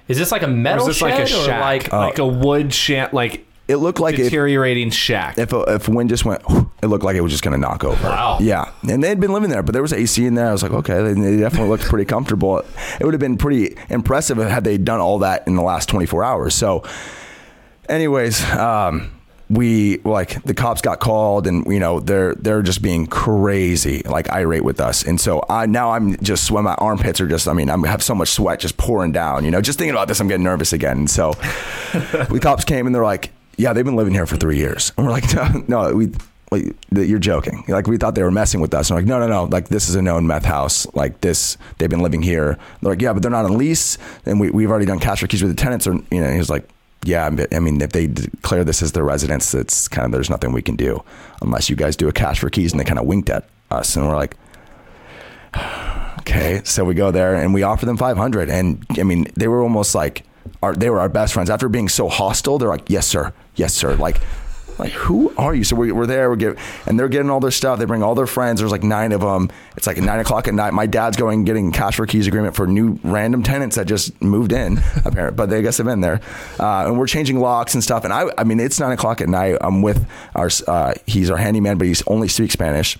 is 0.10 0.18
this 0.18 0.32
like 0.32 0.42
a 0.44 0.48
Or 0.48 0.50
metal 0.50 0.82
is 0.82 0.88
this 0.88 0.98
shed 0.98 1.12
like 1.12 1.20
a 1.20 1.24
or 1.24 1.46
shack? 1.46 1.62
like 1.62 1.94
Like, 1.94 2.20
a 2.20 2.28
wood 2.28 2.74
shack, 2.74 3.14
like 3.14 3.46
it 3.70 3.76
looked 3.78 4.00
like 4.00 4.16
if, 4.16 4.26
deteriorating 4.26 4.90
shack. 4.90 5.38
if, 5.38 5.54
a, 5.54 5.60
if 5.76 5.88
wind 5.88 6.10
just 6.10 6.26
went, 6.26 6.42
it 6.82 6.88
looked 6.88 7.04
like 7.04 7.16
it 7.16 7.22
was 7.22 7.32
just 7.32 7.44
going 7.44 7.52
to 7.52 7.60
knock 7.60 7.84
over. 7.84 8.04
Wow. 8.10 8.40
Yeah. 8.42 8.72
And 8.90 9.04
they 9.04 9.10
had 9.10 9.20
been 9.20 9.32
living 9.32 9.52
there, 9.52 9.62
but 9.62 9.74
there 9.74 9.84
was 9.84 9.94
AC 9.94 10.26
in 10.26 10.34
there. 10.34 10.48
I 10.48 10.52
was 10.52 10.64
like, 10.64 10.72
okay, 10.72 11.04
they, 11.04 11.14
they 11.14 11.38
definitely 11.38 11.70
looked 11.70 11.84
pretty 11.84 12.06
comfortable. 12.06 12.64
It 13.00 13.06
would 13.06 13.14
have 13.14 13.22
been 13.22 13.38
pretty 13.38 13.78
impressive 13.90 14.38
had 14.40 14.64
they 14.64 14.80
done 14.80 15.00
all 15.00 15.20
that 15.20 15.46
in 15.46 15.56
the 15.56 15.62
last 15.62 15.88
24 15.88 16.24
hours. 16.24 16.56
So, 16.56 16.84
anyways, 17.88 18.44
um, 18.52 19.12
we 19.50 19.98
like 20.00 20.42
the 20.44 20.54
cops 20.54 20.82
got 20.82 21.00
called 21.00 21.48
and 21.48 21.66
you 21.66 21.80
know 21.80 22.00
they're 22.00 22.36
they're 22.36 22.62
just 22.62 22.82
being 22.82 23.08
crazy 23.08 24.04
like 24.04 24.30
irate 24.30 24.64
with 24.64 24.80
us 24.80 25.04
and 25.04 25.20
so 25.20 25.44
I 25.50 25.66
now 25.66 25.92
I'm 25.92 26.18
just 26.18 26.52
when 26.52 26.64
my 26.64 26.76
armpits 26.76 27.20
are 27.20 27.28
just 27.28 27.48
I 27.48 27.54
mean 27.54 27.70
I 27.70 27.88
have 27.88 28.04
so 28.04 28.14
much 28.14 28.30
sweat 28.30 28.60
just 28.60 28.78
pouring 28.78 29.12
down 29.12 29.46
you 29.46 29.52
know 29.52 29.60
just 29.60 29.80
thinking 29.80 29.96
about 29.96 30.08
this 30.08 30.20
I'm 30.20 30.28
getting 30.28 30.44
nervous 30.44 30.72
again 30.72 31.00
and 31.00 31.10
so 31.10 31.32
the 31.94 32.40
cops 32.42 32.64
came 32.64 32.86
and 32.86 32.94
they're 32.94 33.04
like 33.04 33.32
yeah 33.58 33.74
they've 33.74 33.86
been 33.86 33.96
living 33.96 34.14
here 34.14 34.28
for 34.28 34.38
three 34.38 34.58
years 34.58 34.94
and 34.98 35.06
we're 35.06 35.12
like 35.12 35.34
no 35.34 35.64
no 35.68 35.96
we 35.96 36.12
Wait, 36.52 36.76
you're 36.92 37.20
joking. 37.20 37.64
Like 37.68 37.86
we 37.86 37.98
thought 37.98 38.16
they 38.16 38.24
were 38.24 38.32
messing 38.32 38.60
with 38.60 38.74
us. 38.74 38.90
And 38.90 38.98
like, 38.98 39.06
no, 39.06 39.20
no, 39.20 39.28
no. 39.28 39.44
Like 39.44 39.70
this 39.70 39.88
is 39.88 39.94
a 39.94 40.02
known 40.02 40.26
meth 40.26 40.46
house. 40.46 40.88
Like 40.96 41.22
this, 41.22 41.58
they've 41.78 41.90
been 41.90 42.00
living 42.00 42.24
here. 42.24 42.58
They're 42.82 42.92
like, 42.92 43.02
yeah, 43.02 43.14
but 43.14 43.22
they're 43.22 43.30
not 43.32 43.46
on 43.46 43.56
lease, 43.56 44.00
and 44.26 44.40
we 44.40 44.50
we've 44.50 44.72
already 44.72 44.88
done 44.88 45.00
cash 45.00 45.20
for 45.20 45.28
keys 45.28 45.44
with 45.44 45.56
the 45.56 45.62
tenants. 45.62 45.86
Or 45.86 45.94
you 46.10 46.22
know, 46.22 46.32
he 46.32 46.40
was 46.40 46.50
like, 46.50 46.68
yeah, 47.04 47.30
I 47.52 47.60
mean, 47.60 47.82
if 47.82 47.92
they 47.92 48.08
declare 48.08 48.64
this 48.64 48.82
as 48.82 48.92
their 48.92 49.04
residence, 49.04 49.54
it's 49.54 49.88
kind 49.88 50.06
of 50.06 50.12
there's 50.12 50.30
nothing 50.30 50.52
we 50.52 50.62
can 50.62 50.76
do 50.76 51.04
unless 51.42 51.70
you 51.70 51.76
guys 51.76 51.96
do 51.96 52.08
a 52.10 52.12
cash 52.12 52.40
for 52.40 52.50
keys. 52.50 52.72
And 52.72 52.80
they 52.80 52.84
kind 52.84 53.00
of 53.00 53.06
winked 53.06 53.30
at 53.30 53.48
us, 53.72 53.96
and 53.96 54.08
we're 54.08 54.16
like, 54.16 54.36
okay. 56.20 56.62
So 56.66 56.84
we 56.84 56.94
go 56.94 57.12
there 57.12 57.36
and 57.36 57.54
we 57.54 57.64
offer 57.64 57.86
them 57.86 57.98
500, 57.98 58.50
and 58.50 58.86
I 58.98 59.04
mean, 59.04 59.28
they 59.36 59.48
were 59.48 59.62
almost 59.62 59.96
like 59.96 60.24
our 60.62 60.76
they 60.76 60.90
were 60.90 61.00
our 61.00 61.10
best 61.10 61.34
friends. 61.34 61.50
After 61.50 61.70
being 61.70 61.90
so 61.90 62.10
hostile, 62.10 62.58
they're 62.58 62.70
like, 62.70 62.90
yes, 62.90 63.08
sir, 63.08 63.34
yes, 63.56 63.74
sir, 63.74 63.96
like. 63.96 64.20
Like 64.80 64.92
who 64.94 65.34
are 65.38 65.54
you? 65.54 65.64
So 65.64 65.76
we, 65.76 65.92
we're 65.92 66.06
there. 66.06 66.32
We 66.32 66.38
get 66.38 66.58
and 66.86 66.98
they're 66.98 67.10
getting 67.10 67.30
all 67.30 67.40
their 67.40 67.52
stuff. 67.52 67.80
They 67.80 67.86
bring 67.86 68.02
all 68.02 68.16
their 68.16 68.28
friends. 68.28 68.60
There's 68.60 68.72
like 68.72 68.84
nine 68.84 69.12
of 69.12 69.22
them. 69.22 69.50
It's 69.76 69.86
like 69.86 69.98
nine 69.98 70.20
o'clock 70.20 70.48
at 70.48 70.54
night. 70.54 70.74
My 70.74 70.86
dad's 70.86 71.18
going 71.18 71.44
getting 71.44 71.72
cash 71.72 71.96
for 71.98 72.06
keys 72.06 72.28
agreement 72.28 72.56
for 72.56 72.66
new 72.66 73.00
random 73.04 73.44
tenants 73.44 73.76
that 73.76 73.88
just 73.88 74.20
moved 74.22 74.52
in. 74.52 74.80
apparently, 75.06 75.36
but 75.36 75.50
they 75.50 75.62
guess 75.62 75.78
have 75.78 75.86
been 75.86 76.02
there. 76.02 76.22
Uh, 76.60 76.88
and 76.88 76.98
we're 76.98 77.08
changing 77.08 77.40
locks 77.40 77.74
and 77.74 77.84
stuff. 77.84 78.04
And 78.04 78.14
I, 78.14 78.32
I 78.38 78.44
mean, 78.44 78.60
it's 78.60 78.80
nine 78.80 78.92
o'clock 78.92 79.22
at 79.22 79.30
night. 79.30 79.58
I'm 79.62 79.82
with 79.82 80.08
our. 80.36 80.50
Uh, 80.68 80.94
he's 81.06 81.30
our 81.30 81.38
handyman, 81.38 81.78
but 81.78 81.88
he's 81.88 82.04
only 82.08 82.28
speaks 82.28 82.54
Spanish. 82.54 82.98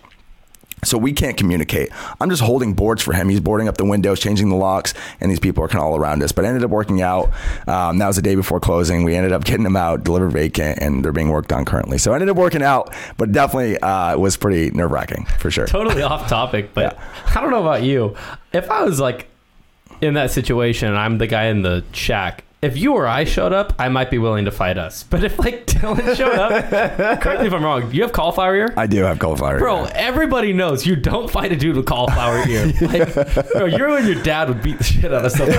So 0.84 0.98
we 0.98 1.14
can't 1.14 1.38
communicate. 1.38 1.90
I'm 2.20 2.30
just 2.30 2.42
holding 2.42 2.74
boards 2.74 3.02
for 3.02 3.14
him. 3.14 3.30
He's 3.30 3.40
boarding 3.40 3.68
up 3.68 3.78
the 3.78 3.86
windows, 3.86 4.20
changing 4.20 4.50
the 4.50 4.56
locks, 4.56 4.94
and 5.20 5.30
these 5.30 5.40
people 5.40 5.64
are 5.64 5.68
kind 5.68 5.80
of 5.80 5.86
all 5.86 5.98
around 5.98 6.24
us. 6.24 6.32
But 6.32 6.46
ended 6.46 6.64
up 6.64 6.72
working 6.72 7.02
out. 7.02 7.32
Um, 7.68 7.98
that 7.98 8.08
was 8.08 8.16
the 8.16 8.22
day 8.22 8.36
before 8.36 8.60
closing. 8.60 9.04
We 9.04 9.16
ended 9.16 9.32
up 9.32 9.44
getting 9.44 9.64
them 9.64 9.76
out, 9.76 10.04
delivered 10.04 10.30
vacant, 10.32 10.80
and 10.80 11.04
they're 11.04 11.12
being 11.12 11.30
worked 11.30 11.52
on 11.52 11.66
currently. 11.66 11.98
So 11.98 12.14
ended 12.14 12.30
up 12.30 12.38
working 12.38 12.64
out, 12.64 12.94
but 13.18 13.32
definitely 13.32 13.78
uh, 13.80 14.18
was 14.18 14.38
pretty 14.38 14.72
nerve 14.72 14.92
wracking 14.92 15.26
for 15.38 15.52
sure. 15.52 15.68
totally 15.68 16.02
off 16.02 16.30
topic, 16.30 16.74
but 16.74 16.98
I 17.28 17.42
don't 17.42 17.52
know 17.52 17.62
about 17.62 17.84
you. 17.84 18.16
If 18.54 18.72
I 18.72 18.84
was 18.84 19.00
like 19.00 19.28
in 20.02 20.14
that 20.14 20.32
situation 20.32 20.90
and 20.90 20.98
I'm 20.98 21.18
the 21.18 21.28
guy 21.28 21.46
in 21.46 21.62
the 21.62 21.84
shack, 21.92 22.44
if 22.62 22.78
you 22.78 22.94
or 22.94 23.08
I 23.08 23.24
showed 23.24 23.54
up, 23.54 23.74
I 23.80 23.88
might 23.88 24.12
be 24.12 24.18
willing 24.18 24.44
to 24.44 24.52
fight 24.52 24.78
us. 24.78 25.04
But 25.04 25.24
if 25.24 25.40
like 25.40 25.66
Dylan 25.80 26.16
showed 26.16 26.36
up, 26.36 27.22
correct 27.22 27.42
me 27.42 27.48
if 27.48 27.54
I'm 27.54 27.64
wrong. 27.64 27.90
You 27.94 28.02
have 28.02 28.12
cauliflower 28.12 28.54
ear? 28.54 28.74
I 28.76 28.86
do 28.86 29.02
have 29.04 29.18
cauliflower. 29.18 29.60
Bro, 29.60 29.86
everybody 29.96 30.52
knows 30.52 30.86
you 30.86 30.98
don't 30.98 31.32
fight 31.32 31.54
a 31.54 31.56
dude 31.56 31.78
with 31.78 31.86
cauliflower 31.86 32.46
ear. 32.48 32.74
Like, 32.90 33.14
bro, 33.52 33.66
you 33.66 33.96
and 33.96 34.08
your 34.08 34.22
dad 34.24 34.50
would 34.50 34.64
beat 34.64 34.78
the 34.80 34.84
shit 34.84 35.14
out 35.14 35.24
of 35.24 35.32
someone. 35.32 35.58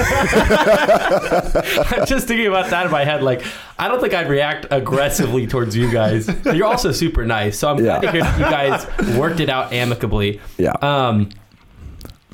I'm 2.01 2.07
just 2.07 2.27
thinking 2.27 2.47
about 2.49 2.71
that 2.71 2.87
in 2.87 2.93
my 2.93 3.05
head. 3.05 3.23
Like, 3.23 3.45
I 3.79 3.89
don't 3.89 4.01
think 4.01 4.15
I'd 4.15 4.29
react 4.29 4.67
aggressively 4.71 5.47
towards 5.47 5.77
you 5.77 5.91
guys. 5.93 6.29
You're 6.45 6.67
also 6.67 6.93
super 6.93 7.25
nice, 7.25 7.59
so 7.59 7.71
I'm 7.71 7.77
glad 7.77 8.01
to 8.03 8.11
hear 8.11 8.23
that 8.23 8.39
you 8.39 8.45
guys 8.45 9.17
worked 9.17 9.39
it 9.41 9.49
out 9.49 9.73
amicably. 9.73 10.41
Yeah. 10.59 10.73
Um, 10.83 11.29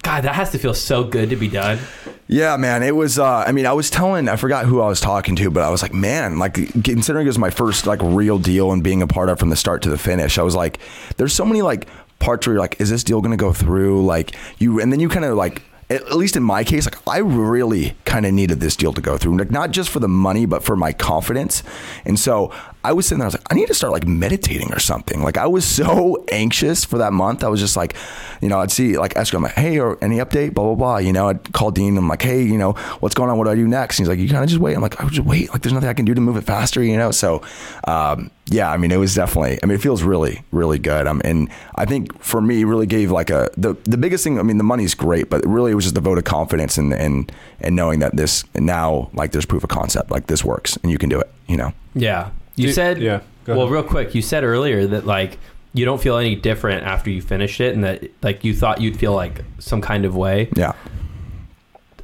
God, 0.03 0.23
that 0.25 0.35
has 0.35 0.51
to 0.53 0.59
feel 0.59 0.75
so 0.75 1.05
good 1.05 1.31
to 1.31 1.37
be 1.37 1.49
done. 1.49 1.79
Yeah, 2.29 2.57
man. 2.57 2.83
It 2.83 2.95
was. 2.97 3.19
Uh, 3.19 3.45
I 3.47 3.53
mean, 3.53 3.67
I 3.67 3.73
was 3.73 3.89
telling. 3.89 4.29
I 4.29 4.37
forgot 4.37 4.67
who 4.67 4.81
I 4.81 4.89
was 4.89 5.01
talking 5.01 5.37
to, 5.37 5.51
but 5.51 5.63
I 5.63 5.71
was 5.71 5.83
like, 5.83 5.95
man, 5.95 6.39
like 6.39 6.55
considering 6.83 7.27
it 7.27 7.29
was 7.29 7.39
my 7.39 7.51
first 7.51 7.87
like 7.87 8.01
real 8.03 8.39
deal 8.39 8.73
and 8.73 8.83
being 8.83 9.03
a 9.03 9.07
part 9.07 9.29
of 9.29 9.39
from 9.39 9.51
the 9.51 9.57
start 9.57 9.83
to 9.83 9.91
the 9.91 9.99
finish, 9.99 10.39
I 10.39 10.43
was 10.43 10.55
like, 10.55 10.79
there's 11.19 11.33
so 11.33 11.45
many 11.45 11.63
like 11.63 11.87
parts 12.19 12.47
where 12.47 12.55
you're 12.55 12.61
like, 12.61 12.81
is 12.81 12.91
this 12.91 13.05
deal 13.05 13.21
gonna 13.21 13.37
go 13.37 13.53
through? 13.53 14.05
Like 14.05 14.35
you, 14.59 14.81
and 14.81 14.93
then 14.93 15.01
you 15.01 15.09
kind 15.09 15.25
of 15.25 15.37
like. 15.37 15.63
At 15.89 16.17
least 16.17 16.37
in 16.37 16.43
my 16.43 16.65
case, 16.65 16.85
like 16.85 16.99
I 17.07 17.19
really 17.19 17.97
kind 18.05 18.27
of 18.27 18.33
needed 18.33 18.59
this 18.61 18.75
deal 18.75 18.93
to 18.93 19.01
go 19.01 19.17
through, 19.17 19.39
like 19.39 19.53
not 19.53 19.71
just 19.71 19.89
for 19.91 20.01
the 20.01 20.09
money, 20.09 20.45
but 20.45 20.65
for 20.65 20.77
my 20.77 20.93
confidence. 20.93 21.63
And 22.05 22.19
so 22.19 22.53
I 22.87 22.93
was 22.93 23.07
sitting 23.07 23.19
there, 23.19 23.27
I 23.27 23.29
was 23.29 23.35
like, 23.35 23.53
I 23.53 23.55
need 23.55 23.67
to 23.67 23.75
start 23.75 23.93
like 23.93 24.07
meditating 24.07 24.73
or 24.73 24.79
something. 24.79 25.23
Like 25.23 25.37
I 25.37 25.47
was 25.47 25.65
so 25.69 26.25
anxious 26.31 26.85
for 26.85 26.99
that 26.99 27.13
month. 27.13 27.43
I 27.43 27.49
was 27.49 27.61
just 27.61 27.77
like, 27.77 27.97
you 28.41 28.49
know, 28.49 28.61
I'd 28.61 28.71
see 28.71 28.97
like 28.97 29.17
Esther, 29.17 29.37
I'm 29.37 29.43
like, 29.43 29.55
hey, 29.55 29.79
or 29.79 29.99
any 30.03 30.19
update, 30.19 30.55
blah, 30.55 30.65
blah, 30.65 30.75
blah. 30.75 30.97
You 30.99 31.13
know, 31.13 31.29
I'd 31.29 31.53
call 31.53 31.73
Dean. 31.73 31.99
I'm 31.99 32.09
like, 32.09 32.23
hey, 32.23 32.43
you 32.43 32.59
know, 32.59 32.73
what's 33.01 33.15
going 33.15 33.29
on? 33.29 33.39
What 33.39 33.45
do 33.45 33.51
I 33.51 33.55
do 33.55 33.67
next? 33.67 33.99
And 33.99 34.05
he's 34.05 34.09
like, 34.09 34.19
you 34.19 34.29
kind 34.29 34.45
of 34.45 34.49
just 34.49 34.61
wait. 34.61 34.75
I'm 34.75 34.83
like, 34.83 35.01
I 35.01 35.09
just 35.09 35.27
wait. 35.27 35.53
Like 35.53 35.63
there's 35.63 35.73
nothing 35.73 35.89
I 35.89 35.95
can 35.95 36.05
do 36.05 36.15
to 36.15 36.21
move 36.21 36.37
it 36.37 36.45
faster, 36.45 36.83
you 36.83 36.97
know? 36.97 37.11
So, 37.11 37.43
um, 37.89 38.31
yeah, 38.49 38.71
I 38.71 38.77
mean, 38.77 38.93
it 38.93 38.99
was 38.99 39.15
definitely, 39.15 39.59
I 39.63 39.67
mean, 39.67 39.75
it 39.75 39.81
feels 39.81 40.05
really, 40.05 40.45
really 40.53 40.79
good. 40.79 41.09
Um, 41.09 41.21
and 41.25 41.51
I 41.75 41.85
think 41.85 42.17
for 42.23 42.41
me, 42.41 42.63
really 42.63 42.87
gave 42.87 43.11
like 43.11 43.31
a, 43.31 43.51
the, 43.57 43.75
the 43.83 43.97
biggest 43.97 44.23
thing, 44.23 44.39
I 44.39 44.43
mean, 44.43 44.59
the 44.59 44.65
money's 44.65 44.95
great, 44.95 45.29
but 45.29 45.45
really 45.45 45.75
was 45.77 45.85
just 45.85 45.97
a 45.97 46.01
vote 46.01 46.19
of 46.19 46.25
confidence 46.25 46.79
and, 46.79 46.93
and, 46.93 47.31
and 47.61 47.77
knowing 47.77 48.01
that 48.01 48.17
this 48.17 48.45
now, 48.55 49.11
like 49.15 49.33
there's 49.33 49.47
proof 49.47 49.63
of 49.63 49.71
concept, 49.71 50.11
like 50.11 50.27
this 50.27 50.45
works 50.45 50.77
and 50.79 50.91
you 50.91 50.99
can 50.99 51.09
do 51.09 51.21
it, 51.21 51.31
you 51.47 51.57
know? 51.57 51.73
Yeah. 51.95 52.31
You 52.57 52.67
Dude, 52.67 52.75
said, 52.75 52.99
yeah, 53.01 53.21
go 53.45 53.55
well, 53.55 53.63
ahead. 53.67 53.73
real 53.73 53.83
quick, 53.83 54.15
you 54.15 54.23
said 54.23 54.43
earlier 54.43 54.87
that 54.87 55.07
like 55.07 55.39
you 55.75 55.85
don't 55.85 56.01
feel 56.01 56.17
any 56.17 56.35
different 56.35 56.85
after 56.85 57.11
you 57.11 57.21
finished 57.21 57.61
it 57.61 57.75
and 57.75 57.85
that 57.85 58.11
like 58.23 58.45
you 58.45 58.55
thought 58.55 58.81
you'd 58.81 58.99
feel 58.99 59.15
like 59.15 59.45
some 59.59 59.81
kind 59.81 60.05
of 60.05 60.17
way. 60.17 60.49
Yeah. 60.57 60.73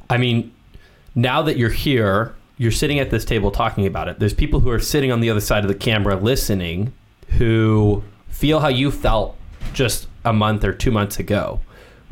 I 0.09 0.17
mean, 0.17 0.53
now 1.15 1.41
that 1.41 1.57
you're 1.57 1.69
here, 1.69 2.35
you're 2.57 2.71
sitting 2.71 2.99
at 2.99 3.09
this 3.09 3.25
table 3.25 3.49
talking 3.49 3.87
about 3.87 4.07
it. 4.07 4.19
There's 4.19 4.33
people 4.33 4.59
who 4.59 4.69
are 4.69 4.79
sitting 4.79 5.11
on 5.11 5.21
the 5.21 5.29
other 5.29 5.41
side 5.41 5.63
of 5.63 5.67
the 5.67 5.75
camera 5.75 6.15
listening 6.15 6.93
who 7.29 8.03
feel 8.29 8.59
how 8.59 8.67
you 8.67 8.91
felt 8.91 9.35
just 9.73 10.07
a 10.23 10.33
month 10.33 10.63
or 10.63 10.71
two 10.71 10.91
months 10.91 11.17
ago. 11.17 11.59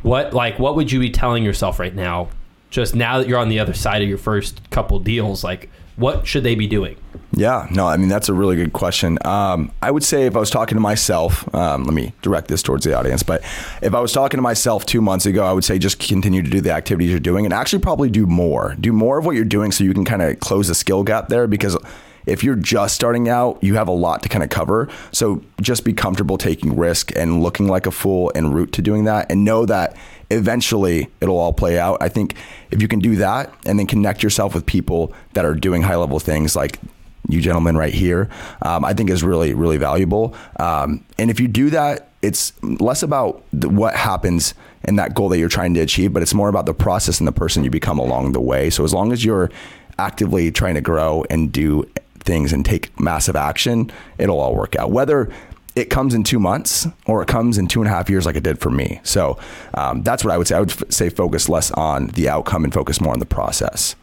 What 0.03 0.33
like 0.33 0.59
what 0.59 0.75
would 0.75 0.91
you 0.91 0.99
be 0.99 1.09
telling 1.09 1.43
yourself 1.43 1.79
right 1.79 1.93
now? 1.93 2.29
Just 2.69 2.95
now 2.95 3.19
that 3.19 3.27
you're 3.27 3.39
on 3.39 3.49
the 3.49 3.59
other 3.59 3.73
side 3.73 4.01
of 4.01 4.07
your 4.09 4.17
first 4.17 4.69
couple 4.69 4.99
deals, 4.99 5.43
like 5.43 5.69
what 5.97 6.25
should 6.25 6.43
they 6.43 6.55
be 6.55 6.67
doing? 6.67 6.97
Yeah, 7.33 7.67
no, 7.71 7.87
I 7.87 7.97
mean 7.97 8.09
that's 8.09 8.29
a 8.29 8.33
really 8.33 8.55
good 8.55 8.73
question. 8.73 9.17
Um, 9.23 9.71
I 9.81 9.91
would 9.91 10.03
say 10.03 10.25
if 10.25 10.35
I 10.35 10.39
was 10.39 10.49
talking 10.49 10.75
to 10.75 10.81
myself, 10.81 11.53
um, 11.53 11.83
let 11.83 11.93
me 11.93 12.13
direct 12.21 12.47
this 12.47 12.63
towards 12.63 12.85
the 12.85 12.97
audience. 12.97 13.23
But 13.23 13.41
if 13.81 13.93
I 13.93 13.99
was 13.99 14.11
talking 14.11 14.37
to 14.37 14.41
myself 14.41 14.85
two 14.85 15.01
months 15.01 15.25
ago, 15.25 15.45
I 15.45 15.53
would 15.53 15.63
say 15.63 15.77
just 15.79 15.99
continue 15.99 16.41
to 16.41 16.49
do 16.49 16.61
the 16.61 16.71
activities 16.71 17.11
you're 17.11 17.19
doing, 17.19 17.45
and 17.45 17.53
actually 17.53 17.79
probably 17.79 18.09
do 18.09 18.25
more. 18.25 18.75
Do 18.79 18.91
more 18.91 19.17
of 19.19 19.25
what 19.25 19.35
you're 19.35 19.45
doing, 19.45 19.71
so 19.71 19.83
you 19.83 19.93
can 19.93 20.05
kind 20.05 20.21
of 20.21 20.39
close 20.39 20.67
the 20.67 20.75
skill 20.75 21.03
gap 21.03 21.29
there. 21.29 21.47
Because 21.47 21.77
if 22.25 22.43
you're 22.43 22.55
just 22.55 22.95
starting 22.95 23.29
out, 23.29 23.63
you 23.63 23.75
have 23.75 23.87
a 23.87 23.93
lot 23.93 24.23
to 24.23 24.29
kind 24.29 24.43
of 24.43 24.49
cover. 24.49 24.89
So 25.11 25.43
just 25.61 25.83
be 25.83 25.93
comfortable 25.93 26.37
taking 26.37 26.75
risk 26.75 27.15
and 27.15 27.41
looking 27.41 27.67
like 27.67 27.85
a 27.85 27.91
fool 27.91 28.31
en 28.35 28.51
route 28.51 28.71
to 28.73 28.81
doing 28.81 29.05
that, 29.05 29.31
and 29.31 29.43
know 29.43 29.65
that 29.65 29.95
eventually 30.29 31.09
it'll 31.19 31.37
all 31.37 31.53
play 31.53 31.77
out. 31.79 31.97
I 32.01 32.09
think 32.09 32.35
if 32.71 32.81
you 32.81 32.87
can 32.87 32.99
do 32.99 33.17
that 33.17 33.53
and 33.65 33.77
then 33.77 33.87
connect 33.87 34.23
yourself 34.23 34.53
with 34.53 34.65
people 34.65 35.13
that 35.33 35.45
are 35.45 35.53
doing 35.53 35.81
high 35.81 35.97
level 35.97 36.19
things 36.19 36.55
like 36.55 36.79
you 37.27 37.41
gentlemen 37.41 37.77
right 37.77 37.93
here, 37.93 38.29
um, 38.61 38.83
I 38.83 38.93
think 38.93 39.09
is 39.09 39.23
really, 39.23 39.53
really 39.53 39.77
valuable. 39.77 40.35
Um, 40.59 41.03
and 41.17 41.29
if 41.29 41.39
you 41.39 41.47
do 41.47 41.69
that, 41.69 42.09
it's 42.21 42.53
less 42.63 43.03
about 43.03 43.43
what 43.51 43.95
happens 43.95 44.53
in 44.83 44.95
that 44.95 45.13
goal 45.13 45.29
that 45.29 45.37
you're 45.37 45.49
trying 45.49 45.73
to 45.75 45.79
achieve, 45.79 46.13
but 46.13 46.21
it's 46.21 46.33
more 46.33 46.49
about 46.49 46.65
the 46.65 46.73
process 46.73 47.19
and 47.19 47.27
the 47.27 47.31
person 47.31 47.63
you 47.63 47.69
become 47.69 47.99
along 47.99 48.31
the 48.31 48.41
way. 48.41 48.69
So 48.69 48.83
as 48.83 48.93
long 48.93 49.11
as 49.11 49.23
you're 49.23 49.51
actively 49.99 50.51
trying 50.51 50.75
to 50.75 50.81
grow 50.81 51.25
and 51.29 51.51
do 51.51 51.89
things 52.23 52.53
and 52.53 52.65
take 52.65 52.97
massive 52.99 53.35
action, 53.35 53.91
it'll 54.17 54.39
all 54.39 54.55
work 54.55 54.75
out. 54.75 54.91
Whether 54.91 55.31
it 55.75 55.89
comes 55.89 56.13
in 56.13 56.23
two 56.23 56.39
months 56.39 56.87
or 57.05 57.21
it 57.21 57.27
comes 57.27 57.57
in 57.57 57.67
two 57.67 57.81
and 57.81 57.87
a 57.87 57.91
half 57.93 58.09
years 58.09 58.25
like 58.25 58.35
it 58.35 58.43
did 58.43 58.59
for 58.59 58.69
me. 58.69 58.99
So 59.03 59.37
um, 59.73 60.03
that's 60.03 60.23
what 60.23 60.33
I 60.33 60.37
would 60.37 60.47
say. 60.47 60.55
I 60.57 60.59
would 60.59 60.71
f- 60.71 60.83
say 60.89 61.09
focus 61.09 61.47
less 61.47 61.71
on 61.71 62.07
the 62.07 62.27
outcome 62.27 62.63
and 62.63 62.73
focus 62.73 62.99
more 62.99 63.13
on 63.13 63.19
the 63.19 63.25
process 63.25 63.95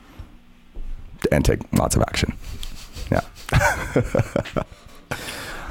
and 1.31 1.45
take 1.45 1.61
lots 1.73 1.95
of 1.95 2.03
action. 2.03 2.33
Yeah. 3.11 3.21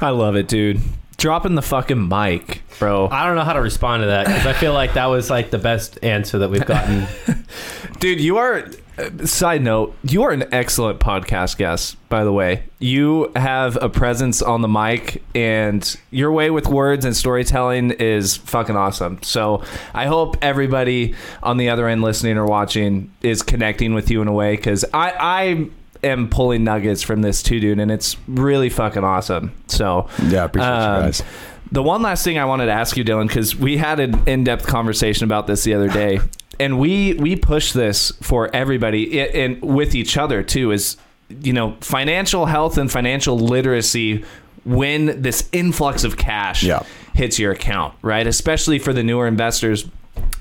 I 0.00 0.10
love 0.10 0.36
it, 0.36 0.46
dude. 0.46 0.80
Dropping 1.16 1.56
the 1.56 1.62
fucking 1.62 2.08
mic, 2.08 2.62
bro. 2.78 3.08
I 3.08 3.26
don't 3.26 3.34
know 3.34 3.42
how 3.42 3.54
to 3.54 3.60
respond 3.60 4.02
to 4.02 4.06
that 4.06 4.26
because 4.26 4.46
I 4.46 4.52
feel 4.52 4.72
like 4.72 4.94
that 4.94 5.06
was 5.06 5.30
like 5.30 5.50
the 5.50 5.58
best 5.58 5.98
answer 6.04 6.38
that 6.38 6.50
we've 6.50 6.64
gotten. 6.64 7.08
Dude, 7.98 8.20
you 8.20 8.36
are. 8.38 8.70
Side 9.24 9.62
note, 9.62 9.94
you 10.02 10.24
are 10.24 10.30
an 10.30 10.52
excellent 10.52 10.98
podcast 10.98 11.56
guest, 11.56 11.96
by 12.08 12.24
the 12.24 12.32
way. 12.32 12.64
You 12.80 13.30
have 13.36 13.78
a 13.80 13.88
presence 13.88 14.42
on 14.42 14.60
the 14.60 14.68
mic, 14.68 15.22
and 15.36 15.96
your 16.10 16.32
way 16.32 16.50
with 16.50 16.66
words 16.66 17.04
and 17.04 17.16
storytelling 17.16 17.92
is 17.92 18.36
fucking 18.36 18.76
awesome. 18.76 19.22
So 19.22 19.62
I 19.94 20.06
hope 20.06 20.36
everybody 20.42 21.14
on 21.44 21.58
the 21.58 21.68
other 21.68 21.86
end 21.86 22.02
listening 22.02 22.38
or 22.38 22.46
watching 22.46 23.12
is 23.22 23.42
connecting 23.42 23.94
with 23.94 24.10
you 24.10 24.20
in 24.20 24.26
a 24.26 24.32
way 24.32 24.56
because 24.56 24.84
I, 24.92 25.12
I 25.12 25.70
am 26.06 26.28
pulling 26.28 26.64
nuggets 26.64 27.02
from 27.02 27.22
this 27.22 27.42
too, 27.42 27.60
dude, 27.60 27.78
and 27.78 27.90
it's 27.92 28.16
really 28.26 28.68
fucking 28.68 29.04
awesome. 29.04 29.52
So 29.68 30.08
Yeah, 30.26 30.42
I 30.42 30.44
appreciate 30.46 30.70
you 30.70 30.74
um, 30.74 31.02
guys. 31.02 31.22
The 31.70 31.82
one 31.82 32.00
last 32.02 32.24
thing 32.24 32.38
I 32.38 32.46
wanted 32.46 32.66
to 32.66 32.72
ask 32.72 32.96
you, 32.96 33.04
Dylan, 33.04 33.28
because 33.28 33.54
we 33.54 33.76
had 33.76 34.00
an 34.00 34.26
in-depth 34.26 34.66
conversation 34.66 35.24
about 35.24 35.46
this 35.46 35.64
the 35.64 35.74
other 35.74 35.88
day, 35.88 36.18
and 36.60 36.78
we 36.78 37.14
we 37.14 37.36
push 37.36 37.72
this 37.72 38.12
for 38.20 38.54
everybody 38.54 39.20
and 39.20 39.60
with 39.62 39.94
each 39.94 40.16
other 40.16 40.42
too. 40.42 40.70
Is 40.72 40.96
you 41.42 41.52
know 41.52 41.76
financial 41.80 42.46
health 42.46 42.78
and 42.78 42.90
financial 42.90 43.38
literacy 43.38 44.24
when 44.64 45.22
this 45.22 45.48
influx 45.52 46.04
of 46.04 46.16
cash 46.16 46.62
Yeah. 46.62 46.82
hits 47.14 47.38
your 47.38 47.52
account, 47.52 47.94
right? 48.02 48.26
Especially 48.26 48.78
for 48.78 48.92
the 48.92 49.02
newer 49.02 49.26
investors 49.26 49.86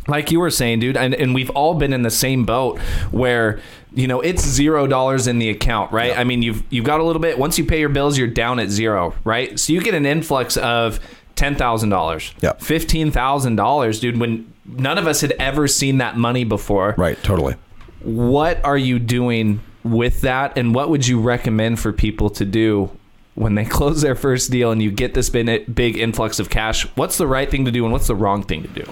like 0.08 0.32
you 0.32 0.40
were 0.40 0.50
saying, 0.50 0.80
dude, 0.80 0.96
and, 0.98 1.14
and 1.14 1.36
we've 1.36 1.50
all 1.52 1.74
been 1.76 1.92
in 1.92 2.02
the 2.02 2.10
same 2.10 2.46
boat 2.46 2.80
where 3.12 3.60
you 3.94 4.08
know 4.08 4.22
it's 4.22 4.42
zero 4.46 4.88
dollars 4.88 5.28
in 5.28 5.38
the 5.40 5.50
account, 5.50 5.92
right? 5.92 6.18
I 6.18 6.24
mean, 6.24 6.42
you've 6.42 6.64
you've 6.70 6.86
got 6.86 7.00
a 7.00 7.04
little 7.04 7.22
bit. 7.22 7.38
Once 7.38 7.58
you 7.60 7.66
pay 7.66 7.80
your 7.80 7.90
bills, 7.90 8.18
you're 8.18 8.28
down 8.28 8.60
at 8.60 8.70
zero, 8.70 9.14
right? 9.24 9.60
So 9.60 9.74
you 9.74 9.82
get 9.82 9.94
an 9.94 10.06
influx 10.06 10.56
of 10.58 11.00
ten 11.36 11.56
thousand 11.56 11.90
dollars, 11.90 12.34
Yep. 12.42 12.62
fifteen 12.62 13.12
thousand 13.12 13.58
dollars, 13.58 14.00
dude. 14.00 14.18
When 14.18 14.52
none 14.68 14.98
of 14.98 15.08
us 15.08 15.22
had 15.22 15.32
ever 15.40 15.68
seen 15.68 15.98
that 16.00 16.18
money 16.18 16.44
before, 16.44 16.94
Right, 16.98 17.18
totally. 17.24 17.56
what 18.02 18.64
are 18.66 18.78
you 18.78 19.00
doing 19.00 19.62
with 19.84 20.22
that 20.22 20.58
and 20.58 20.76
what 20.76 20.90
would 20.90 21.08
you 21.08 21.20
recommend 21.20 21.80
for 21.80 21.94
people 21.94 22.30
to 22.32 22.44
do 22.46 22.92
when 23.36 23.56
they 23.56 23.66
close 23.78 24.02
their 24.02 24.16
first 24.16 24.52
deal 24.52 24.72
and 24.72 24.82
you 24.82 24.92
get 24.92 25.14
this 25.14 25.30
big, 25.30 25.98
influx 25.98 26.40
of 26.40 26.50
cash? 26.50 26.84
What's 26.96 27.18
the 27.18 27.28
right 27.28 27.50
thing 27.50 27.66
to 27.66 27.72
do 27.72 27.84
and 27.86 27.92
what's 27.94 28.08
the 28.08 28.16
wrong 28.16 28.44
thing 28.44 28.64
to 28.64 28.68
do 28.70 28.84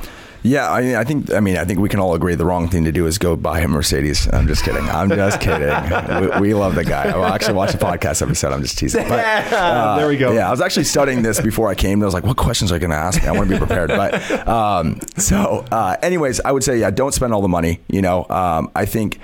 Yeah, 0.46 0.72
I, 0.72 0.82
mean, 0.82 0.96
I 0.96 1.04
think. 1.04 1.34
I 1.34 1.39
mean, 1.39 1.58
I 1.58 1.66
think 1.66 1.80
we 1.80 1.89
can 1.89 2.00
all 2.00 2.14
agree 2.14 2.36
the 2.36 2.46
wrong 2.46 2.70
thing 2.70 2.84
to 2.86 2.91
do 2.91 3.08
is 3.08 3.18
go 3.18 3.36
buy 3.36 3.62
a 3.62 3.68
Mercedes. 3.68 4.32
I'm 4.32 4.48
just 4.48 4.64
kidding. 4.64 4.88
I'm 4.88 5.10
just 5.10 5.41
kidding. 5.41 5.70
we, 6.39 6.50
we 6.50 6.54
love 6.54 6.76
the 6.76 6.86
guy. 6.86 7.10
I 7.10 7.34
actually 7.34 7.56
watched 7.56 7.74
a 7.74 7.80
podcast 7.80 8.22
episode. 8.22 8.54
I'm 8.54 8.62
just 8.62 8.78
teasing. 8.78 9.08
But, 9.08 9.52
uh, 9.52 9.96
There 9.98 10.08
we 10.08 10.18
go. 10.18 10.34
Yeah, 10.34 10.48
I 10.48 10.52
was 10.52 10.62
actually 10.62 10.84
studying 10.84 11.24
this 11.24 11.41
before 11.41 11.70
I 11.70 11.76
came. 11.76 12.00
I 12.04 12.06
was 12.06 12.14
like, 12.14 12.26
what 12.26 12.38
questions 12.38 12.72
are 12.72 12.76
you 12.76 12.80
going 12.80 12.91
to 12.91 12.96
ask 12.96 13.24
me? 13.24 13.28
I 13.28 13.32
want 13.32 13.50
to 13.50 13.56
be 13.56 13.58
prepared. 13.58 13.89
But 13.89 14.48
um, 14.48 15.00
so, 15.18 15.66
uh, 15.72 15.98
anyways, 16.04 16.41
I 16.41 16.52
would 16.52 16.64
say, 16.64 16.80
yeah, 16.80 16.91
don't 16.91 17.14
spend 17.14 17.34
all 17.34 17.41
the 17.41 17.48
money. 17.48 17.80
You 17.88 18.04
know, 18.04 18.28
um, 18.30 18.70
I 18.76 18.86
think 18.86 19.20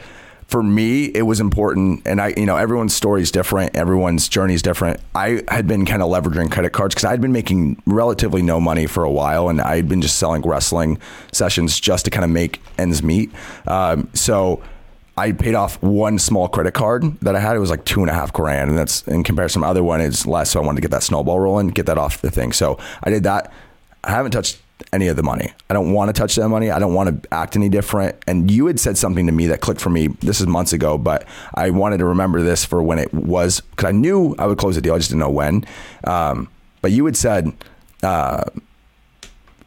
for 0.52 0.62
me, 0.62 1.06
it 1.06 1.22
was 1.22 1.40
important, 1.40 2.06
and 2.06 2.20
I, 2.20 2.34
you 2.36 2.46
know, 2.46 2.58
everyone's 2.58 2.94
story 2.94 3.22
is 3.22 3.32
different, 3.32 3.74
everyone's 3.74 4.28
journey 4.28 4.54
is 4.54 4.62
different. 4.62 5.00
I 5.16 5.44
had 5.48 5.66
been 5.66 5.86
kind 5.86 6.02
of 6.02 6.10
leveraging 6.10 6.52
credit 6.52 6.74
cards 6.74 6.94
because 6.94 7.06
I'd 7.06 7.22
been 7.22 7.32
making 7.32 7.82
relatively 7.86 8.42
no 8.42 8.60
money 8.60 8.86
for 8.86 9.06
a 9.06 9.10
while, 9.10 9.48
and 9.48 9.62
I 9.62 9.78
had 9.78 9.88
been 9.88 10.02
just 10.02 10.18
selling 10.18 10.42
wrestling 10.42 11.00
sessions 11.32 11.80
just 11.80 12.04
to 12.04 12.12
kind 12.12 12.26
of 12.26 12.32
make 12.32 12.62
ends 12.78 13.02
meet. 13.02 13.32
Um, 13.66 14.10
so. 14.14 14.62
I 15.18 15.34
paid 15.34 15.56
off 15.56 15.80
one 15.84 16.18
small 16.18 16.48
credit 16.48 16.74
card 16.74 17.20
that 17.20 17.36
I 17.36 17.40
had. 17.40 17.56
It 17.58 17.60
was 17.60 17.70
like 17.70 17.84
two 17.84 18.00
and 18.00 18.10
a 18.10 18.14
half 18.14 18.32
grand, 18.32 18.70
and 18.70 18.80
that's 18.80 19.06
in 19.10 19.24
comparison 19.24 19.60
to 19.62 19.68
my 19.68 19.70
other 19.70 19.84
one 19.84 20.00
It's 20.00 20.26
less. 20.26 20.52
So 20.52 20.62
I 20.62 20.66
wanted 20.66 20.78
to 20.78 20.82
get 20.82 20.92
that 20.92 21.04
snowball 21.04 21.38
rolling, 21.38 21.68
get 21.68 21.86
that 21.88 21.98
off 21.98 22.22
the 22.22 22.32
thing. 22.32 22.54
So 22.54 22.80
I 23.04 23.10
did 23.10 23.24
that. 23.24 23.52
I 24.06 24.12
haven't 24.12 24.32
touched 24.32 24.60
any 24.94 25.08
of 25.08 25.16
the 25.16 25.24
money. 25.24 25.52
I 25.70 25.74
don't 25.74 25.94
want 25.94 26.14
to 26.14 26.20
touch 26.20 26.36
that 26.36 26.50
money. 26.50 26.72
I 26.72 26.80
don't 26.80 26.94
want 26.94 27.24
to 27.24 27.34
act 27.34 27.56
any 27.56 27.70
different. 27.70 28.16
And 28.28 28.50
you 28.50 28.68
had 28.68 28.80
said 28.80 28.98
something 28.98 29.26
to 29.26 29.32
me 29.32 29.48
that 29.48 29.62
clicked 29.62 29.82
for 29.82 29.90
me. 29.90 30.08
This 30.08 30.42
is 30.42 30.48
months 30.48 30.74
ago, 30.74 30.98
but 30.98 31.26
I 31.54 31.70
wanted 31.70 31.98
to 31.98 32.06
remember 32.06 32.42
this 32.42 32.66
for 32.66 32.82
when 32.82 33.00
it 33.00 33.14
was 33.14 33.62
because 33.62 33.90
I 33.90 33.92
knew 33.92 34.36
I 34.38 34.48
would 34.48 34.58
close 34.58 34.76
the 34.76 34.82
deal. 34.82 34.94
I 34.94 34.98
just 34.98 35.10
didn't 35.10 35.20
know 35.20 35.30
when. 35.30 35.66
Um, 36.04 36.50
but 36.82 36.92
you 36.92 37.06
had 37.06 37.18
said. 37.18 37.52
Uh, 38.04 38.44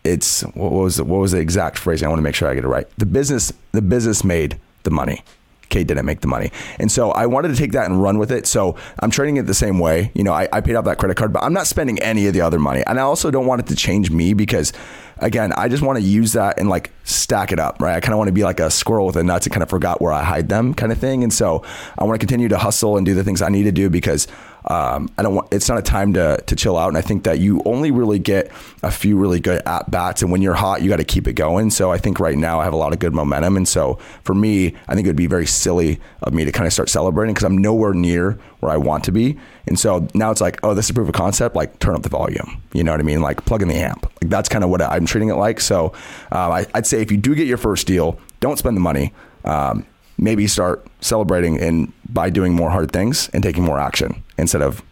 it's 0.02 0.42
what 0.42 0.70
was 0.70 0.96
the, 0.96 1.04
what 1.04 1.18
was 1.18 1.32
the 1.32 1.38
exact 1.38 1.78
phrasing? 1.78 2.04
I 2.04 2.08
want 2.10 2.18
to 2.18 2.22
make 2.22 2.34
sure 2.34 2.48
I 2.48 2.54
get 2.54 2.64
it 2.64 2.68
right. 2.68 2.86
The 2.98 3.06
business 3.06 3.52
the 3.72 3.80
business 3.80 4.22
made 4.22 4.60
the 4.82 4.90
money. 4.90 5.24
Cade 5.68 5.86
didn't 5.86 6.06
make 6.06 6.20
the 6.20 6.28
money. 6.28 6.50
And 6.78 6.90
so 6.90 7.10
I 7.12 7.26
wanted 7.26 7.48
to 7.48 7.56
take 7.56 7.72
that 7.72 7.90
and 7.90 8.02
run 8.02 8.18
with 8.18 8.30
it. 8.30 8.46
So 8.46 8.76
I'm 9.00 9.10
trading 9.10 9.36
it 9.36 9.42
the 9.42 9.54
same 9.54 9.78
way. 9.78 10.10
You 10.14 10.24
know, 10.24 10.32
I, 10.32 10.48
I 10.52 10.60
paid 10.60 10.74
off 10.74 10.84
that 10.84 10.98
credit 10.98 11.16
card, 11.16 11.32
but 11.32 11.42
I'm 11.42 11.52
not 11.52 11.66
spending 11.66 11.98
any 12.00 12.26
of 12.26 12.34
the 12.34 12.40
other 12.40 12.58
money. 12.58 12.82
And 12.86 12.98
I 12.98 13.02
also 13.02 13.30
don't 13.30 13.46
want 13.46 13.60
it 13.60 13.66
to 13.68 13.76
change 13.76 14.10
me 14.10 14.34
because 14.34 14.72
again, 15.18 15.52
I 15.52 15.68
just 15.68 15.82
want 15.82 15.98
to 15.98 16.04
use 16.04 16.32
that 16.32 16.58
and 16.58 16.68
like 16.68 16.90
stack 17.04 17.52
it 17.52 17.58
up, 17.58 17.80
right? 17.80 17.96
I 17.96 18.00
kind 18.00 18.12
of 18.12 18.18
want 18.18 18.28
to 18.28 18.32
be 18.32 18.44
like 18.44 18.60
a 18.60 18.70
squirrel 18.70 19.06
with 19.06 19.16
a 19.16 19.22
nuts 19.22 19.46
and 19.46 19.52
kind 19.52 19.62
of 19.62 19.70
forgot 19.70 20.00
where 20.00 20.12
I 20.12 20.22
hide 20.22 20.48
them 20.48 20.74
kind 20.74 20.92
of 20.92 20.98
thing. 20.98 21.22
And 21.22 21.32
so 21.32 21.64
I 21.98 22.04
want 22.04 22.20
to 22.20 22.26
continue 22.26 22.48
to 22.48 22.58
hustle 22.58 22.96
and 22.96 23.06
do 23.06 23.14
the 23.14 23.24
things 23.24 23.42
I 23.42 23.48
need 23.48 23.64
to 23.64 23.72
do 23.72 23.88
because 23.90 24.26
um, 24.66 25.10
I 25.18 25.22
don't 25.22 25.34
want. 25.34 25.52
It's 25.52 25.68
not 25.68 25.78
a 25.78 25.82
time 25.82 26.14
to 26.14 26.42
to 26.46 26.56
chill 26.56 26.78
out, 26.78 26.88
and 26.88 26.96
I 26.96 27.02
think 27.02 27.24
that 27.24 27.38
you 27.38 27.60
only 27.66 27.90
really 27.90 28.18
get 28.18 28.50
a 28.82 28.90
few 28.90 29.18
really 29.18 29.40
good 29.40 29.60
at 29.66 29.90
bats, 29.90 30.22
and 30.22 30.32
when 30.32 30.40
you're 30.40 30.54
hot, 30.54 30.82
you 30.82 30.88
got 30.88 30.96
to 30.96 31.04
keep 31.04 31.28
it 31.28 31.34
going. 31.34 31.70
So 31.70 31.92
I 31.92 31.98
think 31.98 32.18
right 32.18 32.36
now 32.36 32.60
I 32.60 32.64
have 32.64 32.72
a 32.72 32.76
lot 32.76 32.92
of 32.92 32.98
good 32.98 33.14
momentum, 33.14 33.56
and 33.56 33.68
so 33.68 33.98
for 34.22 34.34
me, 34.34 34.74
I 34.88 34.94
think 34.94 35.06
it 35.06 35.10
would 35.10 35.16
be 35.16 35.26
very 35.26 35.46
silly 35.46 36.00
of 36.22 36.32
me 36.32 36.44
to 36.44 36.52
kind 36.52 36.66
of 36.66 36.72
start 36.72 36.88
celebrating 36.88 37.34
because 37.34 37.44
I'm 37.44 37.58
nowhere 37.58 37.92
near 37.92 38.38
where 38.60 38.72
I 38.72 38.78
want 38.78 39.04
to 39.04 39.12
be, 39.12 39.38
and 39.66 39.78
so 39.78 40.08
now 40.14 40.30
it's 40.30 40.40
like, 40.40 40.60
oh, 40.62 40.72
this 40.72 40.86
is 40.86 40.92
proof 40.92 41.08
of 41.08 41.14
concept. 41.14 41.54
Like 41.54 41.78
turn 41.78 41.94
up 41.94 42.02
the 42.02 42.08
volume. 42.08 42.62
You 42.72 42.84
know 42.84 42.92
what 42.92 43.00
I 43.00 43.04
mean? 43.04 43.20
Like 43.20 43.44
plug 43.44 43.60
in 43.60 43.68
the 43.68 43.76
amp. 43.76 44.04
Like 44.22 44.30
that's 44.30 44.48
kind 44.48 44.64
of 44.64 44.70
what 44.70 44.80
I'm 44.80 45.04
treating 45.04 45.28
it 45.28 45.34
like. 45.34 45.60
So 45.60 45.92
um, 46.32 46.52
I, 46.52 46.66
I'd 46.74 46.86
say 46.86 47.02
if 47.02 47.10
you 47.10 47.18
do 47.18 47.34
get 47.34 47.46
your 47.46 47.58
first 47.58 47.86
deal, 47.86 48.18
don't 48.40 48.58
spend 48.58 48.76
the 48.76 48.80
money. 48.80 49.12
Um, 49.44 49.84
maybe 50.18 50.46
start 50.46 50.86
celebrating 51.00 51.58
and 51.60 51.92
by 52.08 52.30
doing 52.30 52.54
more 52.54 52.70
hard 52.70 52.92
things 52.92 53.28
and 53.32 53.42
taking 53.42 53.64
more 53.64 53.78
action 53.78 54.22
instead 54.38 54.62
of 54.62 54.82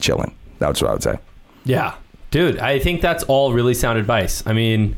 chilling. 0.00 0.34
That's 0.58 0.80
what 0.80 0.90
I 0.90 0.92
would 0.94 1.02
say. 1.02 1.18
Yeah. 1.64 1.94
Dude, 2.30 2.58
I 2.58 2.78
think 2.78 3.00
that's 3.00 3.22
all 3.24 3.52
really 3.52 3.74
sound 3.74 3.98
advice. 3.98 4.42
I 4.46 4.52
mean, 4.52 4.96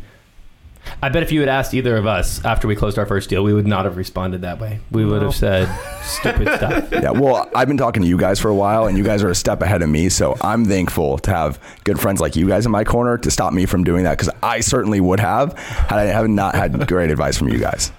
I 1.03 1.09
bet 1.09 1.23
if 1.23 1.33
you 1.33 1.41
had 1.41 1.49
asked 1.49 1.75
either 1.75 1.97
of 1.97 2.07
us 2.07 2.45
after 2.45 2.69
we 2.69 2.77
closed 2.77 2.99
our 2.99 3.07
first 3.07 3.29
deal, 3.29 3.45
we 3.45 3.53
would 3.53 3.67
not 3.67 3.85
have 3.85 3.97
responded 3.97 4.43
that 4.43 4.61
way. 4.61 4.81
We 4.91 5.05
would 5.05 5.23
have 5.23 5.35
said 5.35 5.69
stupid 6.03 6.49
stuff. 6.57 6.89
Yeah, 6.93 7.11
well, 7.11 7.51
I've 7.55 7.69
been 7.69 7.77
talking 7.77 8.03
to 8.03 8.09
you 8.09 8.17
guys 8.17 8.41
for 8.41 8.49
a 8.49 8.55
while, 8.55 8.87
and 8.87 8.97
you 8.97 9.05
guys 9.05 9.23
are 9.23 9.29
a 9.29 9.35
step 9.35 9.63
ahead 9.63 9.83
of 9.83 9.89
me. 9.89 10.09
So 10.09 10.37
I'm 10.41 10.65
thankful 10.65 11.19
to 11.19 11.31
have 11.31 11.61
good 11.85 12.01
friends 12.01 12.21
like 12.21 12.37
you 12.37 12.49
guys 12.49 12.67
in 12.67 12.73
my 12.73 12.85
corner 12.85 13.19
to 13.19 13.31
stop 13.31 13.53
me 13.53 13.67
from 13.67 13.85
doing 13.85 14.05
that 14.05 14.17
because 14.19 14.33
I 14.43 14.61
certainly 14.61 15.01
would 15.01 15.21
have 15.21 15.59
had 15.59 15.99
I 15.99 16.05
have 16.05 16.29
not 16.29 16.55
had 16.55 16.87
great 16.87 17.11
advice 17.11 17.37
from 17.37 17.49
you 17.49 17.59
guys. 17.59 17.93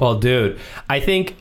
Well, 0.00 0.18
dude, 0.18 0.58
I 0.88 0.98
think 0.98 1.36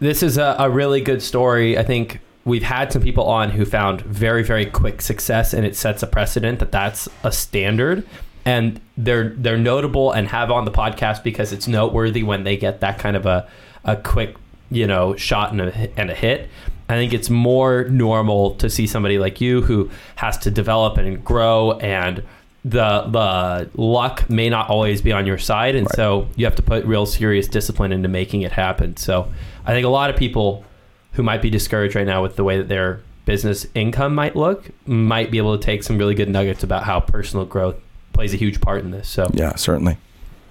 this 0.00 0.22
is 0.22 0.36
a, 0.36 0.56
a 0.58 0.68
really 0.68 1.00
good 1.00 1.22
story. 1.22 1.78
I 1.78 1.84
think 1.84 2.20
we've 2.44 2.62
had 2.62 2.92
some 2.92 3.02
people 3.02 3.24
on 3.24 3.50
who 3.50 3.64
found 3.64 4.00
very 4.02 4.42
very 4.42 4.66
quick 4.66 5.00
success, 5.00 5.54
and 5.54 5.64
it 5.64 5.76
sets 5.76 6.02
a 6.02 6.06
precedent 6.06 6.58
that 6.58 6.72
that's 6.72 7.08
a 7.22 7.30
standard. 7.32 8.06
And 8.44 8.80
they're 8.96 9.30
they're 9.30 9.58
notable 9.58 10.10
and 10.12 10.26
have 10.28 10.50
on 10.50 10.64
the 10.64 10.70
podcast 10.70 11.22
because 11.22 11.52
it's 11.52 11.68
noteworthy 11.68 12.22
when 12.22 12.44
they 12.44 12.56
get 12.56 12.80
that 12.80 12.98
kind 12.98 13.16
of 13.16 13.26
a 13.26 13.48
a 13.84 13.96
quick 13.96 14.34
you 14.70 14.86
know 14.86 15.14
shot 15.14 15.52
and 15.52 15.60
a 15.60 16.00
and 16.00 16.10
a 16.10 16.14
hit. 16.14 16.48
I 16.88 16.94
think 16.94 17.12
it's 17.12 17.30
more 17.30 17.84
normal 17.84 18.56
to 18.56 18.68
see 18.68 18.88
somebody 18.88 19.20
like 19.20 19.40
you 19.40 19.62
who 19.62 19.90
has 20.16 20.36
to 20.38 20.50
develop 20.50 20.98
and 20.98 21.24
grow 21.24 21.78
and 21.78 22.24
the 22.64 23.02
the 23.10 23.70
luck 23.80 24.28
may 24.28 24.48
not 24.50 24.68
always 24.68 25.00
be 25.00 25.12
on 25.12 25.26
your 25.26 25.38
side 25.38 25.74
and 25.74 25.86
Right. 25.86 25.96
so 25.96 26.28
you 26.36 26.44
have 26.44 26.56
to 26.56 26.62
put 26.62 26.84
real 26.84 27.06
serious 27.06 27.48
discipline 27.48 27.92
into 27.92 28.08
making 28.08 28.42
it 28.42 28.52
happen. 28.52 28.96
So 28.96 29.28
I 29.66 29.72
think 29.72 29.86
a 29.86 29.90
lot 29.90 30.10
of 30.10 30.16
people 30.16 30.64
who 31.12 31.22
might 31.22 31.40
be 31.42 31.48
discouraged 31.50 31.94
right 31.96 32.06
now 32.06 32.22
with 32.22 32.36
the 32.36 32.44
way 32.44 32.58
that 32.58 32.68
their 32.68 33.00
business 33.24 33.66
income 33.74 34.14
might 34.14 34.36
look 34.36 34.70
might 34.86 35.30
be 35.30 35.38
able 35.38 35.56
to 35.56 35.64
take 35.64 35.82
some 35.82 35.96
really 35.98 36.14
good 36.14 36.28
nuggets 36.28 36.62
about 36.62 36.84
how 36.84 37.00
personal 37.00 37.46
growth 37.46 37.76
plays 38.12 38.34
a 38.34 38.36
huge 38.36 38.60
part 38.60 38.82
in 38.84 38.90
this. 38.90 39.08
So 39.08 39.30
Yeah, 39.32 39.54
certainly. 39.56 39.96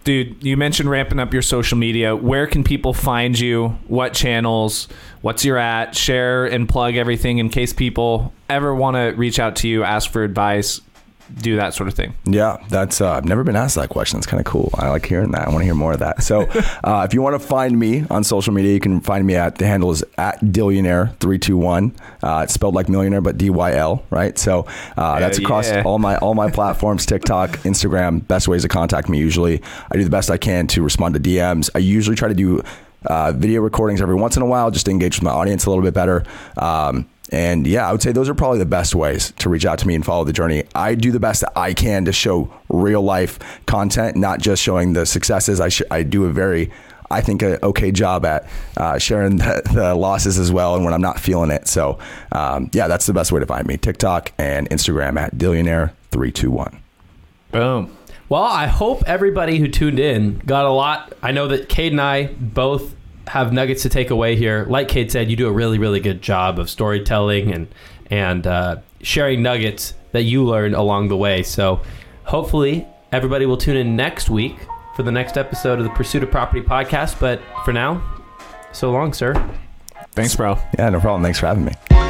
Dude, 0.06 0.44
you 0.44 0.56
mentioned 0.58 0.90
ramping 0.90 1.20
up 1.20 1.34
your 1.34 1.42
social 1.42 1.78
media. 1.78 2.16
Where 2.16 2.48
can 2.48 2.64
people 2.64 2.94
find 2.94 3.38
you? 3.38 3.78
What 3.88 4.14
channels? 4.14 4.88
What's 5.22 5.44
your 5.46 5.58
at? 5.58 5.96
Share 5.96 6.46
and 6.46 6.68
plug 6.68 6.96
everything 6.96 7.38
in 7.38 7.50
case 7.50 7.74
people 7.74 8.34
ever 8.50 8.74
want 8.74 8.96
to 8.96 9.14
reach 9.18 9.40
out 9.40 9.58
to 9.58 9.68
you, 9.68 9.84
ask 9.84 10.10
for 10.10 10.24
advice, 10.24 10.80
do 11.36 11.56
that 11.56 11.74
sort 11.74 11.88
of 11.88 11.96
thing. 11.96 12.16
Yeah, 12.26 12.58
that's 12.70 13.02
uh, 13.02 13.12
I've 13.12 13.26
never 13.26 13.44
been 13.44 13.56
asked 13.56 13.76
that 13.76 13.90
question. 13.90 14.18
It's 14.18 14.28
kind 14.28 14.40
of 14.40 14.46
cool. 14.46 14.70
I 14.76 14.90
like 14.90 15.06
hearing 15.06 15.32
that. 15.32 15.48
I 15.48 15.50
want 15.50 15.60
to 15.60 15.66
hear 15.66 15.76
more 15.76 15.94
of 15.94 16.00
that. 16.00 16.24
So, 16.24 16.42
uh, 16.84 17.06
if 17.08 17.14
you 17.14 17.22
want 17.22 17.40
to 17.40 17.46
find 17.46 17.78
me 17.78 18.06
on 18.10 18.24
social 18.24 18.54
media, 18.54 18.74
you 18.74 18.80
can 18.80 19.02
find 19.02 19.26
me 19.26 19.36
at 19.36 19.58
the 19.58 19.66
handle 19.66 19.92
is 19.92 20.04
at 20.18 20.40
Dylionaire 20.42 21.18
three 21.20 21.40
two 21.40 21.58
one. 21.58 21.96
Uh, 22.24 22.42
it's 22.44 22.54
spelled 22.54 22.76
like 22.76 22.90
millionaire, 22.90 23.22
but 23.22 23.38
D 23.38 23.50
Y 23.50 23.74
L. 23.74 24.04
Right. 24.10 24.38
So 24.38 24.66
uh, 24.98 25.20
that's 25.20 25.38
across 25.38 25.70
yeah. 25.70 25.84
all 25.86 26.00
my 26.00 26.18
all 26.18 26.36
my 26.36 26.50
platforms: 26.60 27.06
TikTok, 27.06 27.52
Instagram. 27.60 28.28
Best 28.28 28.48
ways 28.48 28.64
to 28.64 28.68
contact 28.68 29.10
me. 29.10 29.20
Usually, 29.20 29.62
I 29.92 29.98
do 29.98 30.04
the 30.04 30.10
best 30.10 30.30
I 30.30 30.38
can 30.38 30.68
to 30.68 30.82
respond 30.82 31.16
to 31.16 31.20
DMs. 31.20 31.70
I 31.76 31.80
usually 31.80 32.16
try 32.16 32.28
to 32.28 32.34
do 32.34 32.64
uh, 33.06 33.32
video 33.32 33.62
recordings 33.62 34.02
every 34.02 34.16
once 34.16 34.36
in 34.36 34.44
a 34.44 34.46
while, 34.46 34.72
just 34.72 34.86
to 34.86 34.92
engage 34.92 35.18
with 35.18 35.24
my 35.24 35.32
audience 35.32 35.66
a 35.66 35.70
little 35.70 35.84
bit 35.84 35.94
better. 35.94 36.24
Um, 36.58 37.08
and 37.32 37.68
yeah, 37.68 37.88
I 37.88 37.92
would 37.92 38.02
say 38.02 38.12
those 38.12 38.30
are 38.30 38.34
probably 38.34 38.60
the 38.60 38.66
best 38.66 38.96
ways 38.96 39.32
to 39.40 39.50
reach 39.50 39.66
out 39.66 39.80
to 39.80 39.88
me 39.88 39.96
and 39.96 40.06
follow 40.06 40.24
the 40.24 40.34
journey. 40.34 40.64
I 40.74 40.96
do 40.96 41.12
the 41.12 41.20
best 41.20 41.42
that 41.42 41.54
I 41.56 41.74
can 41.74 42.06
to 42.06 42.12
show 42.12 42.52
real 42.70 43.02
life 43.02 43.40
content, 43.66 44.18
not 44.18 44.40
just 44.40 44.64
showing 44.64 44.94
the 44.94 45.06
successes. 45.06 45.60
I, 45.60 45.70
sh- 45.70 45.84
I 45.92 46.04
do 46.04 46.26
a 46.26 46.32
very, 46.32 46.72
I 47.12 47.22
think, 47.22 47.44
a 47.44 47.64
okay 47.66 47.92
job 47.92 48.26
at 48.26 48.48
uh, 48.78 48.98
sharing 48.98 49.38
the, 49.38 49.62
the 49.74 49.96
losses 49.96 50.40
as 50.40 50.52
well 50.52 50.76
and 50.76 50.84
when 50.84 50.94
I'm 50.94 51.02
not 51.02 51.20
feeling 51.20 51.52
it. 51.52 51.68
So 51.68 52.00
um, 52.32 52.70
yeah, 52.74 52.88
that's 52.88 53.06
the 53.06 53.14
best 53.14 53.32
way 53.32 53.40
to 53.40 53.46
find 53.46 53.68
me. 53.68 53.78
TikTok 53.78 54.32
and 54.38 54.70
Instagram 54.70 55.20
at 55.20 55.36
Dylionaire321. 55.36 56.80
Boom. 57.52 57.96
Well, 58.28 58.44
I 58.44 58.68
hope 58.68 59.04
everybody 59.08 59.58
who 59.58 59.68
tuned 59.68 60.00
in 60.00 60.38
got 60.46 60.66
a 60.66 60.70
lot. 60.70 61.14
I 61.24 61.32
know 61.32 61.48
that 61.48 61.68
Cade 61.68 61.94
and 61.94 62.02
I 62.02 62.28
both 62.28 62.96
have 63.30 63.54
nuggets 63.54 63.84
to 63.84 63.90
take 63.90 64.10
away 64.10 64.36
here. 64.36 64.66
Like 64.68 64.88
Cade 64.88 65.12
said, 65.12 65.30
you 65.30 65.36
do 65.36 65.48
a 65.48 65.52
really, 65.52 65.78
really 65.78 66.00
good 66.00 66.22
job 66.22 66.58
of 66.58 66.70
storytelling 66.70 67.54
and 67.54 67.68
and 68.10 68.48
uh, 68.48 68.78
sharing 69.02 69.44
nuggets 69.44 69.94
that 70.14 70.24
you 70.24 70.44
learned 70.44 70.74
along 70.74 71.10
the 71.10 71.18
way. 71.18 71.44
So, 71.44 71.82
hopefully, 72.24 72.88
everybody 73.12 73.46
will 73.46 73.58
tune 73.58 73.78
in 73.78 73.96
next 73.96 74.32
week 74.32 74.56
for 74.96 75.04
the 75.04 75.12
next 75.12 75.38
episode 75.38 75.78
of 75.78 75.86
the 75.86 75.92
Pursuit 75.92 76.24
of 76.24 76.32
Property 76.32 76.62
podcast. 76.62 77.20
But 77.20 77.40
for 77.64 77.72
now, 77.72 78.02
so 78.72 78.90
long, 78.92 79.14
sir. 79.14 79.34
Thanks, 80.14 80.36
bro. 80.36 80.58
Yeah, 80.78 80.90
no 80.90 81.00
problem. 81.00 81.22
Thanks 81.22 81.40
for 81.40 81.46
having 81.46 81.66
me. 81.66 82.09